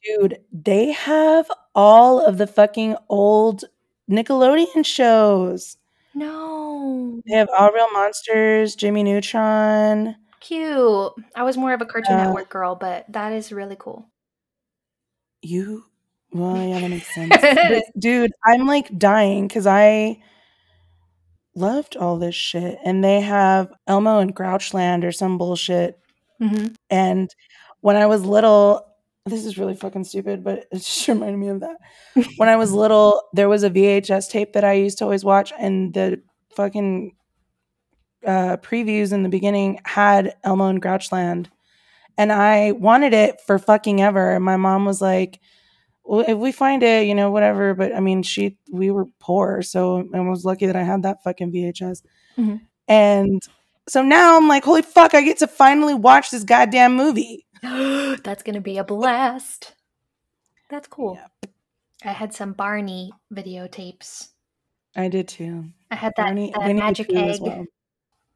Dude, 0.05 0.39
they 0.53 0.93
have 0.93 1.51
all 1.75 2.25
of 2.25 2.39
the 2.39 2.47
fucking 2.47 2.97
old 3.09 3.65
Nickelodeon 4.11 4.85
shows. 4.85 5.77
No. 6.15 7.21
They 7.27 7.37
have 7.37 7.49
Aaahh!!! 7.51 7.73
Real 7.73 7.91
Monsters, 7.93 8.75
Jimmy 8.75 9.03
Neutron. 9.03 10.17
Cute. 10.41 11.13
I 11.37 11.43
was 11.43 11.57
more 11.57 11.73
of 11.75 11.81
a 11.83 11.87
Cartoon 11.87 12.15
Uh, 12.19 12.25
Network 12.25 12.49
girl, 12.49 12.75
but 12.75 13.05
that 13.13 13.33
is 13.33 13.53
really 13.53 13.77
cool. 13.79 14.07
You, 15.43 15.85
well, 16.33 16.63
yeah, 16.67 16.81
that 16.81 16.89
makes 16.91 17.15
sense. 17.15 17.37
But, 17.43 17.85
dude, 17.99 18.33
I'm 18.45 18.67
like 18.67 18.97
dying 18.99 19.49
because 19.49 19.67
I 19.67 20.21
loved 21.55 21.97
all 21.97 22.19
this 22.19 22.35
shit. 22.35 22.79
And 22.85 23.03
they 23.05 23.21
have 23.21 23.73
Elmo 23.87 24.19
in 24.21 24.33
Grouchland 24.33 25.05
or 25.05 25.13
some 25.13 25.39
bullshit. 25.39 25.99
hmm 26.39 26.69
And 26.89 27.31
when 27.81 27.97
I 27.97 28.07
was 28.07 28.25
little, 28.25 28.87
this 29.31 29.45
is 29.45 29.59
really 29.59 29.75
fucking 29.75 30.05
stupid, 30.05 30.45
but 30.45 30.67
it 30.71 30.79
just 30.79 31.09
reminded 31.09 31.39
me 31.39 31.49
of 31.49 31.61
that. 31.61 31.77
When 32.37 32.49
I 32.49 32.57
was 32.57 32.73
little, 32.73 33.23
there 33.33 33.49
was 33.49 33.63
a 33.63 33.71
VHS 33.71 34.31
tape 34.31 34.53
that 34.53 34.65
I 34.65 34.75
used 34.75 34.99
to 34.99 35.05
always 35.05 35.25
watch, 35.25 35.53
and 35.59 35.95
the 35.95 36.23
fucking 36.55 37.13
uh, 38.27 38.57
previews 38.59 39.13
in 39.13 39.23
the 39.23 39.29
beginning 39.29 39.81
had 39.85 40.35
Elmo 40.45 40.69
in 40.69 40.81
Grouchland. 40.81 41.47
And 42.19 42.33
I 42.33 42.73
wanted 42.73 43.15
it 43.15 43.41
for 43.47 43.59
fucking 43.59 44.03
ever. 44.03 44.33
And 44.33 44.45
my 44.45 44.57
mom 44.57 44.85
was 44.85 45.01
like, 45.01 45.41
well, 46.05 46.25
if 46.27 46.37
we 46.37 46.53
find 46.53 46.83
it, 46.83 47.07
you 47.07 47.15
know, 47.15 47.31
whatever. 47.31 47.75
But 47.75 47.95
I 47.95 48.01
mean, 48.01 48.23
she, 48.23 48.59
we 48.71 48.91
were 48.91 49.07
poor. 49.21 49.63
So 49.63 50.07
I 50.13 50.21
was 50.21 50.45
lucky 50.45 50.67
that 50.67 50.77
I 50.77 50.83
had 50.83 51.03
that 51.05 51.23
fucking 51.25 51.53
VHS. 51.53 52.03
Mhm. 52.37 52.61
And 52.89 53.43
so 53.89 54.03
now 54.03 54.37
I'm 54.37 54.49
like, 54.49 54.65
holy 54.65 54.83
fuck, 54.83 55.15
I 55.15 55.23
get 55.23 55.39
to 55.39 55.47
finally 55.47 55.95
watch 55.95 56.31
this 56.31 56.45
goddamn 56.45 56.95
movie. 56.97 57.47
That's 58.23 58.43
gonna 58.43 58.61
be 58.61 58.79
a 58.79 58.85
blast. 58.85 59.75
That's 60.69 60.89
cool. 60.89 61.19
Yeah, 61.43 61.51
I 62.05 62.13
had 62.13 62.33
some 62.35 62.53
Barney 62.53 63.13
videotapes. 63.33 64.29
I 64.97 65.09
did 65.09 65.29
too. 65.29 65.67
I 65.91 65.97
had 65.97 66.13
that, 66.17 66.25
Barney, 66.27 66.53
that 66.55 66.67
the 66.67 66.75
magic 66.75 67.13
egg, 67.13 67.41
well. 67.41 67.65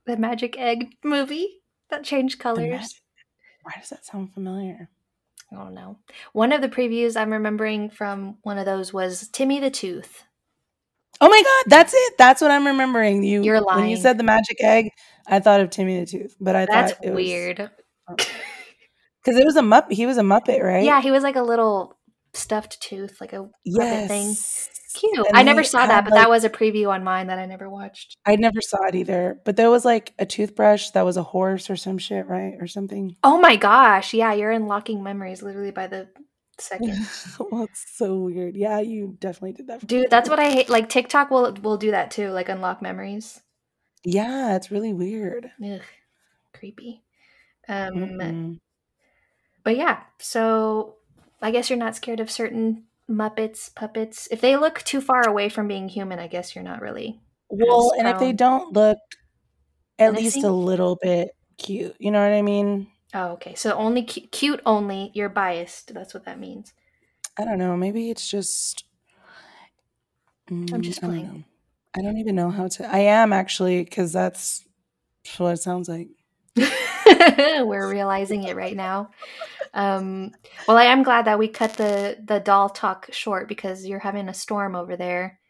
the 0.06 0.16
magic 0.16 0.58
egg 0.58 0.96
movie 1.04 1.62
that 1.90 2.04
changed 2.04 2.38
colors. 2.38 2.68
magic- 2.70 3.02
Why 3.62 3.72
does 3.78 3.90
that 3.90 4.04
sound 4.04 4.32
familiar? 4.34 4.88
I 5.52 5.56
don't 5.56 5.74
know. 5.74 5.98
One 6.32 6.52
of 6.52 6.60
the 6.60 6.68
previews 6.68 7.16
I'm 7.16 7.32
remembering 7.32 7.90
from 7.90 8.38
one 8.42 8.58
of 8.58 8.66
those 8.66 8.92
was 8.92 9.28
Timmy 9.28 9.60
the 9.60 9.70
Tooth. 9.70 10.24
Oh 11.20 11.28
my 11.28 11.42
god, 11.42 11.70
that's 11.70 11.92
it. 11.94 12.14
That's 12.18 12.40
what 12.42 12.50
I'm 12.50 12.66
remembering. 12.66 13.22
You 13.22 13.42
You're 13.44 13.60
lying. 13.60 13.82
when 13.82 13.88
you 13.90 13.96
said 13.96 14.18
the 14.18 14.24
magic 14.24 14.56
egg, 14.62 14.90
I 15.26 15.38
thought 15.38 15.60
of 15.60 15.70
Timmy 15.70 16.00
the 16.00 16.06
Tooth, 16.06 16.36
but 16.40 16.56
I 16.56 16.66
That's 16.66 16.92
thought 16.92 17.04
it 17.04 17.14
weird. 17.14 17.70
because 19.24 19.38
it 19.40 19.44
was 19.46 19.56
a 19.56 19.62
muppet. 19.62 19.92
He 19.92 20.06
was 20.06 20.18
a 20.18 20.22
muppet, 20.22 20.62
right? 20.62 20.84
Yeah, 20.84 21.00
he 21.00 21.10
was 21.10 21.22
like 21.22 21.36
a 21.36 21.42
little 21.42 21.96
stuffed 22.32 22.80
tooth, 22.80 23.20
like 23.20 23.32
a 23.32 23.48
Yes. 23.64 24.08
thing. 24.08 25.00
Cute. 25.00 25.26
And 25.26 25.36
I 25.36 25.42
never 25.42 25.64
saw 25.64 25.80
had, 25.80 25.90
that, 25.90 26.04
but 26.04 26.12
like- 26.12 26.22
that 26.22 26.30
was 26.30 26.44
a 26.44 26.50
preview 26.50 26.88
on 26.88 27.02
mine 27.02 27.26
that 27.26 27.38
I 27.40 27.46
never 27.46 27.68
watched. 27.68 28.16
I 28.24 28.36
never 28.36 28.60
saw 28.60 28.84
it 28.86 28.94
either. 28.94 29.40
But 29.44 29.56
there 29.56 29.70
was 29.70 29.84
like 29.84 30.14
a 30.20 30.26
toothbrush 30.26 30.90
that 30.90 31.04
was 31.04 31.16
a 31.16 31.22
horse 31.24 31.68
or 31.68 31.74
some 31.76 31.98
shit, 31.98 32.26
right? 32.28 32.54
Or 32.60 32.66
something. 32.68 33.16
Oh 33.24 33.38
my 33.40 33.56
gosh. 33.56 34.14
Yeah, 34.14 34.32
you're 34.34 34.52
unlocking 34.52 35.02
memories 35.02 35.42
literally 35.42 35.72
by 35.72 35.88
the 35.88 36.08
second. 36.60 36.96
well, 37.50 37.64
it's 37.64 37.84
so 37.96 38.14
weird. 38.18 38.54
Yeah, 38.56 38.78
you 38.78 39.16
definitely 39.18 39.54
did 39.54 39.66
that. 39.66 39.80
for 39.80 39.86
me. 39.86 39.88
Dude, 40.02 40.10
that's 40.10 40.28
what 40.30 40.38
I 40.38 40.50
hate. 40.50 40.68
Like 40.68 40.88
TikTok 40.88 41.30
will 41.30 41.52
will 41.62 41.76
do 41.76 41.90
that 41.90 42.12
too, 42.12 42.30
like 42.30 42.48
unlock 42.48 42.80
memories. 42.80 43.40
Yeah, 44.04 44.54
it's 44.54 44.70
really 44.70 44.92
weird. 44.92 45.50
Ugh, 45.64 45.80
creepy. 46.52 47.02
Um, 47.68 47.94
Mm-mm. 47.94 48.58
But 49.64 49.76
yeah, 49.76 50.02
so 50.18 50.96
I 51.42 51.50
guess 51.50 51.68
you're 51.68 51.78
not 51.78 51.96
scared 51.96 52.20
of 52.20 52.30
certain 52.30 52.84
Muppets, 53.10 53.74
puppets. 53.74 54.28
If 54.30 54.40
they 54.40 54.56
look 54.56 54.82
too 54.82 55.00
far 55.00 55.26
away 55.26 55.48
from 55.48 55.68
being 55.68 55.88
human, 55.88 56.18
I 56.18 56.26
guess 56.26 56.54
you're 56.54 56.64
not 56.64 56.80
really. 56.80 57.20
Well, 57.50 57.92
and 57.98 58.08
if 58.08 58.18
they 58.18 58.32
don't 58.32 58.72
look 58.72 58.98
at 59.98 60.14
least 60.14 60.42
a 60.42 60.50
little 60.50 60.96
bit 61.00 61.30
cute, 61.58 61.96
you 61.98 62.10
know 62.10 62.22
what 62.22 62.34
I 62.34 62.42
mean? 62.42 62.88
Oh, 63.12 63.32
okay. 63.32 63.54
So 63.54 63.74
only 63.74 64.04
cu- 64.04 64.26
cute 64.32 64.60
only. 64.66 65.10
You're 65.14 65.28
biased. 65.28 65.92
That's 65.92 66.14
what 66.14 66.24
that 66.24 66.40
means. 66.40 66.72
I 67.38 67.44
don't 67.44 67.58
know. 67.58 67.76
Maybe 67.76 68.10
it's 68.10 68.28
just. 68.28 68.84
I'm 70.50 70.82
just 70.82 71.00
Mm, 71.00 71.04
I 71.04 71.06
don't 71.06 71.24
playing. 71.24 71.44
I 71.96 72.02
don't 72.02 72.18
even 72.18 72.34
know 72.34 72.50
how 72.50 72.68
to. 72.68 72.92
I 72.92 72.98
am 73.00 73.32
actually 73.32 73.84
because 73.84 74.12
that's 74.12 74.64
what 75.38 75.52
it 75.52 75.58
sounds 75.58 75.88
like. 75.88 76.08
We're 77.66 77.90
realizing 77.90 78.44
it 78.44 78.56
right 78.56 78.76
now. 78.76 79.10
Um, 79.76 80.30
well, 80.68 80.76
I 80.76 80.84
am 80.84 81.02
glad 81.02 81.24
that 81.24 81.38
we 81.40 81.48
cut 81.48 81.72
the 81.72 82.16
the 82.24 82.38
doll 82.38 82.70
talk 82.70 83.08
short 83.10 83.48
because 83.48 83.84
you're 83.84 83.98
having 83.98 84.28
a 84.28 84.34
storm 84.34 84.76
over 84.76 84.96
there, 84.96 85.40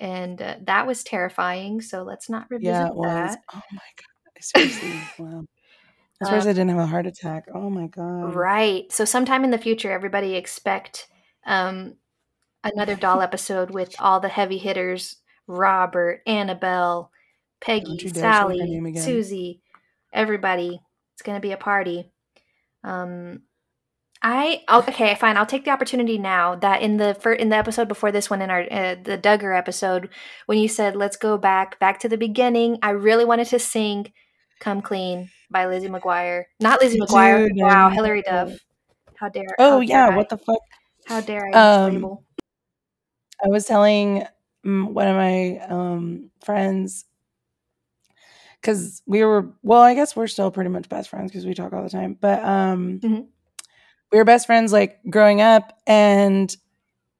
and 0.00 0.42
uh, 0.42 0.56
that 0.64 0.88
was 0.88 1.04
terrifying. 1.04 1.80
So 1.80 2.02
let's 2.02 2.28
not 2.28 2.50
revisit 2.50 2.74
Yeah, 2.74 2.88
it 2.88 2.96
was. 2.96 3.06
that. 3.06 3.38
Oh 3.54 3.62
my 3.70 3.78
god! 3.96 4.40
Seriously, 4.40 4.92
wow. 5.20 5.44
As 6.20 6.28
far 6.28 6.38
as 6.38 6.48
I 6.48 6.52
didn't 6.52 6.70
have 6.70 6.80
a 6.80 6.86
heart 6.86 7.06
attack. 7.06 7.44
Oh 7.54 7.70
my 7.70 7.86
god! 7.86 8.34
Right. 8.34 8.90
So 8.90 9.04
sometime 9.04 9.44
in 9.44 9.52
the 9.52 9.58
future, 9.58 9.92
everybody 9.92 10.34
expect 10.34 11.06
um, 11.46 11.94
another 12.64 12.96
doll 12.96 13.22
episode 13.22 13.70
with 13.70 13.94
all 14.00 14.18
the 14.18 14.28
heavy 14.28 14.58
hitters: 14.58 15.18
Robert, 15.46 16.22
Annabelle, 16.26 17.12
Peggy, 17.60 17.92
you 17.92 18.10
dare 18.10 18.32
say 18.32 18.38
her 18.38 18.48
name 18.48 18.94
Sally. 18.94 19.00
Susie, 19.04 19.60
everybody. 20.12 20.80
It's 21.20 21.26
gonna 21.26 21.38
be 21.38 21.52
a 21.52 21.58
party. 21.58 22.10
Um, 22.82 23.42
I 24.22 24.62
okay, 24.70 25.14
fine. 25.20 25.36
I'll 25.36 25.44
take 25.44 25.66
the 25.66 25.70
opportunity 25.70 26.16
now 26.16 26.54
that 26.56 26.80
in 26.80 26.96
the 26.96 27.12
fir- 27.12 27.34
in 27.34 27.50
the 27.50 27.56
episode 27.56 27.88
before 27.88 28.10
this 28.10 28.30
one, 28.30 28.40
in 28.40 28.48
our 28.48 28.62
uh, 28.62 28.94
the 29.02 29.18
Duggar 29.18 29.54
episode, 29.54 30.08
when 30.46 30.56
you 30.56 30.66
said 30.66 30.96
let's 30.96 31.18
go 31.18 31.36
back 31.36 31.78
back 31.78 32.00
to 32.00 32.08
the 32.08 32.16
beginning, 32.16 32.78
I 32.82 32.90
really 32.92 33.26
wanted 33.26 33.48
to 33.48 33.58
sing 33.58 34.14
"Come 34.60 34.80
Clean" 34.80 35.28
by 35.50 35.66
Lizzie 35.66 35.90
McGuire. 35.90 36.44
Not 36.58 36.80
Lizzie 36.80 36.98
McGuire. 36.98 37.48
Dude, 37.48 37.58
wow, 37.58 37.88
I 37.88 37.94
Hilary. 37.94 38.22
Duff. 38.22 38.52
How 39.16 39.28
dare? 39.28 39.44
Oh 39.58 39.72
how 39.72 39.78
dare 39.80 39.88
yeah, 39.88 40.08
I, 40.08 40.16
what 40.16 40.30
the 40.30 40.38
fuck? 40.38 40.62
How 41.04 41.20
dare 41.20 41.50
I 41.54 41.84
Um. 41.84 42.16
I 43.44 43.48
was 43.48 43.66
telling 43.66 44.24
mm, 44.64 44.86
one 44.90 45.06
of 45.06 45.16
my 45.16 45.58
um, 45.68 46.30
friends 46.42 47.04
because 48.60 49.02
we 49.06 49.24
were 49.24 49.52
well 49.62 49.80
i 49.80 49.94
guess 49.94 50.14
we're 50.16 50.26
still 50.26 50.50
pretty 50.50 50.70
much 50.70 50.88
best 50.88 51.08
friends 51.08 51.30
because 51.30 51.46
we 51.46 51.54
talk 51.54 51.72
all 51.72 51.82
the 51.82 51.90
time 51.90 52.16
but 52.20 52.42
um 52.44 53.00
Mhm. 53.02 53.26
we 54.12 54.18
were 54.18 54.24
best 54.24 54.46
friends 54.46 54.72
like 54.72 54.98
growing 55.08 55.40
up 55.40 55.78
and 55.86 56.56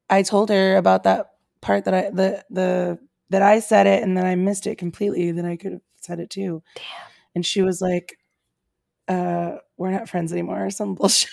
i 0.08 0.22
told 0.22 0.50
her 0.50 0.76
about 0.76 1.04
that 1.04 1.30
part 1.60 1.84
that 1.84 1.94
i 1.94 2.10
the 2.10 2.44
the 2.50 2.98
that 3.30 3.42
i 3.42 3.60
said 3.60 3.86
it 3.86 4.02
and 4.02 4.16
then 4.16 4.26
i 4.26 4.34
missed 4.34 4.66
it 4.66 4.76
completely 4.78 5.30
then 5.32 5.44
i 5.46 5.56
could 5.56 5.72
have 5.72 5.82
said 6.00 6.20
it 6.20 6.30
too 6.30 6.62
Damn. 6.74 6.84
and 7.34 7.46
she 7.46 7.62
was 7.62 7.80
like 7.80 8.16
uh 9.08 9.56
we're 9.76 9.90
not 9.90 10.08
friends 10.08 10.32
anymore 10.32 10.66
or 10.66 10.70
some 10.70 10.94
bullshit 10.96 11.30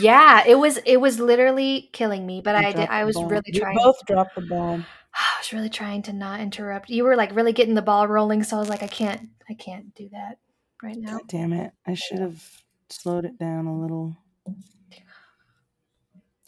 Yeah, 0.00 0.42
it 0.46 0.58
was 0.58 0.78
it 0.86 0.98
was 0.98 1.20
literally 1.20 1.90
killing 1.92 2.26
me, 2.26 2.40
but 2.40 2.56
We 2.56 2.64
I 2.64 2.72
did 2.72 2.88
I 2.88 3.04
was 3.04 3.22
really 3.22 3.42
We 3.52 3.60
trying 3.60 3.76
both 3.76 3.96
dropped 4.06 4.34
the 4.34 4.40
ball 4.40 4.80
I 5.18 5.40
was 5.40 5.52
really 5.52 5.70
trying 5.70 6.02
to 6.02 6.12
not 6.12 6.40
interrupt. 6.40 6.90
You 6.90 7.04
were 7.04 7.16
like 7.16 7.34
really 7.34 7.52
getting 7.52 7.74
the 7.74 7.82
ball 7.82 8.06
rolling, 8.08 8.42
so 8.44 8.56
I 8.56 8.60
was 8.60 8.68
like 8.68 8.82
I 8.82 8.86
can't 8.88 9.28
I 9.48 9.54
can't 9.54 9.94
do 9.94 10.08
that 10.12 10.38
right 10.82 10.96
now. 10.96 11.12
god 11.12 11.22
damn 11.28 11.52
it 11.54 11.72
i 11.86 11.94
should 11.94 12.18
have 12.18 12.62
slowed 12.90 13.24
it 13.24 13.38
down 13.38 13.66
a 13.66 13.80
little 13.80 14.14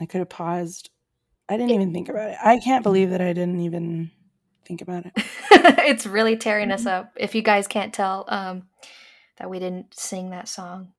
i 0.01 0.05
could 0.07 0.19
have 0.19 0.29
paused 0.29 0.91
i 1.49 1.57
didn't 1.57 1.71
even 1.71 1.93
think 1.95 2.09
about 2.11 2.31
it 2.31 2.37
i 2.45 2.59
can't 2.59 2.83
believe 2.83 3.11
that 3.11 3.21
i 3.23 3.33
didn't 3.33 3.61
even 3.61 4.11
think 4.67 4.83
about 4.83 5.07
it 5.07 5.13
it's 5.89 6.07
really 6.07 6.37
tearing 6.37 6.71
us 6.71 6.85
Mm-hmm. 6.85 6.89
up. 6.89 7.13
If 7.17 7.35
you 7.35 7.41
guys 7.43 7.67
can't 7.67 7.93
tell 7.95 8.27
um 8.29 8.69
that 9.39 9.49
we 9.49 9.59
didn't 9.59 9.95
sing 9.95 10.31
that 10.31 10.47
song. 10.49 10.93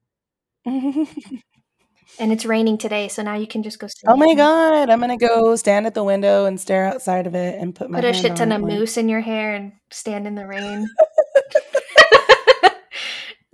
And 2.17 2.31
it's 2.31 2.45
raining 2.45 2.77
today, 2.77 3.07
so 3.07 3.23
now 3.23 3.35
you 3.35 3.47
can 3.47 3.63
just 3.63 3.79
go 3.79 3.87
oh 4.07 4.17
my 4.17 4.33
god 4.33 4.89
i'm 4.89 4.99
gonna 4.99 5.17
go 5.17 5.55
stand 5.55 5.85
at 5.85 5.93
the 5.93 6.03
window 6.03 6.45
and 6.45 6.59
stare 6.59 6.85
outside 6.85 7.27
of 7.27 7.35
it 7.35 7.59
and 7.59 7.75
put 7.75 7.89
my 7.89 7.99
Put 7.99 8.09
a 8.09 8.13
shit 8.13 8.35
ton 8.35 8.51
of 8.51 8.61
mousse 8.61 8.97
in 8.97 9.07
your 9.09 9.21
hair 9.21 9.53
and 9.55 9.73
stand 9.91 10.27
in 10.27 10.35
the 10.35 10.45
rain. 10.45 10.87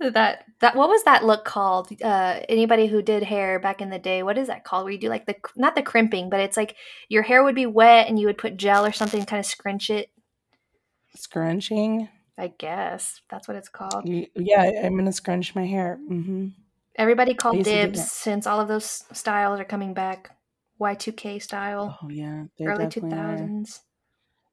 that 0.00 0.44
that 0.60 0.76
what 0.76 0.88
was 0.88 1.02
that 1.04 1.24
look 1.24 1.44
called? 1.44 1.90
Uh, 2.02 2.40
anybody 2.48 2.86
who 2.86 3.02
did 3.02 3.22
hair 3.22 3.58
back 3.58 3.80
in 3.80 3.90
the 3.90 3.98
day, 3.98 4.22
what 4.22 4.38
is 4.38 4.48
that 4.48 4.64
called? 4.64 4.84
Where 4.84 4.92
you 4.92 4.98
do 4.98 5.08
like 5.08 5.26
the 5.26 5.36
not 5.56 5.74
the 5.74 5.82
crimping, 5.82 6.30
but 6.30 6.40
it's 6.40 6.56
like 6.56 6.76
your 7.08 7.22
hair 7.22 7.42
would 7.42 7.54
be 7.54 7.66
wet 7.66 8.08
and 8.08 8.18
you 8.18 8.26
would 8.26 8.38
put 8.38 8.56
gel 8.56 8.84
or 8.84 8.92
something, 8.92 9.24
kind 9.24 9.40
of 9.40 9.46
scrunch 9.46 9.90
it. 9.90 10.10
scrunching 11.14 12.08
I 12.38 12.52
guess 12.58 13.20
that's 13.30 13.48
what 13.48 13.56
it's 13.56 13.70
called. 13.70 14.04
Yeah 14.06 14.70
i'm 14.84 14.96
gonna 14.96 15.12
scrunch 15.12 15.54
my 15.54 15.66
hair 15.66 15.98
hmm 16.08 16.48
Everybody 16.96 17.34
called 17.34 17.56
used 17.56 17.68
to 17.70 17.76
do 17.76 17.82
dibs 17.88 18.10
since 18.10 18.46
all 18.46 18.60
of 18.60 18.68
those 18.68 19.04
styles 19.12 19.60
are 19.60 19.64
coming 19.64 19.94
back. 19.94 20.36
Y2K 20.80 21.40
style, 21.42 21.98
oh 22.02 22.08
yeah 22.10 22.44
early 22.60 22.84
definitely 22.84 23.18
are. 23.18 23.36
2000s. 23.36 23.80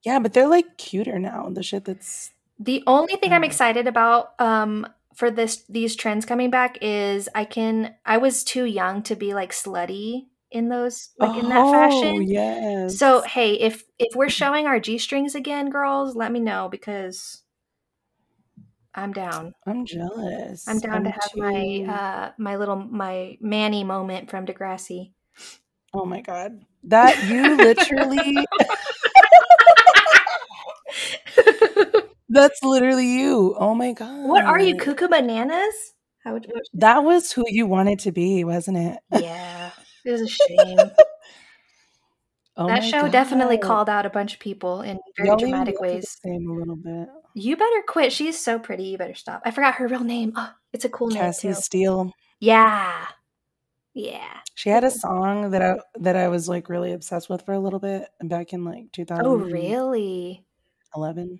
yeah 0.05 0.19
but 0.19 0.31
they're 0.33 0.47
like 0.47 0.77
cuter 0.77 1.19
now 1.19 1.49
the 1.49 1.61
shit 1.63 1.83
that's 1.85 2.31
The 2.59 2.83
only 2.87 3.15
thing 3.17 3.33
I'm 3.33 3.43
excited 3.43 3.87
about 3.87 4.39
um 4.39 4.87
for 5.15 5.29
this 5.29 5.63
these 5.69 5.95
trends 5.95 6.25
coming 6.25 6.49
back 6.49 6.77
is 6.81 7.27
I 7.35 7.45
can 7.45 7.95
I 8.05 8.17
was 8.17 8.43
too 8.43 8.65
young 8.65 9.03
to 9.03 9.15
be 9.15 9.33
like 9.33 9.51
slutty 9.51 10.27
in 10.49 10.69
those 10.69 11.09
like 11.19 11.35
in 11.37 11.49
that 11.49 11.69
fashion. 11.71 12.07
Oh, 12.07 12.17
fashion. 12.19 12.27
yes 12.27 12.97
So 12.97 13.21
hey, 13.21 13.53
if 13.59 13.83
if 13.99 14.15
we're 14.15 14.29
showing 14.29 14.65
our 14.65 14.79
G 14.79 14.97
strings 14.97 15.35
again, 15.35 15.69
girls, 15.69 16.15
let 16.15 16.31
me 16.31 16.39
know 16.39 16.69
because 16.69 17.42
I'm 18.95 19.11
down. 19.11 19.53
i'm 19.65 19.85
jealous 19.85 20.67
I'm 20.67 20.79
down 20.79 21.03
to 21.03 21.09
have 21.09 21.31
too- 21.31 21.39
my 21.39 21.85
uh 21.91 22.31
my 22.37 22.55
little 22.57 22.75
my 22.75 23.37
Manny 23.41 23.83
moment 23.83 24.29
from 24.29 24.45
Degrassi. 24.45 25.11
oh 25.93 26.05
my 26.05 26.21
god 26.21 26.61
that 26.83 27.23
you 27.23 27.57
literally 27.57 28.45
That's 32.29 32.63
literally 32.63 33.07
you. 33.19 33.55
Oh 33.59 33.75
my 33.75 33.93
god. 33.93 34.27
what 34.27 34.43
are 34.43 34.59
you, 34.59 34.75
cuckoo 34.77 35.07
bananas? 35.07 35.93
How 36.23 36.33
would 36.33 36.51
That 36.73 37.03
was 37.03 37.31
who 37.31 37.43
you 37.47 37.67
wanted 37.67 37.99
to 37.99 38.11
be, 38.11 38.43
wasn't 38.43 38.77
it? 38.77 38.97
Yeah, 39.11 39.71
it 40.05 40.11
was 40.11 40.21
a 40.21 40.27
shame. 40.27 40.77
Oh 42.55 42.67
that 42.67 42.83
show 42.83 43.07
definitely 43.07 43.57
called 43.57 43.89
out 43.89 44.05
a 44.05 44.11
bunch 44.11 44.35
of 44.35 44.39
people 44.39 44.81
in 44.81 44.99
very 45.17 45.29
Y'all 45.29 45.37
dramatic 45.37 45.79
ways. 45.79 46.03
The 46.03 46.29
same 46.29 46.47
a 46.47 46.53
little 46.53 46.75
bit. 46.75 47.09
You 47.35 47.55
better 47.57 47.81
quit. 47.87 48.11
She's 48.13 48.39
so 48.39 48.59
pretty. 48.59 48.83
You 48.85 48.97
better 48.97 49.15
stop. 49.15 49.41
I 49.45 49.51
forgot 49.51 49.75
her 49.75 49.87
real 49.87 50.03
name. 50.03 50.33
Oh, 50.35 50.51
it's 50.71 50.85
a 50.85 50.89
cool 50.89 51.09
Cassie 51.09 51.47
name 51.47 51.53
too. 51.53 51.55
Cassie 51.55 51.61
Steele. 51.63 52.11
Yeah, 52.39 53.07
yeah. 53.93 54.39
She 54.55 54.69
had 54.69 54.83
a 54.83 54.91
song 54.91 55.51
that 55.51 55.61
I 55.61 55.75
that 55.99 56.15
I 56.15 56.27
was 56.27 56.47
like 56.49 56.69
really 56.69 56.93
obsessed 56.93 57.29
with 57.29 57.43
for 57.45 57.53
a 57.53 57.59
little 57.59 57.79
bit 57.79 58.07
back 58.21 58.53
in 58.53 58.63
like 58.63 58.91
2011. 58.91 59.25
Oh, 59.25 59.51
really? 59.51 60.45
11. 60.95 61.39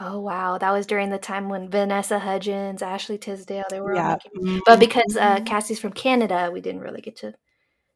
Oh, 0.00 0.20
wow. 0.20 0.56
That 0.56 0.70
was 0.70 0.86
during 0.86 1.10
the 1.10 1.18
time 1.18 1.48
when 1.48 1.68
Vanessa 1.68 2.18
Hudgens, 2.20 2.80
Ashley 2.80 3.18
Tisdale, 3.18 3.64
they 3.70 3.80
were 3.80 3.92
all 3.94 3.98
Yeah. 3.98 4.16
making. 4.34 4.60
But 4.64 4.78
because 4.78 5.16
uh, 5.16 5.38
Mhm. 5.38 5.46
Cassie's 5.46 5.80
from 5.80 5.92
Canada, 5.92 6.48
we 6.52 6.60
didn't 6.60 6.80
really 6.82 7.00
get 7.00 7.16
to 7.16 7.34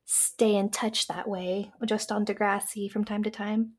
stay 0.04 0.56
in 0.56 0.70
touch 0.70 1.06
that 1.06 1.28
way. 1.28 1.70
Just 1.86 2.10
on 2.10 2.26
Degrassi 2.26 2.90
from 2.90 3.04
time 3.04 3.22
to 3.22 3.30
time. 3.30 3.74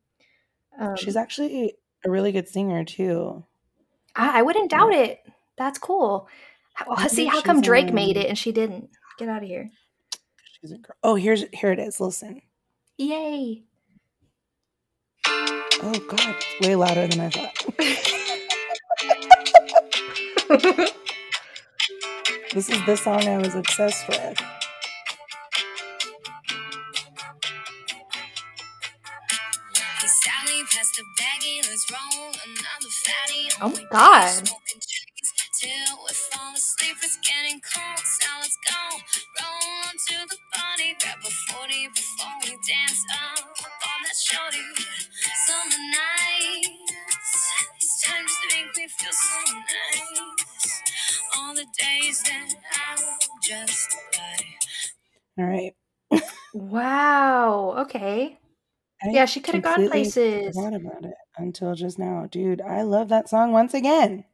Um, 0.80 0.96
She's 0.96 1.14
actually 1.16 1.74
a 2.06 2.10
really 2.10 2.32
good 2.32 2.48
singer 2.48 2.84
too. 2.84 3.44
I, 4.14 4.38
I 4.40 4.42
wouldn't 4.42 4.70
doubt 4.70 4.92
it. 4.92 5.20
That's 5.58 5.78
cool. 5.78 6.28
How, 6.74 7.06
see, 7.08 7.24
how 7.24 7.40
come 7.40 7.60
Drake 7.60 7.92
made 7.92 8.16
it 8.16 8.28
and 8.28 8.38
she 8.38 8.52
didn't? 8.52 8.90
Get 9.18 9.28
out 9.28 9.42
of 9.42 9.48
here. 9.48 9.70
She's 10.60 10.72
a 10.72 10.78
girl. 10.78 10.96
Oh, 11.02 11.14
here's 11.14 11.44
here 11.52 11.72
it 11.72 11.78
is. 11.78 12.00
Listen. 12.00 12.42
Yay. 12.98 13.62
Oh 15.28 16.00
god, 16.08 16.36
it's 16.36 16.66
way 16.66 16.74
louder 16.74 17.06
than 17.06 17.20
I 17.20 17.30
thought. 17.30 17.52
This 22.56 22.70
is 22.70 22.82
the 22.86 22.96
song 22.96 23.28
I 23.28 23.36
was 23.36 23.54
obsessed 23.54 24.08
with. 24.08 24.40
Oh 33.60 33.74
feel 48.88 49.12
so 49.12 49.52
nice. 49.52 50.82
All 51.38 51.54
the 51.54 51.66
days 51.78 52.22
that 52.22 52.54
I 52.72 53.18
just 53.42 53.96
lie. 54.16 54.56
All 55.38 55.44
right. 55.44 55.74
Wow. 56.54 57.74
Okay. 57.80 58.38
I 59.02 59.10
Yeah, 59.10 59.26
she 59.26 59.40
could 59.40 59.54
have 59.54 59.64
gone 59.64 59.88
places. 59.88 60.54
Forgot 60.54 60.74
about 60.74 61.04
it 61.04 61.14
until 61.36 61.74
just 61.74 61.98
now, 61.98 62.26
dude. 62.30 62.60
I 62.60 62.82
love 62.82 63.08
that 63.08 63.28
song 63.28 63.52
once 63.52 63.74
again. 63.74 64.24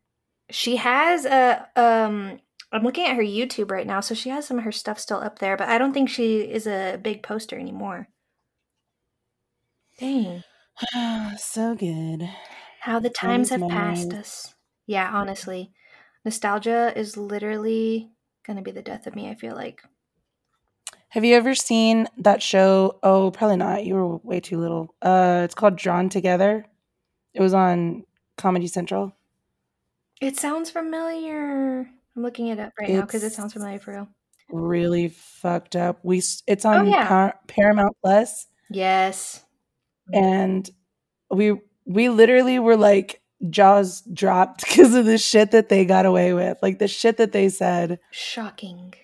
She 0.51 0.77
has 0.77 1.25
a 1.25 1.69
um 1.77 2.41
I'm 2.71 2.85
looking 2.85 3.07
at 3.07 3.17
her 3.17 3.23
YouTube 3.23 3.71
right 3.71 3.87
now, 3.87 4.01
so 4.01 4.15
she 4.15 4.31
has 4.31 4.47
some 4.47 4.59
of 4.59 4.65
her 4.65 4.73
stuff 4.73 4.99
still 4.99 5.19
up 5.19 5.41
there, 5.41 5.57
but 5.57 5.69
I 5.69 5.79
don't 5.79 5.93
think 5.93 6.09
she 6.09 6.41
is 6.41 6.67
a 6.67 6.99
big 7.03 7.23
poster 7.23 7.59
anymore. 7.59 8.09
Dang. 9.99 10.43
so 11.39 11.75
good. 11.75 12.29
How 12.81 12.99
the 12.99 13.11
times 13.11 13.51
have 13.51 13.69
passed 13.69 14.13
us. 14.15 14.55
Yeah, 14.87 15.11
honestly. 15.13 15.73
Nostalgia 16.25 16.93
is 16.97 17.17
literally 17.17 18.11
gonna 18.47 18.63
be 18.63 18.71
the 18.71 18.83
death 18.83 19.07
of 19.07 19.15
me, 19.15 19.29
I 19.29 19.35
feel 19.35 19.55
like. 19.55 19.83
Have 21.13 21.25
you 21.27 21.35
ever 21.35 21.55
seen 21.55 22.09
that 22.19 22.43
show? 22.43 22.99
Oh, 23.03 23.31
probably 23.31 23.57
not. 23.59 23.85
You 23.85 23.95
were 23.95 24.17
way 24.19 24.41
too 24.41 24.59
little. 24.59 24.95
Uh, 25.03 25.43
it's 25.45 25.55
called 25.55 25.77
Drawn 25.77 26.09
Together. 26.09 26.65
It 27.35 27.43
was 27.43 27.53
on 27.53 28.05
Comedy 28.39 28.67
Central. 28.67 29.15
It 30.23 30.39
sounds 30.39 30.71
familiar. 30.71 31.81
I'm 32.17 32.23
looking 32.23 32.47
it 32.49 32.59
up 32.59 32.73
right 32.81 32.89
now 32.91 33.03
because 33.03 33.25
it 33.25 33.33
sounds 33.33 33.53
familiar 33.53 33.79
for 33.79 33.93
real. 33.93 34.09
Really 34.51 35.09
fucked 35.09 35.77
up. 35.77 35.99
We 36.03 36.23
it's 36.47 36.65
on 36.65 36.87
Oh, 36.87 36.91
yeah. 36.91 37.07
Par- 37.09 37.39
Paramount 37.47 37.97
Plus, 38.03 38.47
Yes. 38.71 39.45
and 40.13 40.69
we 41.31 41.59
we 41.85 42.09
literally 42.09 42.59
were 42.59 42.77
like 42.77 43.21
jaws 43.51 44.03
dropped 44.13 44.61
because 44.67 44.95
of 44.95 45.05
the 45.05 45.19
shit 45.19 45.51
that 45.51 45.69
they 45.69 45.85
got 45.85 46.07
away 46.07 46.33
with, 46.33 46.59
like 46.63 46.79
the 46.79 46.89
shit 46.89 47.17
that 47.19 47.33
they 47.33 47.49
said. 47.51 47.99
Shocking. 48.11 48.95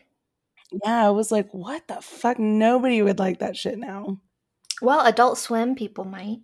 Yeah, 0.70 1.06
I 1.06 1.10
was 1.10 1.30
like, 1.30 1.52
what 1.52 1.86
the 1.88 2.00
fuck? 2.00 2.38
Nobody 2.38 3.00
would 3.02 3.18
like 3.18 3.38
that 3.38 3.56
shit 3.56 3.78
now. 3.78 4.20
Well, 4.82 5.04
Adult 5.06 5.38
Swim 5.38 5.74
people 5.74 6.04
might. 6.04 6.38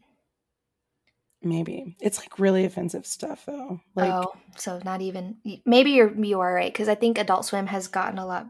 Maybe 1.43 1.95
it's 2.01 2.19
like 2.19 2.39
really 2.39 2.65
offensive 2.65 3.07
stuff 3.07 3.45
though. 3.47 3.81
Like, 3.95 4.11
oh, 4.11 4.35
so 4.57 4.81
not 4.85 5.03
even. 5.03 5.37
Maybe 5.67 5.91
you're 5.91 6.15
you 6.19 6.41
are 6.41 6.55
right 6.55 6.73
because 6.73 6.89
I 6.89 6.95
think 6.95 7.19
Adult 7.19 7.45
Swim 7.45 7.67
has 7.67 7.87
gotten 7.87 8.19
a 8.19 8.27
lot 8.27 8.47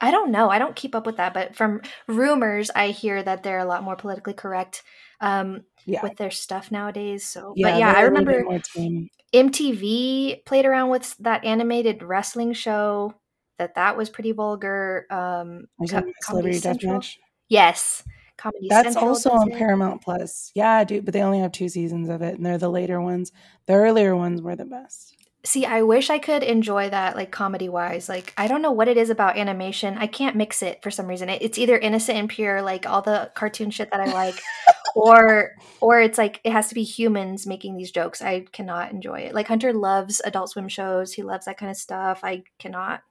I 0.00 0.10
don't 0.10 0.30
know. 0.30 0.50
I 0.50 0.58
don't 0.58 0.76
keep 0.76 0.94
up 0.94 1.06
with 1.06 1.16
that, 1.16 1.32
but 1.34 1.56
from 1.56 1.80
rumors, 2.06 2.70
I 2.74 2.88
hear 2.88 3.22
that 3.22 3.42
they're 3.42 3.58
a 3.58 3.64
lot 3.64 3.82
more 3.82 3.96
politically 3.96 4.34
correct 4.34 4.82
um, 5.20 5.62
Yeah. 5.86 6.02
with 6.02 6.16
their 6.16 6.30
stuff 6.30 6.70
nowadays. 6.70 7.26
So, 7.26 7.54
Yeah, 7.56 7.70
but 7.70 7.78
yeah, 7.78 7.92
I 7.92 8.02
a 8.02 8.10
little 8.10 8.24
bit 8.24 8.44
remember. 8.74 9.08
MTV 9.32 10.44
played 10.44 10.66
around 10.66 10.90
with 10.90 11.16
that 11.18 11.44
animated 11.44 12.02
wrestling 12.02 12.52
show. 12.52 13.14
That 13.58 13.74
that 13.76 13.96
was 13.96 14.10
pretty 14.10 14.32
vulgar. 14.32 15.06
Um, 15.10 15.16
Are 15.18 15.84
you 15.84 15.88
Co- 15.88 15.96
talking 15.96 15.98
about 15.98 16.14
Comedy 16.22 16.52
Celebrity 16.52 16.58
Central. 16.58 17.00
Deathmatch? 17.00 17.16
Yes, 17.48 18.04
Comedy 18.36 18.66
That's 18.68 18.92
Central 18.92 19.08
also 19.08 19.30
on 19.30 19.50
it. 19.50 19.58
Paramount 19.58 20.02
Plus. 20.02 20.52
Yeah, 20.54 20.84
dude, 20.84 21.04
but 21.04 21.14
they 21.14 21.22
only 21.22 21.40
have 21.40 21.52
two 21.52 21.68
seasons 21.68 22.08
of 22.08 22.22
it, 22.22 22.36
and 22.36 22.44
they're 22.44 22.58
the 22.58 22.68
later 22.68 23.00
ones. 23.00 23.32
The 23.66 23.74
earlier 23.74 24.14
ones 24.14 24.42
were 24.42 24.56
the 24.56 24.64
best. 24.64 25.14
See, 25.44 25.64
I 25.64 25.82
wish 25.82 26.10
I 26.10 26.18
could 26.18 26.42
enjoy 26.42 26.90
that, 26.90 27.14
like 27.14 27.30
comedy 27.30 27.68
wise. 27.68 28.08
Like, 28.08 28.34
I 28.36 28.48
don't 28.48 28.62
know 28.62 28.72
what 28.72 28.88
it 28.88 28.96
is 28.96 29.10
about 29.10 29.36
animation. 29.36 29.96
I 29.96 30.08
can't 30.08 30.34
mix 30.34 30.60
it 30.60 30.82
for 30.82 30.90
some 30.90 31.06
reason. 31.06 31.28
It, 31.28 31.40
it's 31.40 31.56
either 31.56 31.78
innocent 31.78 32.18
and 32.18 32.28
pure, 32.28 32.62
like 32.62 32.84
all 32.84 33.00
the 33.00 33.30
cartoon 33.34 33.70
shit 33.70 33.90
that 33.92 34.00
I 34.00 34.12
like, 34.12 34.34
or 34.96 35.52
or 35.80 36.00
it's 36.00 36.18
like 36.18 36.40
it 36.42 36.52
has 36.52 36.68
to 36.68 36.74
be 36.74 36.82
humans 36.82 37.46
making 37.46 37.76
these 37.76 37.92
jokes. 37.92 38.20
I 38.20 38.46
cannot 38.52 38.90
enjoy 38.90 39.20
it. 39.20 39.34
Like 39.34 39.46
Hunter 39.46 39.72
loves 39.72 40.20
Adult 40.24 40.50
Swim 40.50 40.68
shows. 40.68 41.12
He 41.12 41.22
loves 41.22 41.46
that 41.46 41.58
kind 41.58 41.70
of 41.70 41.76
stuff. 41.76 42.20
I 42.24 42.42
cannot. 42.58 43.02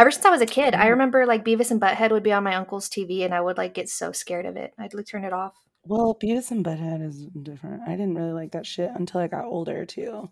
Ever 0.00 0.10
since 0.10 0.24
I 0.24 0.30
was 0.30 0.40
a 0.40 0.46
kid, 0.46 0.74
I 0.74 0.86
Mm. 0.86 0.90
remember 0.92 1.26
like 1.26 1.44
Beavis 1.44 1.70
and 1.70 1.78
Butthead 1.78 2.10
would 2.10 2.22
be 2.22 2.32
on 2.32 2.42
my 2.42 2.54
uncle's 2.54 2.88
TV, 2.88 3.22
and 3.22 3.34
I 3.34 3.40
would 3.42 3.58
like 3.58 3.74
get 3.74 3.90
so 3.90 4.12
scared 4.12 4.46
of 4.46 4.56
it. 4.56 4.72
I'd 4.78 4.94
like 4.94 5.06
turn 5.06 5.24
it 5.24 5.32
off. 5.34 5.54
Well, 5.84 6.14
Beavis 6.14 6.50
and 6.50 6.64
Butthead 6.64 7.02
is 7.06 7.26
different. 7.42 7.82
I 7.86 7.90
didn't 7.92 8.14
really 8.14 8.32
like 8.32 8.52
that 8.52 8.64
shit 8.64 8.90
until 8.94 9.20
I 9.20 9.26
got 9.26 9.44
older 9.44 9.84
too. 9.84 10.30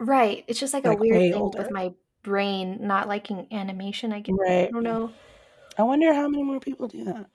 Right. 0.00 0.44
It's 0.48 0.58
just 0.58 0.74
like, 0.74 0.84
Like 0.84 0.98
a 0.98 1.00
weird 1.00 1.20
thing 1.20 1.34
older. 1.34 1.58
with 1.58 1.70
my 1.70 1.94
brain 2.24 2.78
not 2.80 3.06
liking 3.06 3.46
animation. 3.52 4.12
I 4.12 4.20
guess. 4.20 4.34
I 4.44 4.68
don't 4.72 4.82
know. 4.82 5.12
I 5.76 5.84
wonder 5.84 6.12
how 6.12 6.28
many 6.28 6.42
more 6.42 6.58
people 6.58 6.88
do 6.88 7.04
that. 7.04 7.26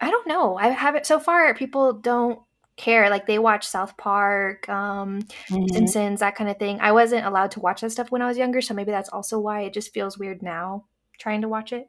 I 0.00 0.10
don't 0.10 0.26
know. 0.26 0.56
I 0.56 0.68
haven't 0.68 1.06
so 1.06 1.20
far. 1.20 1.54
People 1.54 1.92
don't 1.92 2.40
care. 2.76 3.08
Like 3.10 3.26
they 3.26 3.38
watch 3.38 3.66
South 3.66 3.96
Park, 3.96 4.68
um, 4.68 5.22
Mhm. 5.48 5.70
Simpsons, 5.72 6.20
that 6.20 6.34
kind 6.36 6.50
of 6.50 6.58
thing. 6.58 6.78
I 6.80 6.92
wasn't 6.92 7.26
allowed 7.26 7.50
to 7.52 7.60
watch 7.60 7.80
that 7.82 7.90
stuff 7.90 8.10
when 8.10 8.22
I 8.22 8.26
was 8.26 8.38
younger, 8.38 8.60
so 8.60 8.74
maybe 8.74 8.90
that's 8.90 9.08
also 9.10 9.38
why 9.38 9.62
it 9.62 9.72
just 9.72 9.92
feels 9.94 10.18
weird 10.18 10.42
now 10.42 10.84
trying 11.18 11.40
to 11.42 11.48
watch 11.48 11.72
it. 11.72 11.88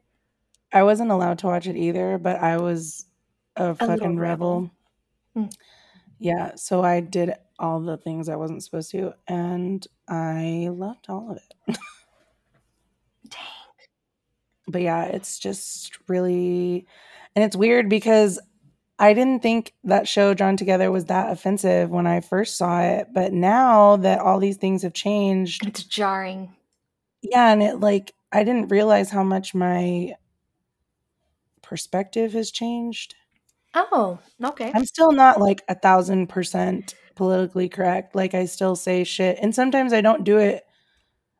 I 0.72 0.82
wasn't 0.82 1.10
allowed 1.10 1.38
to 1.40 1.46
watch 1.46 1.66
it 1.66 1.76
either, 1.76 2.18
but 2.18 2.36
I 2.42 2.58
was 2.58 3.06
a 3.56 3.70
little 3.70 3.74
fucking 3.86 4.18
rebel. 4.18 4.70
rebel. 5.34 5.48
Hmm. 5.48 5.54
Yeah, 6.18 6.54
so 6.54 6.82
I 6.82 7.00
did 7.00 7.34
all 7.58 7.80
the 7.80 7.96
things 7.96 8.28
I 8.28 8.36
wasn't 8.36 8.62
supposed 8.62 8.90
to, 8.92 9.14
and 9.28 9.86
I 10.08 10.68
loved 10.72 11.06
all 11.08 11.30
of 11.30 11.36
it. 11.38 11.54
Dang. 13.28 13.40
But 14.68 14.82
yeah, 14.82 15.04
it's 15.04 15.38
just 15.38 15.98
really, 16.08 16.86
and 17.34 17.44
it's 17.44 17.56
weird 17.56 17.88
because 17.88 18.38
I 18.98 19.12
didn't 19.12 19.42
think 19.42 19.74
that 19.84 20.08
show 20.08 20.32
Drawn 20.32 20.56
Together 20.56 20.90
was 20.90 21.06
that 21.06 21.30
offensive 21.30 21.90
when 21.90 22.06
I 22.06 22.20
first 22.20 22.56
saw 22.56 22.80
it, 22.80 23.08
but 23.12 23.32
now 23.32 23.96
that 23.96 24.20
all 24.20 24.38
these 24.40 24.56
things 24.56 24.82
have 24.82 24.94
changed, 24.94 25.66
It's 25.66 25.82
jarring. 25.84 26.54
yeah, 27.22 27.52
and 27.52 27.62
it 27.62 27.80
like 27.80 28.12
I 28.32 28.42
didn't 28.44 28.68
realize 28.68 29.10
how 29.10 29.22
much 29.22 29.54
my 29.54 30.14
perspective 31.62 32.32
has 32.32 32.50
changed. 32.50 33.14
Oh, 33.74 34.18
okay. 34.42 34.72
I'm 34.74 34.84
still 34.86 35.12
not 35.12 35.40
like 35.40 35.62
a 35.68 35.74
thousand 35.74 36.28
percent 36.28 36.94
politically 37.14 37.68
correct. 37.68 38.14
Like 38.14 38.34
I 38.34 38.46
still 38.46 38.76
say 38.76 39.04
shit, 39.04 39.38
and 39.40 39.54
sometimes 39.54 39.92
I 39.92 40.00
don't 40.00 40.24
do 40.24 40.38
it. 40.38 40.64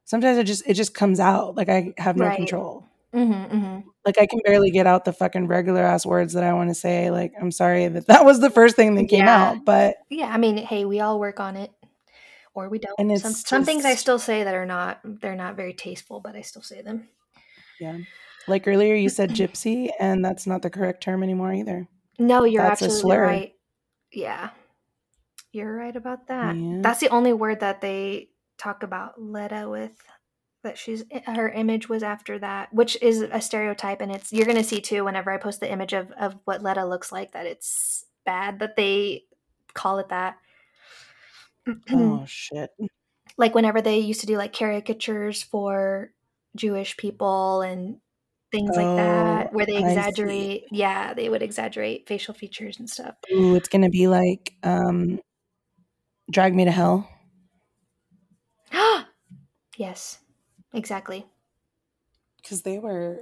Sometimes 0.04 0.38
it 0.38 0.44
just 0.44 0.62
it 0.66 0.74
just 0.74 0.94
comes 0.94 1.20
out. 1.20 1.56
Like 1.56 1.68
I 1.68 1.94
have 1.98 2.16
no 2.16 2.26
Right. 2.26 2.36
control. 2.36 2.85
Mm-hmm, 3.16 3.56
mm-hmm. 3.56 3.88
Like 4.04 4.18
I 4.18 4.26
can 4.26 4.40
barely 4.44 4.70
get 4.70 4.86
out 4.86 5.04
the 5.04 5.12
fucking 5.12 5.46
regular 5.48 5.82
ass 5.82 6.04
words 6.04 6.34
that 6.34 6.44
I 6.44 6.52
want 6.52 6.68
to 6.70 6.74
say. 6.74 7.10
Like 7.10 7.32
I'm 7.40 7.50
sorry 7.50 7.88
that 7.88 8.06
that 8.08 8.24
was 8.24 8.40
the 8.40 8.50
first 8.50 8.76
thing 8.76 8.94
that 8.96 9.08
came 9.08 9.24
Yeah. 9.24 9.50
out, 9.52 9.64
but 9.64 9.96
Yeah, 10.10 10.26
I 10.28 10.36
mean, 10.38 10.58
hey, 10.58 10.84
we 10.84 11.00
all 11.00 11.18
work 11.18 11.40
on 11.40 11.56
it, 11.56 11.72
or 12.54 12.68
we 12.68 12.78
don't. 12.78 12.94
And 12.98 13.18
some 13.20 13.30
it's 13.32 13.48
some 13.48 13.64
things 13.64 13.84
I 13.84 13.94
still 13.94 14.18
say 14.18 14.44
that 14.44 14.54
are 14.54 14.66
not 14.66 15.00
they're 15.04 15.34
not 15.36 15.56
very 15.56 15.72
tasteful, 15.74 16.20
but 16.20 16.36
I 16.36 16.42
still 16.42 16.62
say 16.62 16.82
them. 16.82 17.08
yeah. 17.80 17.98
Like 18.48 18.68
earlier, 18.68 18.94
you 18.94 19.08
said 19.08 19.30
gypsy, 19.30 19.88
and 19.98 20.24
that's 20.24 20.46
not 20.46 20.62
the 20.62 20.70
correct 20.70 21.02
term 21.02 21.22
anymore 21.24 21.52
either. 21.52 21.88
No, 22.18 22.44
you're 22.44 22.62
That's 22.62 22.80
a 22.80 22.84
absolutely 22.84 23.00
slur. 23.10 23.22
right. 23.22 23.52
Yeah. 24.12 24.50
You're 25.52 25.74
right 25.74 25.96
about 25.96 26.28
that. 26.28 26.54
Yeah. 26.56 26.78
That's 26.80 27.00
the 27.00 27.08
only 27.08 27.32
word 27.32 27.60
that 27.60 27.80
they 27.80 28.28
talk 28.56 28.82
about 28.84 29.20
Letta 29.20 29.68
with 29.68 29.92
that 30.66 30.78
she's 30.78 31.04
her 31.26 31.48
image 31.48 31.88
was 31.88 32.02
after 32.02 32.38
that, 32.38 32.72
which 32.72 33.00
is 33.00 33.22
a 33.22 33.40
stereotype 33.40 34.00
and 34.00 34.12
it's 34.12 34.32
you're 34.32 34.44
going 34.46 34.56
to 34.58 34.64
see 34.64 34.80
too 34.80 35.04
whenever 35.04 35.30
I 35.30 35.38
post 35.38 35.60
the 35.60 35.70
image 35.70 35.92
of 35.92 36.10
of 36.12 36.36
what 36.44 36.62
Letta 36.62 36.84
looks 36.84 37.10
like 37.10 37.32
that 37.32 37.46
it's 37.46 38.04
bad 38.24 38.58
that 38.58 38.76
they 38.76 39.24
call 39.74 39.98
it 39.98 40.08
that. 40.10 40.36
oh 41.90 42.24
shit. 42.26 42.70
like 43.38 43.54
whenever 43.54 43.80
they 43.80 43.98
used 43.98 44.20
to 44.20 44.26
do 44.26 44.36
like 44.36 44.52
caricatures 44.52 45.42
for 45.42 46.10
Jewish 46.56 46.96
people 46.96 47.62
and 47.62 48.00
things 48.52 48.76
like 48.76 48.96
that, 48.96 49.48
Oh, 49.48 49.56
where 49.56 49.66
they 49.66 49.76
exaggerate. 49.76 50.64
Yeah, 50.70 51.14
they 51.14 51.28
would 51.28 51.42
exaggerate 51.42 52.08
facial 52.08 52.34
features 52.34 52.78
and 52.78 52.88
stuff. 52.88 53.14
Ooh, 53.32 53.54
it's 53.54 53.68
gonna 53.68 53.90
be 53.90 54.08
like 54.08 54.54
um, 54.62 55.20
drag 56.30 56.54
me 56.54 56.64
to 56.64 56.70
hell. 56.70 57.08
yes, 59.76 60.18
exactly. 60.76 61.26
because 62.42 62.62
they 62.62 62.78
were 62.78 63.20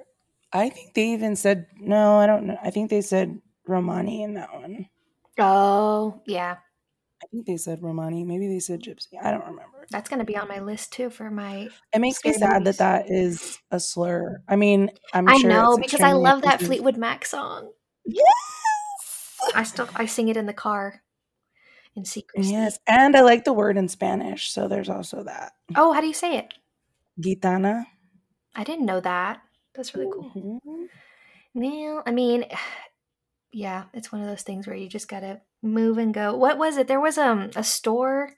i 0.53 0.69
think 0.69 0.95
they 0.95 1.09
even 1.13 1.37
said 1.37 1.67
no 1.79 2.19
i 2.19 2.27
don't 2.27 2.47
know 2.47 2.57
i 2.63 2.71
think 2.71 2.91
they 2.91 3.01
said 3.01 3.41
romani 3.67 4.23
in 4.23 4.35
that 4.35 4.53
one 4.55 4.87
Oh, 5.37 6.23
yeah. 6.27 6.59
i 7.23 7.27
think 7.27 7.47
they 7.47 7.57
said 7.57 7.83
romani 7.83 8.23
maybe 8.25 8.47
they 8.47 8.61
said 8.61 8.81
gypsy 8.83 9.15
i 9.23 9.31
don't 9.33 9.41
remember 9.47 9.87
That's 9.91 10.09
going 10.09 10.21
to 10.21 10.25
be 10.25 10.37
on 10.37 10.47
my 10.49 10.61
list 10.61 10.93
too 10.93 11.11
for 11.11 11.31
my. 11.31 11.69
it 11.93 11.99
makes 12.01 12.25
me 12.25 12.33
sad 12.35 12.61
movies. 12.63 12.77
that 12.79 13.07
that 13.07 13.11
is 13.11 13.59
a 13.71 13.81
slur 13.81 14.43
i 14.49 14.55
mean 14.57 14.91
i'm 15.13 15.27
I 15.29 15.39
sure 15.39 15.51
know 15.51 15.77
because 15.77 16.01
I 16.01 16.13
love 16.13 16.43
that. 16.43 16.61
Fleetwood 16.63 16.97
Mac 16.97 17.25
song. 17.27 17.73
yes 18.05 18.27
I 19.55 19.63
still 19.65 19.89
I 19.97 20.07
sing 20.07 20.29
it 20.29 20.37
in 20.37 20.47
the 20.47 20.53
car 20.55 21.03
in 21.97 22.05
secret. 22.05 22.45
yes 22.47 22.79
and 22.87 23.17
i 23.17 23.21
like 23.23 23.45
the 23.45 23.53
word 23.53 23.77
in 23.77 23.89
spanish 23.89 24.51
so 24.51 24.69
there's 24.69 24.89
also 24.89 25.23
that 25.25 25.53
Oh, 25.77 25.93
how 25.93 26.01
do 26.01 26.07
you 26.07 26.15
say 26.15 26.37
it? 26.39 26.55
Gitana 27.23 27.75
I 28.55 28.65
didn't 28.65 28.87
know 28.87 29.01
that. 29.01 29.43
That's 29.75 29.95
really 29.95 30.11
cool. 30.13 30.31
Mhm. 30.35 30.89
Well, 31.55 32.03
I 32.07 32.11
mean, 32.13 32.47
yeah, 33.53 33.87
it's 33.95 34.13
one 34.13 34.21
of 34.23 34.29
those 34.29 34.43
things 34.43 34.67
where 34.67 34.77
you 34.77 34.89
just 34.89 35.09
gotta 35.09 35.43
move 35.63 35.99
and 35.99 36.13
go. 36.15 36.37
What 36.37 36.59
was 36.59 36.77
it? 36.77 36.89
There 36.89 37.01
was 37.01 37.19
um 37.19 37.51
a 37.57 37.65
store 37.65 38.37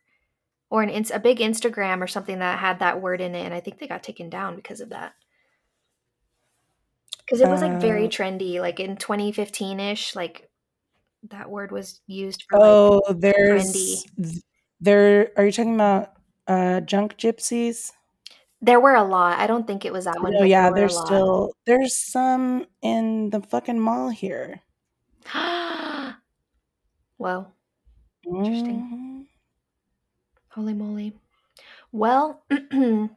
or 0.70 0.82
an 0.82 0.90
a 1.12 1.20
big 1.20 1.38
Instagram 1.38 2.02
or 2.02 2.08
something 2.08 2.40
that 2.40 2.58
had 2.60 2.80
that 2.80 3.00
word 3.02 3.20
in 3.22 3.34
it, 3.34 3.44
and 3.44 3.54
I 3.54 3.60
think 3.60 3.78
they 3.78 3.88
got 3.88 4.02
taken 4.04 4.30
down 4.30 4.56
because 4.56 4.80
of 4.80 4.90
that. 4.90 5.14
Because 7.18 7.40
it 7.40 7.48
was 7.48 7.60
like 7.60 7.78
very 7.80 8.08
Uh, 8.08 8.08
trendy, 8.08 8.60
like 8.60 8.78
in 8.80 8.96
2015 8.96 9.80
ish. 9.80 10.14
Like 10.14 10.48
that 11.24 11.50
word 11.50 11.72
was 11.72 12.00
used 12.06 12.44
for 12.48 12.58
oh 12.60 13.00
trendy. 13.50 13.96
there's 13.96 14.04
th- 14.16 14.42
there 14.80 15.30
are 15.36 15.46
you 15.46 15.52
talking 15.52 15.74
about 15.74 16.12
uh 16.46 16.80
junk 16.80 17.16
gypsies 17.16 17.90
There 18.66 18.80
were 18.80 18.94
a 18.94 19.04
lot. 19.04 19.38
I 19.38 19.46
don't 19.46 19.66
think 19.66 19.84
it 19.84 19.92
was 19.94 20.04
that 20.06 20.20
one. 20.20 20.34
Oh 20.38 20.44
yeah 20.44 20.70
there 20.70 20.88
there's 20.88 20.96
still 20.98 21.54
there's 21.66 21.96
some 21.96 22.66
in 22.82 23.30
the 23.30 23.40
fucking 23.40 23.80
mall 23.80 24.10
here 24.10 24.62
well, 27.18 27.54
Interesting. 28.24 28.84
Mhm. 28.90 29.26
Holy 30.48 30.74
moly. 30.74 31.16
Well, 31.92 32.44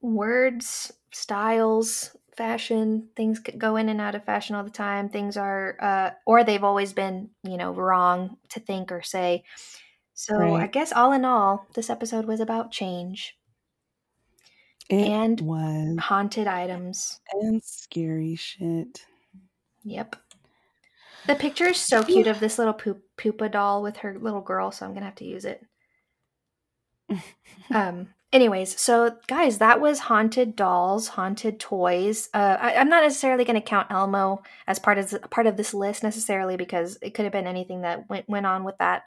words, 0.00 0.92
styles, 1.12 2.16
fashion, 2.36 3.08
things 3.16 3.38
go 3.40 3.76
in 3.76 3.88
and 3.88 4.00
out 4.00 4.14
of 4.14 4.24
fashion 4.24 4.56
all 4.56 4.64
the 4.64 4.70
time. 4.70 5.08
Things 5.08 5.36
are, 5.36 5.76
uh, 5.80 6.10
or 6.26 6.44
they've 6.44 6.64
always 6.64 6.92
been, 6.92 7.30
you 7.42 7.56
know, 7.56 7.72
wrong 7.72 8.36
to 8.50 8.60
think 8.60 8.90
or 8.92 9.02
say. 9.02 9.44
So 10.14 10.54
I 10.54 10.66
guess 10.68 10.92
all 10.92 11.12
in 11.12 11.24
all, 11.24 11.66
this 11.74 11.90
episode 11.90 12.26
was 12.26 12.40
about 12.40 12.72
change, 12.72 13.36
It 14.90 15.08
And- 15.08 15.40
was 15.40 15.98
haunted 15.98 16.46
items. 16.46 17.20
and 17.32 17.62
scary 17.62 18.36
shit. 18.36 19.04
Yep. 19.84 20.16
The 21.26 21.34
picture 21.34 21.68
is 21.68 21.78
so 21.78 22.02
cute 22.04 22.26
of 22.26 22.38
this 22.40 22.58
little 22.58 22.74
poop, 22.74 23.02
Poopa 23.16 23.50
doll 23.50 23.82
with 23.82 23.98
her 23.98 24.18
little 24.18 24.42
girl, 24.42 24.70
so 24.70 24.84
I'm 24.84 24.92
gonna 24.92 25.06
have 25.06 25.14
to 25.16 25.24
use 25.24 25.44
it. 25.44 25.64
um 27.70 28.08
anyways 28.32 28.80
so 28.80 29.14
guys 29.26 29.58
that 29.58 29.78
was 29.80 29.98
haunted 30.00 30.56
dolls 30.56 31.06
haunted 31.06 31.60
toys 31.60 32.30
uh 32.32 32.56
I, 32.58 32.74
i'm 32.76 32.88
not 32.88 33.02
necessarily 33.02 33.44
going 33.44 33.60
to 33.60 33.66
count 33.66 33.88
elmo 33.90 34.42
as 34.66 34.78
part 34.78 34.96
of 34.96 35.14
part 35.30 35.46
of 35.46 35.58
this 35.58 35.74
list 35.74 36.02
necessarily 36.02 36.56
because 36.56 36.96
it 37.02 37.12
could 37.12 37.24
have 37.26 37.32
been 37.32 37.46
anything 37.46 37.82
that 37.82 38.08
went 38.08 38.26
went 38.26 38.46
on 38.46 38.64
with 38.64 38.78
that 38.78 39.02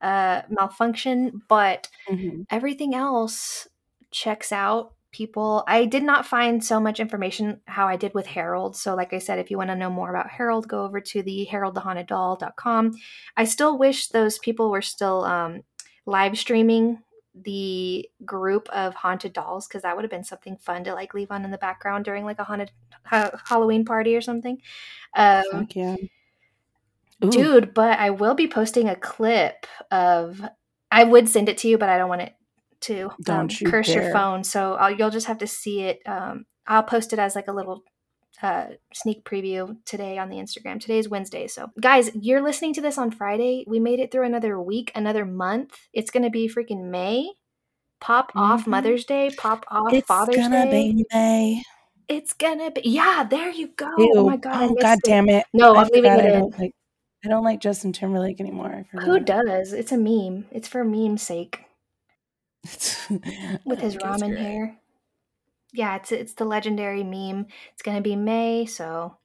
uh 0.00 0.40
malfunction 0.48 1.42
but 1.48 1.88
Mhm. 2.08 2.46
everything 2.50 2.94
else 2.94 3.68
checks 4.10 4.50
out 4.52 4.93
people. 5.14 5.62
I 5.66 5.86
did 5.86 6.02
not 6.02 6.26
find 6.26 6.62
so 6.62 6.80
much 6.80 6.98
information 7.00 7.60
how 7.66 7.86
I 7.86 7.96
did 7.96 8.12
with 8.12 8.26
Harold. 8.26 8.76
So, 8.76 8.94
like 8.94 9.12
I 9.12 9.18
said, 9.18 9.38
if 9.38 9.50
you 9.50 9.56
want 9.56 9.70
to 9.70 9.76
know 9.76 9.88
more 9.88 10.10
about 10.10 10.28
Harold, 10.28 10.68
go 10.68 10.84
over 10.84 11.00
to 11.00 11.22
the 11.22 11.48
haroldthehaunteddoll.com. 11.50 12.92
I 13.36 13.44
still 13.44 13.78
wish 13.78 14.08
those 14.08 14.38
people 14.40 14.70
were 14.70 14.82
still 14.82 15.24
um, 15.24 15.62
live 16.04 16.36
streaming 16.36 16.98
the 17.34 18.08
group 18.24 18.68
of 18.70 18.94
haunted 18.94 19.32
dolls 19.32 19.66
because 19.66 19.82
that 19.82 19.96
would 19.96 20.04
have 20.04 20.10
been 20.10 20.24
something 20.24 20.56
fun 20.56 20.84
to 20.84 20.94
like 20.94 21.14
leave 21.14 21.30
on 21.30 21.44
in 21.44 21.50
the 21.50 21.58
background 21.58 22.04
during 22.04 22.24
like 22.24 22.38
a 22.38 22.44
haunted 22.44 22.70
ha- 23.04 23.40
Halloween 23.46 23.84
party 23.84 24.16
or 24.16 24.20
something. 24.20 24.60
Um, 25.16 25.44
Fuck 25.50 25.76
yeah. 25.76 25.96
Ooh, 27.24 27.30
dude, 27.30 27.74
but 27.74 27.98
I 27.98 28.10
will 28.10 28.34
be 28.34 28.48
posting 28.48 28.88
a 28.88 28.96
clip 28.96 29.66
of. 29.90 30.42
I 30.90 31.02
would 31.02 31.28
send 31.28 31.48
it 31.48 31.58
to 31.58 31.68
you, 31.68 31.76
but 31.76 31.88
I 31.88 31.98
don't 31.98 32.08
want 32.08 32.22
it 32.22 32.34
to 32.84 33.04
um, 33.10 33.16
Don't 33.22 33.60
you 33.60 33.68
curse 33.70 33.88
your 33.94 34.10
phone. 34.12 34.44
So 34.44 34.74
I'll, 34.74 34.90
you'll 34.94 35.10
just 35.10 35.26
have 35.26 35.38
to 35.38 35.46
see 35.46 35.82
it. 35.82 36.00
Um, 36.06 36.44
I'll 36.66 36.82
post 36.82 37.12
it 37.12 37.18
as 37.18 37.34
like 37.34 37.48
a 37.48 37.52
little 37.52 37.82
uh, 38.42 38.66
sneak 38.92 39.24
preview 39.24 39.76
today 39.84 40.18
on 40.18 40.28
the 40.28 40.36
Instagram. 40.36 40.80
Today's 40.80 41.08
Wednesday. 41.08 41.46
So, 41.46 41.70
guys, 41.80 42.10
you're 42.14 42.42
listening 42.42 42.74
to 42.74 42.80
this 42.80 42.98
on 42.98 43.10
Friday. 43.10 43.64
We 43.66 43.78
made 43.80 44.00
it 44.00 44.10
through 44.10 44.24
another 44.26 44.60
week, 44.60 44.90
another 44.94 45.24
month. 45.24 45.74
It's 45.92 46.10
going 46.10 46.24
to 46.24 46.30
be 46.30 46.48
freaking 46.48 46.90
May. 46.90 47.32
Pop 48.00 48.32
off 48.34 48.64
Mhm. 48.64 48.68
Mother's 48.68 49.04
Day. 49.06 49.30
Pop 49.36 49.64
off 49.68 49.92
it's 49.92 50.06
Father's 50.06 50.36
gonna 50.36 50.66
Day. 50.70 50.92
be 50.92 51.06
May. 51.12 51.62
It's 52.06 52.34
gonna 52.34 52.70
be. 52.70 52.82
Yeah, 52.84 53.24
there 53.30 53.48
you 53.48 53.68
go. 53.68 53.90
Ew. 53.96 54.12
Oh 54.16 54.26
my 54.28 54.36
god. 54.36 54.70
Oh, 54.70 54.74
god 54.78 54.98
it. 54.98 55.04
damn 55.04 55.28
it. 55.30 55.46
No, 55.54 55.74
I 55.74 55.82
I'm 55.82 55.88
leaving 55.90 56.12
it 56.12 56.20
I 56.20 56.26
in. 56.26 56.32
don't 56.40 56.58
like 56.58 56.72
I 57.24 57.28
don't 57.28 57.44
like 57.44 57.60
Justin 57.60 57.94
Timberlake 57.94 58.40
anymore. 58.40 58.84
Who 58.92 59.20
does? 59.20 59.72
It's 59.72 59.90
a 59.92 59.96
meme. 59.96 60.44
It's 60.50 60.68
for 60.68 60.84
meme's 60.84 61.22
sake. 61.22 61.63
With 63.64 63.80
his 63.80 63.96
oh, 63.96 64.00
ramen 64.00 64.36
hair. 64.36 64.78
Yeah, 65.72 65.96
it's 65.96 66.12
it's 66.12 66.34
the 66.34 66.44
legendary 66.44 67.02
meme. 67.02 67.46
It's 67.72 67.82
gonna 67.82 68.00
be 68.00 68.16
May, 68.16 68.66
so 68.66 69.16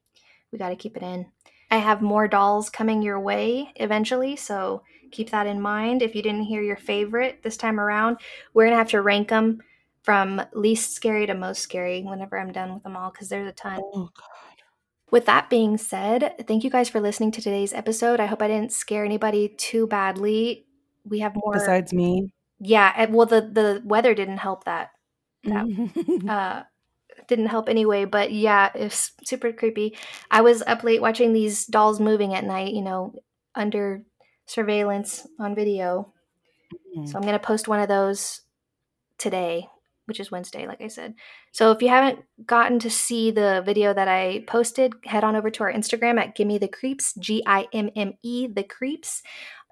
we 0.52 0.58
got 0.58 0.70
to 0.70 0.76
keep 0.76 0.96
it 0.96 1.02
in. 1.02 1.26
I 1.70 1.76
have 1.76 2.02
more 2.02 2.26
dolls 2.26 2.68
coming 2.68 3.02
your 3.02 3.20
way 3.20 3.72
eventually, 3.76 4.34
so 4.36 4.82
keep 5.12 5.30
that 5.30 5.46
in 5.46 5.60
mind. 5.60 6.02
If 6.02 6.14
you 6.14 6.22
didn't 6.22 6.42
hear 6.42 6.62
your 6.62 6.76
favorite 6.76 7.42
this 7.42 7.56
time 7.56 7.78
around, 7.78 8.18
we're 8.52 8.66
gonna 8.66 8.76
have 8.76 8.90
to 8.90 9.02
rank 9.02 9.28
them 9.28 9.60
from 10.02 10.42
least 10.52 10.92
scary 10.92 11.26
to 11.26 11.34
most 11.34 11.60
scary 11.60 12.02
whenever 12.02 12.38
I'm 12.38 12.52
done 12.52 12.74
with 12.74 12.82
them 12.82 12.96
all 12.96 13.10
because 13.10 13.28
there's 13.28 13.48
a 13.48 13.52
ton. 13.52 13.80
Oh 13.82 14.10
god. 14.16 14.26
With 15.10 15.26
that 15.26 15.50
being 15.50 15.76
said, 15.76 16.46
thank 16.46 16.62
you 16.62 16.70
guys 16.70 16.88
for 16.88 17.00
listening 17.00 17.32
to 17.32 17.42
today's 17.42 17.72
episode. 17.72 18.20
I 18.20 18.26
hope 18.26 18.42
I 18.42 18.48
didn't 18.48 18.72
scare 18.72 19.04
anybody 19.04 19.48
too 19.48 19.86
badly. 19.86 20.66
We 21.04 21.18
have 21.20 21.34
more. 21.34 21.54
Besides 21.54 21.92
me. 21.92 22.32
Yeah, 22.60 23.06
well, 23.06 23.26
the 23.26 23.40
the 23.40 23.82
weather 23.84 24.14
didn't 24.14 24.38
help 24.38 24.64
that 24.64 24.90
uh 26.28 26.62
didn't 27.28 27.46
help 27.46 27.68
anyway 27.68 28.04
but 28.04 28.32
yeah 28.32 28.70
it's 28.74 29.12
super 29.24 29.52
creepy. 29.52 29.96
I 30.30 30.42
was 30.42 30.62
up 30.66 30.84
late 30.84 31.00
watching 31.00 31.32
these 31.32 31.64
dolls 31.66 32.00
moving 32.00 32.34
at 32.34 32.44
night 32.44 32.74
you 32.74 32.82
know 32.82 33.14
under 33.54 34.02
surveillance 34.46 35.26
on 35.38 35.54
video. 35.54 36.12
So 37.06 37.16
i'm 37.16 37.22
going 37.22 37.32
to 37.32 37.38
post 37.38 37.68
one 37.68 37.80
of 37.80 37.88
those 37.88 38.42
today 39.16 39.66
which 40.06 40.18
is 40.18 40.30
wednesday 40.30 40.66
like 40.66 40.80
i 40.80 40.88
said. 40.88 41.14
So 41.52 41.70
if 41.70 41.82
you 41.82 41.88
haven't 41.88 42.18
gotten 42.44 42.80
to 42.80 42.90
see 42.90 43.30
the 43.30 43.62
video 43.64 43.94
that 43.94 44.08
i 44.08 44.44
posted 44.46 44.92
head 45.04 45.24
on 45.24 45.36
over 45.36 45.50
to 45.50 45.62
our 45.62 45.72
instagram 45.72 46.18
at 46.18 46.34
gimme 46.34 46.58
the 46.58 46.68
creeps 46.68 47.14
g-i-m-m-e 47.14 48.48
the 48.48 48.64
creeps 48.64 49.22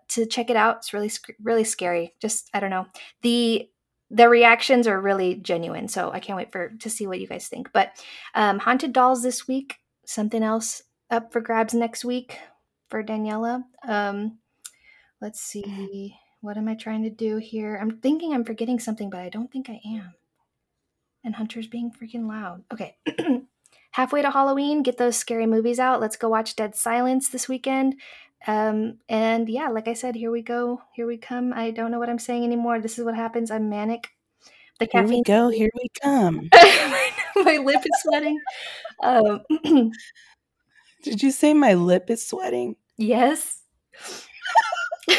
to 0.08 0.26
check 0.26 0.50
it 0.50 0.56
out. 0.56 0.78
It's 0.78 0.92
really 0.92 1.10
really 1.42 1.64
scary. 1.64 2.14
Just 2.20 2.50
i 2.54 2.60
don't 2.60 2.70
know. 2.70 2.86
The 3.22 3.68
the 4.10 4.28
reactions 4.28 4.86
are 4.86 5.00
really 5.00 5.34
genuine 5.34 5.86
so 5.86 6.10
i 6.12 6.18
can't 6.18 6.36
wait 6.36 6.50
for 6.50 6.70
to 6.80 6.88
see 6.90 7.06
what 7.06 7.20
you 7.20 7.26
guys 7.26 7.48
think. 7.48 7.70
But 7.72 7.92
um 8.34 8.58
haunted 8.58 8.92
dolls 8.92 9.22
this 9.22 9.46
week 9.46 9.76
something 10.06 10.42
else 10.42 10.82
up 11.10 11.32
for 11.32 11.40
grabs 11.40 11.74
next 11.74 12.04
week 12.04 12.38
for 12.88 13.02
daniela. 13.02 13.64
Um 13.86 14.38
let's 15.20 15.40
see 15.40 16.16
what 16.40 16.56
am 16.56 16.68
i 16.68 16.74
trying 16.74 17.02
to 17.02 17.10
do 17.10 17.36
here? 17.36 17.78
I'm 17.80 17.98
thinking 17.98 18.32
i'm 18.32 18.44
forgetting 18.44 18.78
something 18.80 19.10
but 19.10 19.20
i 19.20 19.28
don't 19.28 19.50
think 19.50 19.68
i 19.68 19.80
am. 19.84 20.14
And 21.24 21.34
hunter's 21.34 21.66
being 21.66 21.90
freaking 21.90 22.28
loud. 22.28 22.62
Okay. 22.72 22.96
Halfway 23.90 24.22
to 24.22 24.30
halloween 24.30 24.82
get 24.82 24.96
those 24.96 25.16
scary 25.16 25.46
movies 25.46 25.78
out. 25.78 26.00
Let's 26.00 26.16
go 26.16 26.28
watch 26.28 26.56
dead 26.56 26.74
silence 26.74 27.28
this 27.28 27.48
weekend 27.48 27.96
um 28.46 28.98
and 29.08 29.48
yeah 29.48 29.68
like 29.68 29.88
i 29.88 29.92
said 29.94 30.14
here 30.14 30.30
we 30.30 30.42
go 30.42 30.80
here 30.94 31.06
we 31.06 31.16
come 31.16 31.52
i 31.52 31.70
don't 31.70 31.90
know 31.90 31.98
what 31.98 32.08
i'm 32.08 32.18
saying 32.18 32.44
anymore 32.44 32.78
this 32.80 32.98
is 32.98 33.04
what 33.04 33.14
happens 33.16 33.50
i'm 33.50 33.68
manic 33.68 34.08
the 34.78 34.88
Here 34.92 35.02
we 35.04 35.22
go, 35.24 35.48
here 35.48 35.70
we 35.74 35.88
come. 36.00 36.48
my, 36.54 37.10
my 37.42 37.56
lip 37.58 37.80
is 37.84 38.00
sweating 38.02 38.38
um 39.02 39.42
Did 41.02 41.22
you 41.22 41.30
say 41.32 41.52
my 41.54 41.74
lip 41.74 42.10
is 42.10 42.24
sweating? 42.26 42.76
yes 42.96 43.62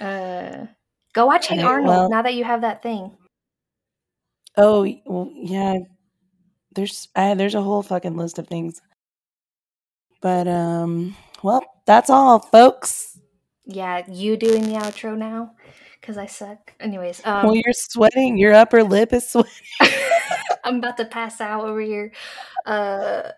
uh 0.00 0.66
go 1.12 1.26
watch 1.26 1.48
hey 1.48 1.62
arnold 1.62 1.88
well- 1.88 2.08
now 2.10 2.22
that 2.22 2.34
you 2.34 2.44
have 2.44 2.60
that 2.62 2.82
thing 2.82 3.10
Oh, 4.58 4.86
well, 5.04 5.30
yeah. 5.34 5.74
There's 6.74 7.08
I, 7.14 7.34
there's 7.34 7.54
a 7.54 7.60
whole 7.60 7.82
fucking 7.82 8.16
list 8.16 8.38
of 8.38 8.48
things. 8.48 8.80
But 10.26 10.48
um, 10.48 11.14
well, 11.44 11.62
that's 11.84 12.10
all, 12.10 12.40
folks. 12.40 13.16
yeah 13.64 14.02
you 14.08 14.36
doing 14.36 14.62
the 14.62 14.78
outro 14.78 15.16
now 15.16 15.52
because 16.00 16.16
i 16.16 16.26
suck 16.26 16.72
anyways 16.80 17.20
um 17.24 17.46
well, 17.46 17.54
you're 17.54 17.72
sweating. 17.72 18.36
Your 18.36 18.52
upper 18.52 18.82
lip 18.82 19.12
is 19.12 19.28
sweating. 19.28 19.52
I'm 20.64 20.78
about 20.78 20.96
to 20.96 21.04
pass 21.04 21.40
out 21.40 21.64
over 21.64 21.80
here. 21.80 22.10
Uh, 22.64 23.30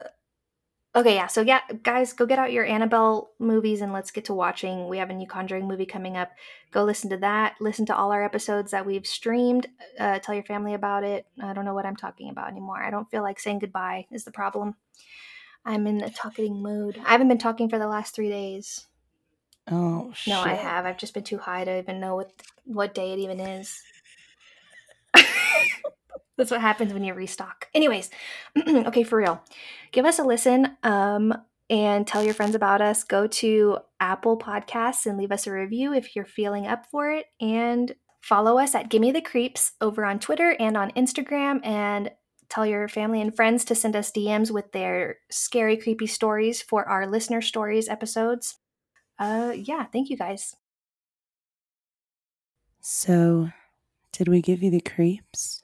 okay, 0.97 1.16
yeah. 1.16 1.26
So 1.26 1.43
yeah, 1.43 1.61
guys, 1.82 2.14
go 2.14 2.24
get 2.24 2.39
out 2.39 2.53
your 2.53 2.64
Annabelle 2.64 3.32
movies 3.39 3.82
and 3.82 3.93
let's 3.93 4.11
get 4.11 4.24
to 4.24 4.34
watching. 4.34 4.89
We 4.89 4.97
have 4.97 5.11
a 5.11 5.14
new 5.14 5.26
Conjuring 5.26 5.68
movie 5.68 5.84
coming 5.84 6.16
up. 6.16 6.30
Go 6.72 6.84
listen 6.84 7.11
to 7.11 7.18
that. 7.18 7.57
Listen 7.61 7.84
to 7.86 7.97
all 7.97 8.12
our 8.12 8.24
episodes 8.24 8.70
that 8.70 8.86
we've 8.86 9.07
streamed. 9.07 9.66
Uh, 10.01 10.20
tell 10.20 10.34
your 10.34 10.45
family 10.45 10.72
about 10.72 11.05
it. 11.05 11.26
I 11.43 11.53
don't 11.53 11.66
know 11.66 11.74
what 11.74 11.84
I'm 11.84 11.97
talking 11.97 12.30
about 12.30 12.49
anymore. 12.49 12.82
I 12.82 12.91
don't 12.91 13.11
feel 13.11 13.22
like 13.22 13.41
saying 13.41 13.59
goodbye. 13.59 14.07
Is 14.11 14.24
the 14.24 14.32
problem? 14.32 14.74
I'm 15.68 15.86
in 15.86 16.02
a 16.02 16.08
talking 16.08 16.62
mood. 16.62 16.98
I 17.04 17.12
haven't 17.12 17.28
been 17.28 17.36
talking 17.36 17.68
for 17.68 17.78
the 17.78 17.86
last 17.86 18.14
three 18.14 18.30
days. 18.30 18.86
Oh 19.70 20.10
shit. 20.14 20.32
No, 20.32 20.40
I 20.40 20.54
have. 20.54 20.86
I've 20.86 20.96
just 20.96 21.12
been 21.12 21.24
too 21.24 21.36
high 21.36 21.62
to 21.62 21.78
even 21.78 22.00
know 22.00 22.16
what 22.16 22.32
what 22.64 22.94
day 22.94 23.12
it 23.12 23.18
even 23.18 23.38
is. 23.38 23.82
That's 26.38 26.50
what 26.50 26.62
happens 26.62 26.94
when 26.94 27.04
you 27.04 27.12
restock. 27.12 27.68
Anyways, 27.74 28.08
okay, 28.68 29.02
for 29.02 29.18
real. 29.18 29.42
Give 29.92 30.06
us 30.06 30.18
a 30.18 30.24
listen 30.24 30.78
um, 30.82 31.34
and 31.68 32.06
tell 32.06 32.24
your 32.24 32.32
friends 32.32 32.54
about 32.54 32.80
us. 32.80 33.04
Go 33.04 33.26
to 33.26 33.78
Apple 34.00 34.38
Podcasts 34.38 35.04
and 35.04 35.18
leave 35.18 35.32
us 35.32 35.46
a 35.46 35.52
review 35.52 35.92
if 35.92 36.16
you're 36.16 36.24
feeling 36.24 36.66
up 36.66 36.86
for 36.86 37.10
it. 37.10 37.26
And 37.42 37.94
follow 38.22 38.56
us 38.56 38.74
at 38.74 38.88
Gimme 38.88 39.12
the 39.12 39.20
Creeps 39.20 39.72
over 39.82 40.06
on 40.06 40.18
Twitter 40.18 40.56
and 40.58 40.78
on 40.78 40.92
Instagram. 40.92 41.60
And 41.62 42.10
tell 42.49 42.66
your 42.66 42.88
family 42.88 43.20
and 43.20 43.34
friends 43.34 43.64
to 43.66 43.74
send 43.74 43.96
us 43.96 44.11
DMs 44.11 44.51
with 44.51 44.72
their 44.72 45.18
scary, 45.30 45.76
creepy 45.76 46.07
stories 46.07 46.62
for 46.62 46.88
our 46.88 47.07
listener 47.07 47.42
stories 47.42 47.88
episodes. 47.88 48.57
Uh, 49.18 49.53
yeah, 49.57 49.86
thank 49.86 50.11
you 50.11 50.16
guys. 50.16 50.57
So, 52.80 53.51
did 54.12 54.28
we 54.28 54.42
give 54.42 54.62
you 54.62 54.70
the 54.70 54.80
creeps? 54.80 55.57